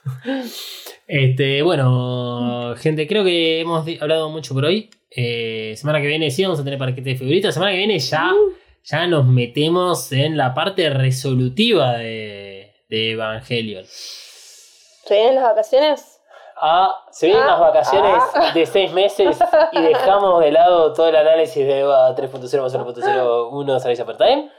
Este, 1.09 1.63
bueno, 1.63 2.75
gente, 2.79 3.07
creo 3.07 3.23
que 3.23 3.61
hemos 3.61 3.87
hablado 4.01 4.29
mucho 4.29 4.55
por 4.55 4.65
hoy. 4.65 4.91
Eh, 5.11 5.75
semana 5.77 6.01
que 6.01 6.09
viene 6.09 6.33
sí 6.33 6.43
vamos 6.43 6.59
a 6.59 6.65
tener 6.65 6.81
paquete 6.81 7.11
de 7.11 7.15
figuritas. 7.17 7.55
Semana 7.55 7.71
que 7.71 7.79
viene 7.79 7.99
ya, 8.01 8.33
ya 8.83 9.07
nos 9.07 9.25
metemos 9.25 10.11
en 10.11 10.37
la 10.37 10.53
parte 10.53 10.91
resolutiva 10.91 11.93
de, 11.93 12.75
de 12.89 13.13
Evangelion. 13.13 13.85
¿Se 13.87 15.15
vienen 15.15 15.37
las 15.37 15.45
vacaciones? 15.45 16.21
Ah, 16.61 16.93
se 17.13 17.27
vienen 17.27 17.45
Ah. 17.45 17.51
las 17.53 17.61
vacaciones 17.61 18.23
de 18.55 18.67
seis 18.67 18.91
meses 18.93 19.39
y 19.73 19.81
dejamos 19.83 20.41
de 20.43 20.51
lado 20.51 20.93
todo 20.93 21.09
el 21.09 21.15
análisis 21.17 21.65
de 21.65 21.81
EVA 21.81 22.17
3.0 22.17 22.63
más 22.63 22.75
1.01 22.75 23.79
Salisa 23.81 24.05
per 24.05 24.17
Time. 24.17 24.51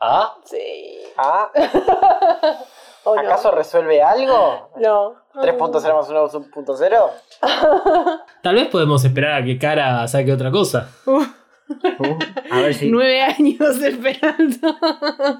Ah, 0.00 0.36
Sí. 0.44 0.98
Ah, 1.16 1.50
¿O 3.04 3.14
no? 3.14 3.20
¿acaso 3.20 3.50
resuelve 3.50 4.02
algo? 4.02 4.70
No. 4.80 5.14
3.0 5.34 5.94
más 5.94 6.10
1.0. 6.10 8.10
tal 8.42 8.54
vez 8.54 8.68
podemos 8.68 9.04
esperar 9.04 9.42
a 9.42 9.44
que 9.44 9.58
Cara 9.58 10.08
saque 10.08 10.32
otra 10.32 10.50
cosa. 10.50 10.90
Uh, 11.06 11.22
Uh, 11.66 12.18
a 12.50 12.60
ver 12.60 12.74
si 12.74 12.90
Nueve 12.90 13.22
años 13.22 13.80
esperando. 13.80 14.76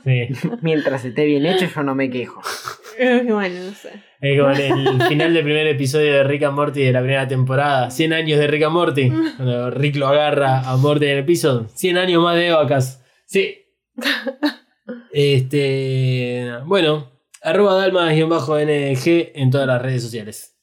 Sí. 0.05 0.29
mientras 0.63 1.05
esté 1.05 1.27
bien 1.27 1.45
hecho 1.45 1.67
yo 1.67 1.83
no 1.83 1.95
me 1.95 2.09
quejo. 2.11 2.41
Bueno, 2.97 3.59
no 3.61 3.73
sé. 3.73 3.91
Es 4.21 4.41
como 4.41 4.53
en 4.55 4.87
el 4.87 5.03
final 5.03 5.35
del 5.35 5.43
primer 5.43 5.67
episodio 5.67 6.13
de 6.13 6.23
Rick 6.23 6.45
and 6.45 6.55
Morty 6.55 6.85
de 6.85 6.93
la 6.93 7.01
primera 7.01 7.27
temporada. 7.27 7.91
100 7.91 8.13
años 8.13 8.39
de 8.39 8.47
Rick 8.47 8.63
and 8.63 8.73
Morty. 8.73 9.11
Cuando 9.37 9.69
Rick 9.73 9.97
lo 9.97 10.07
agarra 10.07 10.61
a 10.61 10.77
Morty 10.77 11.07
en 11.07 11.19
el 11.19 11.25
piso. 11.25 11.67
100 11.75 11.99
años 11.99 12.23
más 12.23 12.37
de 12.37 12.53
vacas. 12.53 13.03
Sí. 13.27 13.67
Este. 15.13 16.53
Bueno. 16.67 17.11
Arroba 17.45 17.75
dalmas-ng 17.75 19.31
en 19.35 19.51
todas 19.51 19.67
las 19.67 19.83
redes 19.83 20.03
sociales. 20.03 20.57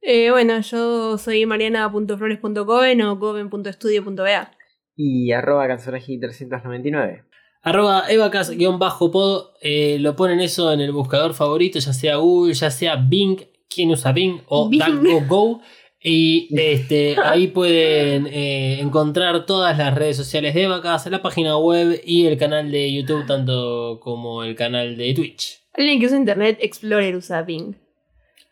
Eh, 0.00 0.30
bueno, 0.30 0.60
yo 0.60 1.18
soy 1.18 1.44
mariana.flores.coven 1.44 3.02
o 3.02 3.18
coven.estudio.ba. 3.18 4.52
Y 4.94 5.32
arroba 5.32 5.66
Kanzuraji 5.66 6.20
399. 6.20 7.24
Arroba 7.62 8.04
evacas-pod. 8.08 9.54
eh, 9.60 9.96
lo 9.98 10.14
ponen 10.14 10.38
eso 10.38 10.72
en 10.72 10.82
el 10.82 10.92
buscador 10.92 11.34
favorito, 11.34 11.80
ya 11.80 11.92
sea 11.92 12.16
Google, 12.16 12.54
ya 12.54 12.70
sea 12.70 12.94
Bing. 12.94 13.40
¿Quién 13.68 13.90
usa 13.90 14.12
Bing? 14.12 14.42
O. 14.46 14.70
DuckDuckGo. 14.70 15.60
Y 16.06 16.50
este, 16.54 17.16
ahí 17.18 17.46
pueden 17.46 18.26
eh, 18.26 18.78
encontrar 18.78 19.46
todas 19.46 19.78
las 19.78 19.94
redes 19.94 20.18
sociales 20.18 20.52
de 20.52 20.64
Evacas, 20.64 21.06
la 21.06 21.22
página 21.22 21.56
web 21.56 21.98
y 22.04 22.26
el 22.26 22.36
canal 22.36 22.70
de 22.70 22.92
YouTube, 22.92 23.24
tanto 23.26 24.00
como 24.02 24.44
el 24.44 24.54
canal 24.54 24.98
de 24.98 25.14
Twitch. 25.14 25.63
Alguien 25.76 26.00
que 26.00 26.06
usa 26.06 26.16
Internet 26.16 26.58
Explorer 26.60 27.16
usa 27.16 27.42
Bing. 27.42 27.74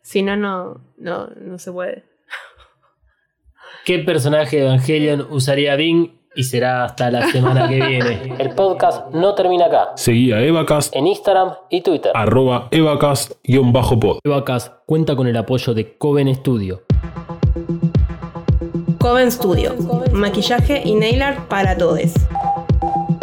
Si 0.02 0.22
no, 0.22 0.36
no, 0.36 0.80
no, 0.98 1.28
no 1.40 1.58
se 1.58 1.70
puede. 1.72 2.04
¿Qué 3.84 3.98
personaje 4.00 4.56
de 4.58 4.62
Evangelion 4.66 5.26
usaría 5.30 5.76
Bing? 5.76 6.20
Y 6.34 6.44
será 6.44 6.84
hasta 6.84 7.10
la 7.10 7.26
semana 7.30 7.68
que 7.68 7.74
viene. 7.74 8.34
El 8.38 8.54
podcast 8.54 9.10
no 9.12 9.34
termina 9.34 9.66
acá. 9.66 9.90
Seguí 9.96 10.32
a 10.32 10.40
Evacast, 10.40 10.96
En 10.96 11.06
Instagram 11.06 11.52
y 11.68 11.82
Twitter. 11.82 12.10
arroba 12.14 12.68
Evacast-pod. 12.70 14.18
Evacas 14.24 14.72
cuenta 14.86 15.14
con 15.14 15.26
el 15.26 15.36
apoyo 15.36 15.74
de 15.74 15.98
Coven 15.98 16.34
Studio. 16.34 16.84
Coven 18.98 19.30
Studio. 19.30 19.74
Maquillaje 20.12 20.80
y 20.84 20.94
nail 20.94 21.20
art 21.20 21.48
para 21.48 21.76
todos. 21.76 22.12